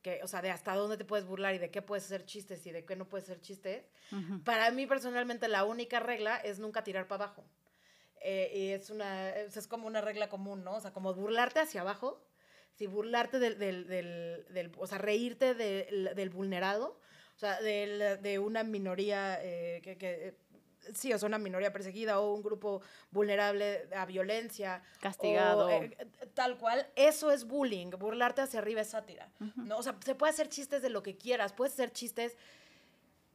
que, 0.00 0.20
o 0.22 0.28
sea, 0.28 0.42
de 0.42 0.50
hasta 0.52 0.74
dónde 0.76 0.96
te 0.96 1.04
puedes 1.04 1.26
burlar 1.26 1.56
y 1.56 1.58
de 1.58 1.72
qué 1.72 1.82
puedes 1.82 2.04
hacer 2.04 2.24
chistes 2.24 2.64
y 2.66 2.70
de 2.70 2.84
qué 2.84 2.94
no 2.94 3.08
puedes 3.08 3.24
hacer 3.28 3.40
chistes, 3.40 3.84
para 4.44 4.70
mí 4.70 4.86
personalmente 4.86 5.48
la 5.48 5.64
única 5.64 5.98
regla 5.98 6.36
es 6.36 6.60
nunca 6.60 6.84
tirar 6.84 7.08
para 7.08 7.24
abajo. 7.24 7.44
Eh, 8.22 8.52
y 8.54 8.68
es 8.70 8.90
una, 8.90 9.30
es, 9.30 9.56
es 9.56 9.66
como 9.66 9.88
una 9.88 10.00
regla 10.00 10.28
común, 10.28 10.62
¿no? 10.62 10.76
O 10.76 10.80
sea, 10.80 10.92
como 10.92 11.14
burlarte 11.14 11.58
hacia 11.58 11.80
abajo, 11.80 12.22
si 12.80 12.86
burlarte 12.86 13.38
del, 13.38 13.58
del, 13.58 13.86
del, 13.86 14.46
del- 14.48 14.72
o 14.78 14.86
sea, 14.86 14.96
reírte 14.96 15.52
del, 15.54 16.14
del 16.14 16.30
vulnerado, 16.30 16.98
o 17.36 17.38
sea, 17.38 17.60
de 17.60 18.38
una 18.38 18.64
minoría 18.64 19.38
eh, 19.42 19.82
que, 19.82 19.98
que, 19.98 20.34
sí, 20.94 21.12
o 21.12 21.18
sea, 21.18 21.26
una 21.26 21.36
minoría 21.36 21.74
perseguida 21.74 22.20
o 22.20 22.32
un 22.32 22.42
grupo 22.42 22.80
vulnerable 23.10 23.86
a 23.94 24.06
violencia. 24.06 24.82
Castigado. 24.98 25.66
o, 25.66 25.70
eh, 25.70 25.94
tal 26.32 26.56
cual, 26.56 26.86
eso 26.96 27.30
es 27.30 27.44
bullying, 27.44 27.90
burlarte 27.98 28.40
hacia 28.40 28.60
arriba 28.60 28.80
es 28.80 28.88
sátira, 28.88 29.30
¿no? 29.56 29.76
O 29.76 29.82
sea, 29.82 29.94
se 30.02 30.14
puede 30.14 30.30
hacer 30.32 30.48
chistes 30.48 30.80
de 30.80 30.88
lo 30.88 31.02
que 31.02 31.18
quieras, 31.18 31.52
puedes 31.52 31.74
hacer 31.74 31.92
chistes 31.92 32.34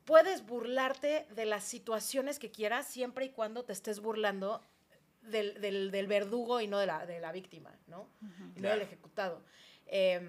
puedes 0.05 0.43
burlarte 0.45 1.27
de 1.35 1.45
las 1.45 1.63
situaciones 1.63 2.39
que 2.39 2.49
quieras 2.51 2.87
siempre 2.87 3.25
y 3.25 3.29
cuando 3.29 3.63
te 3.63 3.73
estés 3.73 3.99
burlando 3.99 4.61
del, 5.29 5.59
del- 5.61 5.91
del 5.91 6.07
verdugo 6.07 6.61
y 6.61 6.67
no 6.67 6.79
de 6.79 6.85
la, 6.87 7.05
de 7.05 7.19
la 7.19 7.31
víctima, 7.31 7.71
¿no? 7.87 8.07
Y 8.55 8.59
no 8.61 8.69
del 8.69 8.81
ejecutado. 8.81 9.41
Eh, 9.87 10.27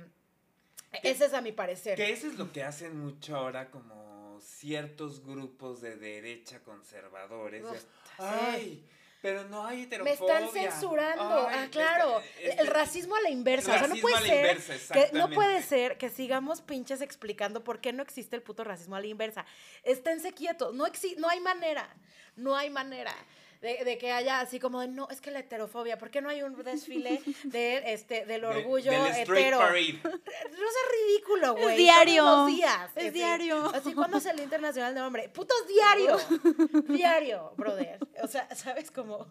ese 1.03 1.27
es 1.27 1.35
a 1.35 1.41
mi 1.41 1.53
parecer. 1.53 1.97
Que 1.97 2.11
eso 2.13 2.27
es 2.27 2.35
lo 2.37 2.53
que 2.53 2.63
hacen 2.63 2.99
mucho 2.99 3.37
ahora 3.37 3.71
como 3.71 4.39
ciertos 4.41 5.25
grupos 5.25 5.81
de 5.81 5.97
derecha 5.97 6.61
conservadores. 6.63 7.65
Uf, 7.65 7.79
sí. 7.79 7.87
Ay, 8.19 8.85
pero 9.23 9.45
no 9.49 9.67
hay 9.67 9.79
Me 9.79 9.83
heterofobia. 9.85 10.39
están 10.41 10.49
censurando. 10.53 11.49
Ay, 11.49 11.55
ah, 11.59 11.61
me 11.63 11.71
claro. 11.71 12.21
está- 12.39 12.63
el 12.63 12.67
racismo 12.69 13.17
a 13.17 13.21
la 13.23 13.31
inversa. 13.31 13.75
O 13.75 13.79
sea, 13.79 13.89
no 13.89 13.97
puede 13.97 14.17
ser 14.27 14.37
inversa, 14.57 14.95
que 14.95 15.11
no 15.13 15.31
puede 15.31 15.63
ser 15.63 15.99
que 15.99 16.09
sigamos 16.11 16.61
pinches 16.63 17.01
explicando 17.01 17.65
por 17.65 17.81
qué 17.81 17.93
no 17.93 18.03
existe 18.03 18.37
el 18.37 18.43
puto 18.43 18.63
racismo 18.63 18.95
a 18.97 19.01
la 19.01 19.07
inversa. 19.07 19.45
Esténse 19.83 20.33
quietos. 20.33 20.75
No 20.75 20.87
exi 20.87 21.17
no 21.19 21.29
hay 21.29 21.41
manera. 21.41 21.89
No 22.37 22.55
hay 22.57 22.71
manera. 22.71 23.15
De, 23.61 23.85
de 23.85 23.99
que 23.99 24.13
haya 24.13 24.41
así 24.41 24.61
como 24.61 24.81
de, 24.81 24.89
no, 24.89 25.09
es 25.11 25.21
que 25.21 25.31
la 25.31 25.39
heterofobia, 25.41 25.99
¿por 25.99 26.11
qué 26.11 26.21
no 26.21 26.29
hay 26.29 26.43
un 26.43 26.55
desfile 26.63 27.21
de, 27.45 27.83
este, 27.93 28.27
del 28.27 28.43
De- 28.43 28.47
orgullo 28.47 28.91
del 28.93 29.07
straight 29.13 29.47
hetero? 29.47 29.59
parade. 29.59 30.01
No 30.03 30.67
es 30.67 30.77
ridículo, 31.07 31.55
güey. 31.57 31.77
diario. 31.77 32.23
Todos 32.25 32.49
los 32.49 32.57
días. 32.57 32.91
Es 32.97 33.05
Así- 33.05 33.11
diario. 33.11 33.71
Así, 33.75 33.95
¿cuándo 33.95 34.19
es 34.19 34.27
el 34.27 34.41
Internacional 34.41 34.95
de 34.95 35.01
Hombre? 35.03 35.29
¡Putos 35.29 35.57
diario! 35.69 36.17
diario, 36.89 37.53
brother. 37.57 37.99
O 38.23 38.29
sea, 38.29 38.49
¿sabes 38.55 38.91
cómo? 38.91 39.27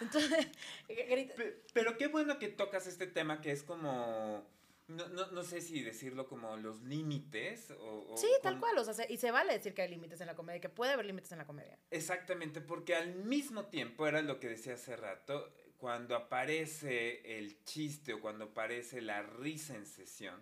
Entonces, 0.00 0.46
grita- 0.88 1.34
Pe- 1.34 1.62
Pero 1.72 1.96
qué 1.96 2.08
bueno 2.08 2.38
que 2.38 2.48
tocas 2.48 2.86
este 2.86 3.06
tema 3.06 3.40
que 3.40 3.52
es 3.52 3.62
como, 3.62 4.44
no, 4.88 5.08
no, 5.08 5.30
no 5.30 5.42
sé 5.42 5.60
si 5.60 5.82
decirlo 5.82 6.26
como 6.28 6.56
los 6.56 6.82
límites 6.82 7.70
o... 7.70 8.12
o 8.12 8.16
Sí, 8.16 8.28
tal 8.42 8.54
con- 8.54 8.60
cual. 8.60 8.78
O 8.78 8.84
sea, 8.84 8.94
se- 8.94 9.12
y 9.12 9.16
se 9.16 9.30
vale 9.30 9.52
decir 9.52 9.74
que 9.74 9.82
hay 9.82 9.88
límites 9.90 10.20
en 10.20 10.26
la 10.26 10.34
comedia, 10.34 10.60
que 10.60 10.68
puede 10.68 10.92
haber 10.92 11.06
límites 11.06 11.32
en 11.32 11.38
la 11.38 11.46
comedia. 11.46 11.78
Exactamente, 11.90 12.60
porque 12.60 12.94
al 12.94 13.14
mismo 13.14 13.66
tiempo 13.66 14.06
era 14.06 14.22
lo 14.22 14.38
que 14.40 14.48
decía 14.48 14.74
hace 14.74 14.96
rato, 14.96 15.52
cuando 15.78 16.14
aparece 16.14 17.38
el 17.38 17.64
chiste 17.64 18.12
o 18.14 18.20
cuando 18.20 18.44
aparece 18.46 19.00
la 19.00 19.22
risa 19.22 19.74
en 19.74 19.86
sesión, 19.86 20.40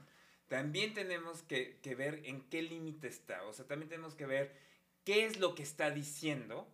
también 0.49 0.95
tenemos 0.95 1.43
que, 1.43 1.79
que 1.81 1.95
ver 1.95 2.23
en 2.25 2.43
qué 2.51 2.63
límite 2.63 3.09
está. 3.09 3.45
O 3.45 3.53
sea, 3.53 3.67
también 3.67 3.89
tenemos 3.89 4.15
que 4.15 4.27
ver 4.27 4.53
qué 5.05 5.25
es 5.25 5.39
lo 5.39 5.55
que 5.55 5.63
está 5.63 5.91
diciendo 5.91 6.67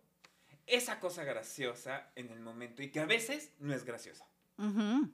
esa 0.65 0.99
cosa 0.99 1.23
graciosa 1.23 2.11
en 2.15 2.29
el 2.31 2.39
momento 2.39 2.81
y 2.83 2.89
que 2.91 2.99
a 2.99 3.05
veces 3.05 3.51
no 3.59 3.73
es 3.73 3.85
graciosa. 3.85 4.27
Ujú. 4.57 5.11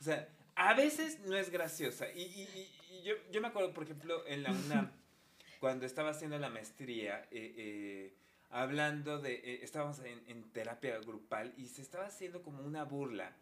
O 0.00 0.02
sea, 0.04 0.28
a 0.60 0.74
veces 0.74 1.20
no 1.20 1.36
es 1.36 1.50
graciosa. 1.50 2.06
Y, 2.12 2.22
y- 2.22 2.48
y- 2.90 2.96
y 2.98 3.02
yo, 3.02 3.14
yo 3.32 3.40
me 3.40 3.48
acuerdo, 3.48 3.72
por 3.72 3.84
ejemplo, 3.84 4.26
en 4.26 4.42
la 4.42 4.50
UNAM, 4.52 4.90
cuando 5.60 5.86
estaba 5.86 6.10
haciendo 6.10 6.38
la 6.38 6.50
maestría, 6.50 7.22
eh, 7.30 7.54
eh, 7.56 8.14
hablando 8.50 9.18
de, 9.20 9.34
eh, 9.34 9.60
estábamos 9.62 10.00
en, 10.00 10.20
en 10.26 10.42
terapia 10.52 10.98
grupal 10.98 11.54
y 11.56 11.68
se 11.68 11.80
estaba 11.82 12.06
haciendo 12.06 12.42
como 12.42 12.62
una 12.62 12.84
burla, 12.84 13.32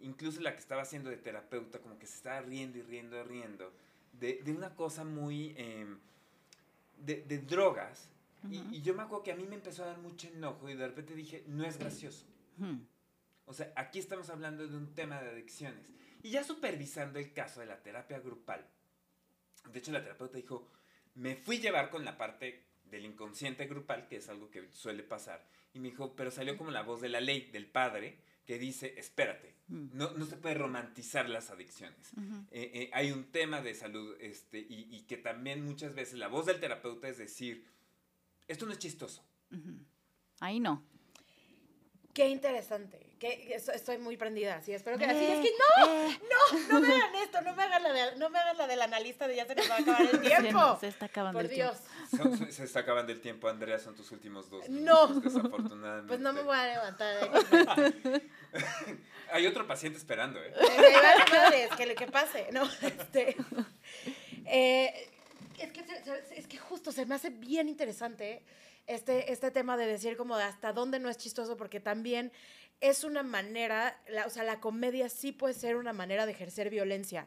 incluso 0.00 0.40
la 0.40 0.52
que 0.52 0.58
estaba 0.58 0.82
haciendo 0.82 1.08
de 1.10 1.16
terapeuta, 1.16 1.78
como 1.80 1.98
que 1.98 2.06
se 2.06 2.16
estaba 2.16 2.40
riendo 2.42 2.78
y 2.78 2.82
riendo 2.82 3.18
y 3.18 3.22
riendo, 3.22 3.72
de, 4.12 4.42
de 4.44 4.52
una 4.52 4.74
cosa 4.74 5.04
muy... 5.04 5.54
em, 5.56 5.98
de, 6.98 7.22
de 7.22 7.38
drogas. 7.38 8.08
Y- 8.50 8.58
Ujú. 8.58 8.74
y 8.74 8.82
yo 8.82 8.94
me 8.94 9.02
acuerdo 9.02 9.24
que 9.24 9.32
a 9.32 9.36
mí 9.36 9.44
me 9.46 9.54
empezó 9.56 9.82
a 9.82 9.86
dar 9.86 9.98
mucho 9.98 10.28
enojo 10.28 10.68
y 10.68 10.74
de 10.74 10.86
repente 10.86 11.14
dije, 11.14 11.42
no 11.46 11.64
es 11.64 11.78
gracioso. 11.78 12.24
Ujú. 12.58 12.78
O 13.46 13.52
sea, 13.54 13.72
aquí 13.76 13.98
estamos 13.98 14.28
hablando 14.30 14.66
de 14.66 14.76
un 14.76 14.94
tema 14.94 15.20
de 15.22 15.30
adicciones. 15.30 15.86
Y 16.26 16.30
ya 16.30 16.42
supervisando 16.42 17.20
el 17.20 17.32
caso 17.32 17.60
de 17.60 17.66
la 17.66 17.80
terapia 17.84 18.18
grupal, 18.18 18.66
de 19.70 19.78
hecho 19.78 19.92
la 19.92 20.02
terapeuta 20.02 20.36
dijo, 20.36 20.68
me 21.14 21.36
fui 21.36 21.58
llevar 21.60 21.88
con 21.88 22.04
la 22.04 22.18
parte 22.18 22.64
del 22.86 23.04
inconsciente 23.04 23.66
grupal, 23.68 24.08
que 24.08 24.16
es 24.16 24.28
algo 24.28 24.50
que 24.50 24.66
suele 24.72 25.04
pasar, 25.04 25.46
y 25.72 25.78
me 25.78 25.90
dijo, 25.90 26.16
pero 26.16 26.32
salió 26.32 26.56
como 26.58 26.72
la 26.72 26.82
voz 26.82 27.00
de 27.00 27.10
la 27.10 27.20
ley, 27.20 27.42
del 27.52 27.66
padre, 27.66 28.18
que 28.44 28.58
dice, 28.58 28.94
espérate, 28.98 29.54
Mm. 29.68 29.90
no, 29.92 30.12
no 30.14 30.26
se 30.26 30.36
puede 30.36 30.56
romantizar 30.56 31.28
las 31.28 31.50
adicciones. 31.50 32.12
Ujú. 32.16 32.44
Eh, 32.50 32.70
eh, 32.74 32.90
hay 32.92 33.12
un 33.12 33.30
tema 33.30 33.60
de 33.60 33.74
salud 33.74 34.16
este, 34.20 34.58
y, 34.58 34.88
y 34.90 35.02
que 35.02 35.16
también 35.18 35.64
muchas 35.64 35.94
veces 35.94 36.14
la 36.18 36.26
voz 36.28 36.46
del 36.46 36.58
terapeuta 36.60 37.08
es 37.08 37.18
decir, 37.18 37.66
esto 38.48 38.66
no 38.66 38.72
es 38.72 38.78
chistoso. 38.78 39.24
Ujú. 39.52 39.78
Ahí 40.40 40.58
no. 40.58 40.84
Qué 42.16 42.28
interesante. 42.30 42.98
Que 43.18 43.54
eso- 43.54 43.72
estoy 43.72 43.98
muy 43.98 44.16
prendida. 44.16 44.62
Sí, 44.62 44.72
espero 44.72 44.96
que 44.96 45.04
así. 45.04 45.18
Eh, 45.18 45.34
Es 45.34 45.40
que 45.40 45.52
no, 45.58 45.86
eh. 46.08 46.18
no, 46.30 46.58
no 46.72 46.80
me 46.80 46.94
hagan 46.94 47.14
esto. 47.16 47.40
No 47.42 47.54
me 47.54 47.62
hagan 47.62 47.82
la, 47.82 47.92
de- 47.92 48.16
no 48.16 48.30
me 48.30 48.38
hagan 48.38 48.56
la 48.56 48.66
del 48.66 48.80
analista 48.80 49.28
de 49.28 49.36
ya 49.36 49.44
se 49.44 49.54
nos 49.54 49.70
va 49.70 49.74
a 49.76 49.78
acabar 49.80 50.00
el 50.00 50.10
Se, 50.12 50.18
tiempo. 50.20 50.52
nos 50.52 50.82
está 50.82 51.06
acabando 51.06 51.38
Por 51.38 51.44
el 51.44 51.50
tiempo. 51.50 51.74
Dios. 51.74 52.18
Son- 52.22 52.38
son- 52.38 52.50
se 52.52 52.64
está 52.64 52.80
acabando 52.80 53.12
el 53.12 53.20
tiempo, 53.20 53.48
Andrea, 53.48 53.78
son 53.78 53.94
tus 53.94 54.10
últimos 54.12 54.48
dos 54.48 54.66
No. 54.70 55.08
minutos, 55.08 55.34
desafortunadamente. 55.34 56.08
Pues 56.08 56.20
no 56.20 56.32
me 56.32 56.40
voy 56.42 56.56
a 56.56 56.66
levantar. 56.68 57.30
de 57.30 57.58
aquí. 58.16 58.26
Hay 59.32 59.46
otro 59.46 59.66
paciente 59.66 59.98
esperando, 59.98 60.42
¿eh? 60.42 60.54
Que, 61.76 61.84
le- 61.86 61.94
que 61.96 62.06
pase. 62.06 62.48
No, 62.52 62.62
este. 62.82 63.36
eh, 64.46 65.10
es, 65.58 65.70
que 65.72 65.84
se- 65.84 66.04
se- 66.04 66.38
es 66.38 66.46
que 66.46 66.58
justo 66.58 66.92
se 66.92 67.04
me 67.06 67.14
hace 67.14 67.30
bien 67.30 67.68
interesante 67.68 68.42
este, 68.86 69.32
este 69.32 69.50
tema 69.50 69.76
de 69.76 69.86
decir 69.86 70.16
como 70.16 70.36
de 70.36 70.44
hasta 70.44 70.72
dónde 70.72 70.98
no 70.98 71.08
es 71.08 71.16
chistoso, 71.16 71.56
porque 71.56 71.80
también 71.80 72.32
es 72.80 73.04
una 73.04 73.22
manera, 73.22 73.98
la- 74.08 74.26
o 74.26 74.30
sea, 74.30 74.44
la 74.44 74.60
comedia 74.60 75.08
sí 75.08 75.32
puede 75.32 75.54
ser 75.54 75.76
una 75.76 75.92
manera 75.92 76.26
de 76.26 76.32
ejercer 76.32 76.70
violencia. 76.70 77.26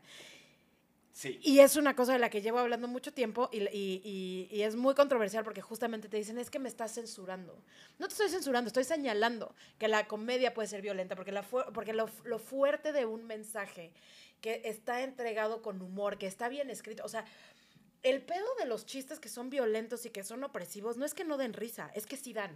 Sí. 1.12 1.38
Y 1.44 1.60
es 1.60 1.76
una 1.76 1.96
cosa 1.98 2.14
de 2.14 2.20
la 2.20 2.30
que 2.30 2.42
llevo 2.42 2.60
hablando 2.60 2.88
mucho 2.88 3.12
tiempo 3.12 3.50
y, 3.52 3.58
y- 3.76 4.02
y- 4.06 4.48
y 4.56 4.62
es 4.62 4.76
muy 4.78 4.96
controversial 4.96 5.44
porque 5.44 5.62
justamente 5.62 6.08
te 6.08 6.16
dicen, 6.16 6.38
es 6.38 6.50
que 6.50 6.60
me 6.60 6.70
estás 6.70 6.94
censurando. 6.94 7.62
No 7.98 8.08
te 8.08 8.14
estoy 8.14 8.30
censurando, 8.30 8.68
estoy 8.70 8.86
señalando 8.86 9.54
que 9.80 9.90
la 9.90 10.08
comedia 10.08 10.54
puede 10.54 10.70
ser 10.70 10.82
violenta 10.82 11.16
porque, 11.18 11.34
la 11.34 11.44
fu- 11.44 11.64
porque 11.74 11.92
lo, 11.94 12.10
lo 12.24 12.40
fuerte 12.40 12.94
de 12.94 13.06
un 13.06 13.26
mensaje 13.26 13.92
que 14.40 14.62
está 14.64 15.02
entregado 15.02 15.62
con 15.62 15.82
humor, 15.82 16.18
que 16.18 16.28
está 16.28 16.48
bien 16.48 16.70
escrito, 16.70 17.04
o 17.04 17.10
sea, 17.10 17.26
el 18.04 18.22
pedo 18.22 18.46
de 18.60 18.66
los 18.66 18.86
chistes 18.86 19.20
que 19.20 19.30
son 19.30 19.50
violentos 19.50 20.06
y 20.06 20.10
que 20.10 20.24
son 20.24 20.44
opresivos 20.44 20.98
no 20.98 21.06
es 21.06 21.14
que 21.14 21.24
no 21.26 21.38
den 21.38 21.54
risa, 21.54 21.92
es 21.96 22.06
que 22.06 22.18
sí 22.18 22.34
dan. 22.34 22.52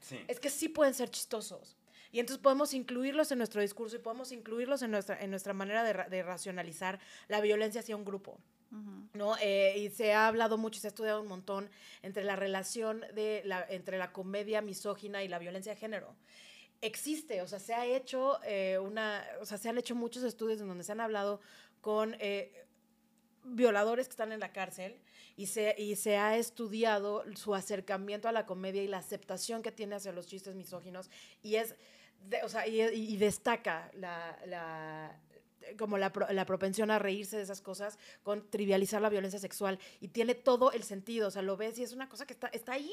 Sí. 0.00 0.18
es 0.26 0.40
que 0.40 0.50
sí 0.50 0.68
pueden 0.68 0.94
ser 0.94 1.10
chistosos. 1.10 1.76
Y 2.10 2.20
entonces 2.20 2.42
podemos 2.42 2.74
incluirlos 2.74 3.30
en 3.32 3.38
nuestro 3.38 3.60
discurso 3.60 3.96
y 3.96 3.98
podemos 4.00 4.32
incluirlos 4.32 4.82
en 4.82 4.90
nuestra, 4.90 5.20
en 5.20 5.30
nuestra 5.30 5.52
manera 5.52 5.84
de, 5.84 5.92
ra- 5.92 6.08
de 6.08 6.22
racionalizar 6.22 6.98
la 7.28 7.40
violencia 7.40 7.80
hacia 7.80 7.96
un 7.96 8.04
grupo. 8.04 8.38
¿no? 9.12 9.36
Eh, 9.40 9.78
y 9.78 9.90
se 9.90 10.12
ha 10.12 10.26
hablado 10.26 10.58
mucho 10.58 10.78
y 10.78 10.80
se 10.80 10.88
ha 10.88 10.90
estudiado 10.90 11.20
un 11.22 11.28
montón 11.28 11.70
entre 12.02 12.24
la 12.24 12.34
relación 12.34 13.04
de 13.14 13.42
la, 13.44 13.64
entre 13.68 13.98
la 13.98 14.12
comedia 14.12 14.60
misógina 14.62 15.22
y 15.22 15.28
la 15.28 15.38
violencia 15.38 15.72
de 15.74 15.78
género. 15.78 16.16
Existe, 16.80 17.40
o 17.40 17.46
sea, 17.46 17.60
se 17.60 17.72
ha 17.72 17.86
hecho 17.86 18.40
eh, 18.44 18.78
una, 18.80 19.24
o 19.40 19.46
sea, 19.46 19.58
se 19.58 19.68
han 19.68 19.78
hecho 19.78 19.94
muchos 19.94 20.24
estudios 20.24 20.60
en 20.60 20.66
donde 20.66 20.82
se 20.82 20.90
han 20.90 21.00
hablado 21.00 21.40
con 21.80 22.16
eh, 22.18 22.63
violadores 23.44 24.06
que 24.06 24.12
están 24.12 24.32
en 24.32 24.40
la 24.40 24.52
cárcel 24.52 24.96
y 25.36 25.46
se, 25.46 25.74
y 25.78 25.96
se 25.96 26.16
ha 26.16 26.36
estudiado 26.36 27.24
su 27.36 27.54
acercamiento 27.54 28.28
a 28.28 28.32
la 28.32 28.46
comedia 28.46 28.82
y 28.82 28.88
la 28.88 28.98
aceptación 28.98 29.62
que 29.62 29.72
tiene 29.72 29.96
hacia 29.96 30.12
los 30.12 30.26
chistes 30.26 30.54
misóginos 30.54 31.10
y 31.42 31.56
es, 31.56 31.74
o 32.42 32.48
sea, 32.48 32.66
y, 32.66 33.16
destaca 33.16 33.90
la, 33.94 34.38
la- 34.46 35.20
como 35.78 35.96
la, 35.96 36.12
la 36.30 36.44
propensión 36.44 36.90
a 36.90 36.98
reírse 36.98 37.38
de 37.38 37.42
esas 37.42 37.62
cosas 37.62 37.98
con 38.22 38.48
trivializar 38.50 39.00
la 39.00 39.08
violencia 39.08 39.38
sexual 39.38 39.78
y 40.00 40.08
tiene 40.08 40.34
todo 40.34 40.72
el 40.72 40.82
sentido, 40.82 41.28
o 41.28 41.30
sea, 41.30 41.40
lo 41.40 41.56
ves 41.56 41.78
y 41.78 41.82
es 41.82 41.92
una 41.94 42.06
cosa 42.08 42.26
que 42.26 42.34
está, 42.34 42.48
está 42.48 42.72
ahí. 42.74 42.92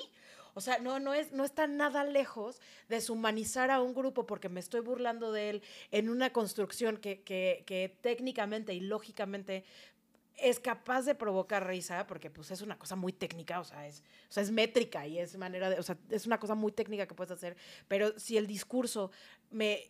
O 0.53 0.61
sea, 0.61 0.79
no, 0.79 0.99
no, 0.99 1.13
es, 1.13 1.31
no 1.31 1.43
está 1.45 1.67
nada 1.67 2.03
lejos 2.03 2.59
de 2.89 2.95
deshumanizar 2.95 3.71
a 3.71 3.81
un 3.81 3.93
grupo 3.93 4.25
porque 4.25 4.49
me 4.49 4.59
estoy 4.59 4.81
burlando 4.81 5.31
de 5.31 5.49
él 5.49 5.63
en 5.91 6.09
una 6.09 6.31
construcción 6.33 6.97
que, 6.97 7.21
que, 7.23 7.63
que 7.65 7.97
técnicamente 8.01 8.73
y 8.73 8.79
lógicamente 8.81 9.63
es 10.37 10.59
capaz 10.59 11.03
de 11.03 11.15
provocar 11.15 11.67
risa, 11.67 12.07
porque 12.07 12.29
pues 12.29 12.51
es 12.51 12.61
una 12.61 12.77
cosa 12.77 12.95
muy 12.95 13.13
técnica, 13.13 13.59
o 13.59 13.63
sea, 13.63 13.87
es, 13.87 14.03
o 14.29 14.31
sea, 14.33 14.43
es 14.43 14.51
métrica 14.51 15.05
y 15.05 15.19
es 15.19 15.37
manera 15.37 15.69
de, 15.69 15.79
o 15.79 15.83
sea, 15.83 15.97
es 16.09 16.25
una 16.25 16.39
cosa 16.39 16.55
muy 16.55 16.71
técnica 16.71 17.05
que 17.07 17.13
puedes 17.15 17.31
hacer, 17.31 17.55
pero 17.87 18.17
si 18.19 18.37
el 18.37 18.47
discurso 18.47 19.11
me, 19.51 19.81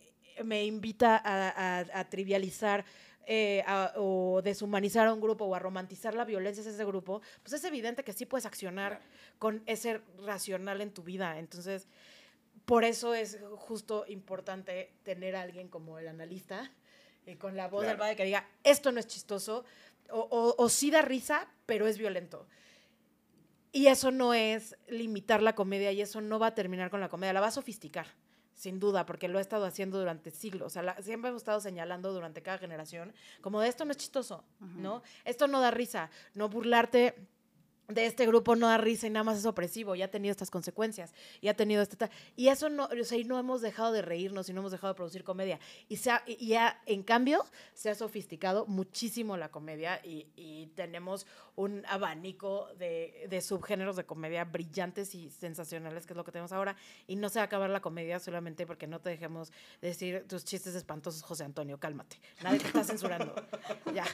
me 0.44 0.64
invita 0.64 1.16
a, 1.24 1.78
a- 1.80 2.00
a 2.00 2.08
trivializar 2.10 2.84
eh, 3.26 3.62
a- 3.68 3.92
o 3.96 4.42
deshumanizar 4.42 5.06
a 5.06 5.12
un 5.14 5.20
grupo 5.20 5.44
o 5.44 5.54
a 5.54 5.58
romantizar 5.60 6.12
la 6.14 6.24
violencia 6.24 6.60
hacia 6.60 6.72
ese 6.72 6.84
grupo, 6.84 7.22
pues 7.42 7.52
es 7.52 7.62
evidente 7.64 8.02
que 8.02 8.12
sí 8.12 8.26
puedes 8.26 8.46
accionar 8.46 9.00
con 9.38 9.62
ese 9.66 10.00
racional 10.24 10.80
en 10.80 10.90
tu 10.92 11.02
vida. 11.04 11.38
Entonces, 11.38 11.86
por 12.64 12.84
eso 12.84 13.14
es 13.14 13.38
justo 13.56 14.04
importante 14.08 14.92
tener 15.04 15.36
a 15.36 15.42
alguien 15.42 15.68
como 15.68 15.98
el 16.00 16.08
analista, 16.08 16.72
eh, 17.26 17.36
con 17.38 17.56
la 17.56 17.68
voz 17.68 17.82
del 17.90 17.96
padre 17.98 18.16
que 18.16 18.24
diga, 18.24 18.46
esto 18.64 18.90
no 18.92 19.00
es 19.00 19.06
chistoso, 19.06 19.64
o, 20.10 20.18
o, 20.20 20.54
o 20.62 20.68
sí 20.68 20.90
da 20.90 21.02
risa, 21.02 21.46
pero 21.66 21.86
es 21.86 21.98
violento. 21.98 22.46
Y 23.72 23.86
eso 23.86 24.10
no 24.10 24.34
es 24.34 24.76
limitar 24.88 25.42
la 25.42 25.54
comedia 25.54 25.92
y 25.92 26.02
eso 26.02 26.20
no 26.20 26.38
va 26.38 26.48
a 26.48 26.54
terminar 26.54 26.90
con 26.90 27.00
la 27.00 27.08
comedia, 27.08 27.32
la 27.32 27.40
va 27.40 27.46
a 27.46 27.52
sofisticar, 27.52 28.06
sin 28.54 28.78
duda, 28.78 29.06
porque 29.06 29.28
lo 29.28 29.38
ha 29.38 29.40
estado 29.40 29.64
haciendo 29.64 29.98
durante 29.98 30.30
siglos. 30.30 30.66
O 30.66 30.70
sea, 30.70 30.82
la- 30.82 31.00
siempre 31.02 31.30
hemos 31.30 31.40
estado 31.40 31.60
señalando 31.60 32.12
durante 32.12 32.42
cada 32.42 32.58
generación 32.58 33.14
como 33.40 33.60
de 33.62 33.68
esto 33.68 33.86
no 33.86 33.92
es 33.92 33.96
chistoso, 33.96 34.44
¿no? 34.60 35.02
Esto 35.24 35.48
no 35.48 35.60
da 35.60 35.70
risa, 35.70 36.10
no 36.34 36.50
burlarte 36.50 37.14
de 37.94 38.06
este 38.06 38.26
grupo 38.26 38.56
no 38.56 38.68
da 38.68 38.78
risa 38.78 39.06
y 39.06 39.10
nada 39.10 39.24
más 39.24 39.38
es 39.38 39.46
opresivo, 39.46 39.94
ya 39.94 40.06
ha 40.06 40.10
tenido 40.10 40.30
estas 40.32 40.50
consecuencias, 40.50 41.14
y 41.40 41.48
ha 41.48 41.54
tenido 41.54 41.82
este... 41.82 42.10
Y 42.36 42.48
eso 42.48 42.68
no, 42.68 42.84
o 42.86 43.04
sea, 43.04 43.18
y 43.18 43.24
no 43.24 43.38
hemos 43.38 43.60
dejado 43.62 43.92
de 43.92 44.02
reírnos 44.02 44.48
y 44.48 44.52
no 44.52 44.60
hemos 44.60 44.72
dejado 44.72 44.92
de 44.92 44.96
producir 44.96 45.24
comedia. 45.24 45.58
Y, 45.88 45.96
se 45.96 46.10
ha- 46.10 46.22
y 46.26 46.46
ya, 46.48 46.80
en 46.86 47.02
cambio, 47.02 47.44
se 47.74 47.90
ha 47.90 47.94
sofisticado 47.94 48.66
muchísimo 48.66 49.36
la 49.36 49.50
comedia 49.50 50.00
y, 50.04 50.26
y 50.36 50.66
tenemos 50.74 51.26
un 51.54 51.84
abanico 51.86 52.68
de, 52.78 53.26
de 53.28 53.40
subgéneros 53.42 53.96
de 53.96 54.04
comedia 54.04 54.44
brillantes 54.44 55.14
y 55.14 55.30
sensacionales, 55.30 56.06
que 56.06 56.14
es 56.14 56.16
lo 56.16 56.24
que 56.24 56.32
tenemos 56.32 56.52
ahora. 56.52 56.76
Y 57.06 57.16
no 57.16 57.28
se 57.28 57.38
va 57.38 57.42
a 57.42 57.46
acabar 57.46 57.68
la 57.70 57.80
comedia 57.80 58.18
solamente 58.18 58.66
porque 58.66 58.86
no 58.86 59.00
te 59.00 59.10
dejemos 59.10 59.52
decir 59.80 60.24
tus 60.28 60.44
chistes 60.44 60.74
espantosos, 60.74 61.22
José 61.22 61.44
Antonio, 61.44 61.78
cálmate. 61.78 62.18
Nadie 62.42 62.58
te 62.60 62.66
está 62.68 62.84
censurando. 62.84 63.34
ya. 63.94 64.04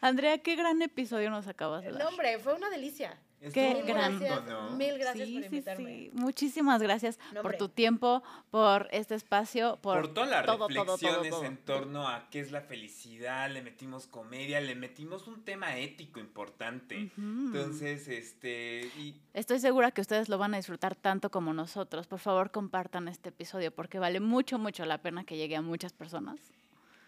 Andrea, 0.00 0.38
qué 0.38 0.56
gran 0.56 0.80
episodio 0.82 1.28
nos 1.30 1.46
acabas 1.46 1.82
de 1.84 1.90
No, 1.92 1.98
dar. 1.98 2.14
Fue 2.38 2.54
una 2.54 2.70
delicia. 2.70 3.18
Qué 3.40 3.46
Estuvo 3.70 3.86
gran- 3.86 4.18
gracias, 4.18 4.46
¿no? 4.46 4.70
mil 4.70 4.98
gracias 4.98 5.28
Sí, 5.28 5.34
por 5.34 5.42
sí, 5.42 5.46
invitarme. 5.46 5.84
sí. 5.96 6.10
Muchísimas 6.12 6.82
gracias 6.82 7.20
No, 7.32 7.42
por 7.42 7.56
tu 7.56 7.68
tiempo, 7.68 8.20
por 8.50 8.88
este 8.90 9.14
espacio, 9.14 9.78
por, 9.80 10.00
Por, 10.00 10.12
todas 10.14 10.28
las 10.30 10.44
todo, 10.44 10.66
todo, 10.66 10.68
todo, 10.68 10.96
reflexiones 10.96 11.30
todo. 11.30 11.44
en 11.44 11.56
torno 11.58 12.08
a 12.08 12.28
qué 12.30 12.40
es 12.40 12.50
la 12.50 12.62
felicidad, 12.62 13.48
le 13.48 13.62
metimos 13.62 14.08
comedia, 14.08 14.60
le 14.60 14.74
metimos 14.74 15.28
un 15.28 15.44
tema 15.44 15.76
ético 15.78 16.18
importante. 16.18 16.96
Ujú. 17.16 17.20
Entonces, 17.46 18.08
este, 18.08 18.90
y 18.98 19.14
Estoy 19.34 19.60
segura 19.60 19.92
que 19.92 20.00
ustedes 20.00 20.28
lo 20.28 20.36
van 20.38 20.54
a 20.54 20.56
disfrutar 20.56 20.96
tanto 20.96 21.30
como 21.30 21.54
nosotros. 21.54 22.08
Por 22.08 22.18
favor, 22.18 22.50
compartan 22.50 23.06
este 23.06 23.28
episodio 23.28 23.70
porque 23.72 24.00
vale 24.00 24.18
mucho, 24.18 24.58
mucho 24.58 24.84
la 24.84 24.98
pena 24.98 25.22
que 25.22 25.36
llegue 25.36 25.54
a 25.54 25.62
muchas 25.62 25.92
personas. 25.92 26.40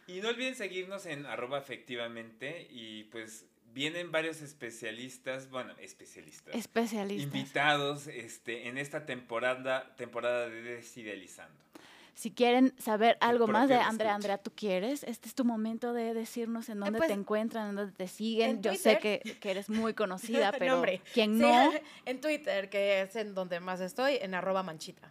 Y 0.06 0.20
no 0.20 0.28
olviden 0.28 0.54
seguirnos 0.54 1.06
en 1.06 1.26
arroba 1.26 1.58
efectivamente 1.58 2.68
y 2.70 3.04
pues 3.04 3.46
vienen 3.72 4.10
varios 4.12 4.40
especialistas, 4.42 5.48
bueno, 5.50 5.74
especialistas, 5.80 6.54
Especialistas. 6.54 7.24
invitados 7.34 8.06
este, 8.06 8.68
en 8.68 8.78
esta 8.78 9.06
temporada, 9.06 9.94
temporada 9.96 10.48
de 10.48 10.62
Desidealizando. 10.62 11.58
Si 12.14 12.32
quieren 12.32 12.74
saber 12.78 13.16
algo 13.20 13.46
más 13.46 13.68
de 13.68 13.76
Andrea, 13.76 13.88
escucha. 14.10 14.14
Andrea, 14.14 14.38
¿tú 14.38 14.52
quieres? 14.54 15.04
Este 15.04 15.26
es 15.28 15.34
tu 15.34 15.44
momento 15.44 15.94
de 15.94 16.12
decirnos 16.12 16.68
en 16.68 16.80
dónde 16.80 16.98
pues, 16.98 17.08
te 17.08 17.14
encuentran, 17.14 17.70
en 17.70 17.76
dónde 17.76 17.92
te 17.92 18.08
siguen. 18.08 18.50
en 18.50 18.62
Yo 18.62 18.74
sé 18.74 18.98
que, 18.98 19.20
que 19.40 19.50
eres 19.50 19.70
muy 19.70 19.94
conocida, 19.94 20.52
No, 20.52 20.58
pero 20.58 20.82
quien 21.14 21.36
Sí, 21.36 21.40
no... 21.40 21.70
en 22.04 22.20
Twitter, 22.20 22.68
que 22.68 23.02
es 23.02 23.16
en 23.16 23.34
donde 23.34 23.60
más 23.60 23.80
estoy, 23.80 24.16
en 24.20 24.34
arroba 24.34 24.62
manchita. 24.62 25.10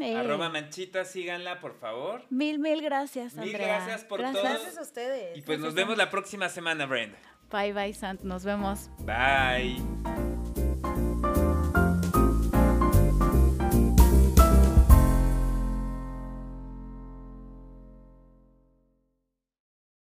eh, 0.00 0.16
Arroba 0.16 0.48
manchita, 0.48 1.04
síganla 1.04 1.60
por 1.60 1.78
favor. 1.78 2.24
Mil, 2.30 2.58
mil 2.58 2.80
gracias, 2.82 3.34
Mil 3.34 3.50
Andrea. 3.50 3.76
gracias 3.76 4.04
por 4.04 4.18
Gracias. 4.18 4.42
todo. 4.42 4.52
Gracias 4.52 4.78
a 4.78 4.82
ustedes. 4.82 5.38
Y 5.38 5.42
pues 5.42 5.60
nos 5.60 5.74
vemos 5.74 5.96
la 5.96 6.10
próxima 6.10 6.48
semana, 6.48 6.86
Brenda. 6.86 7.18
Bye, 7.50 7.72
bye, 7.72 7.92
Sant. 7.92 8.22
Nos 8.22 8.44
vemos. 8.44 8.90
Bye. 9.00 10.37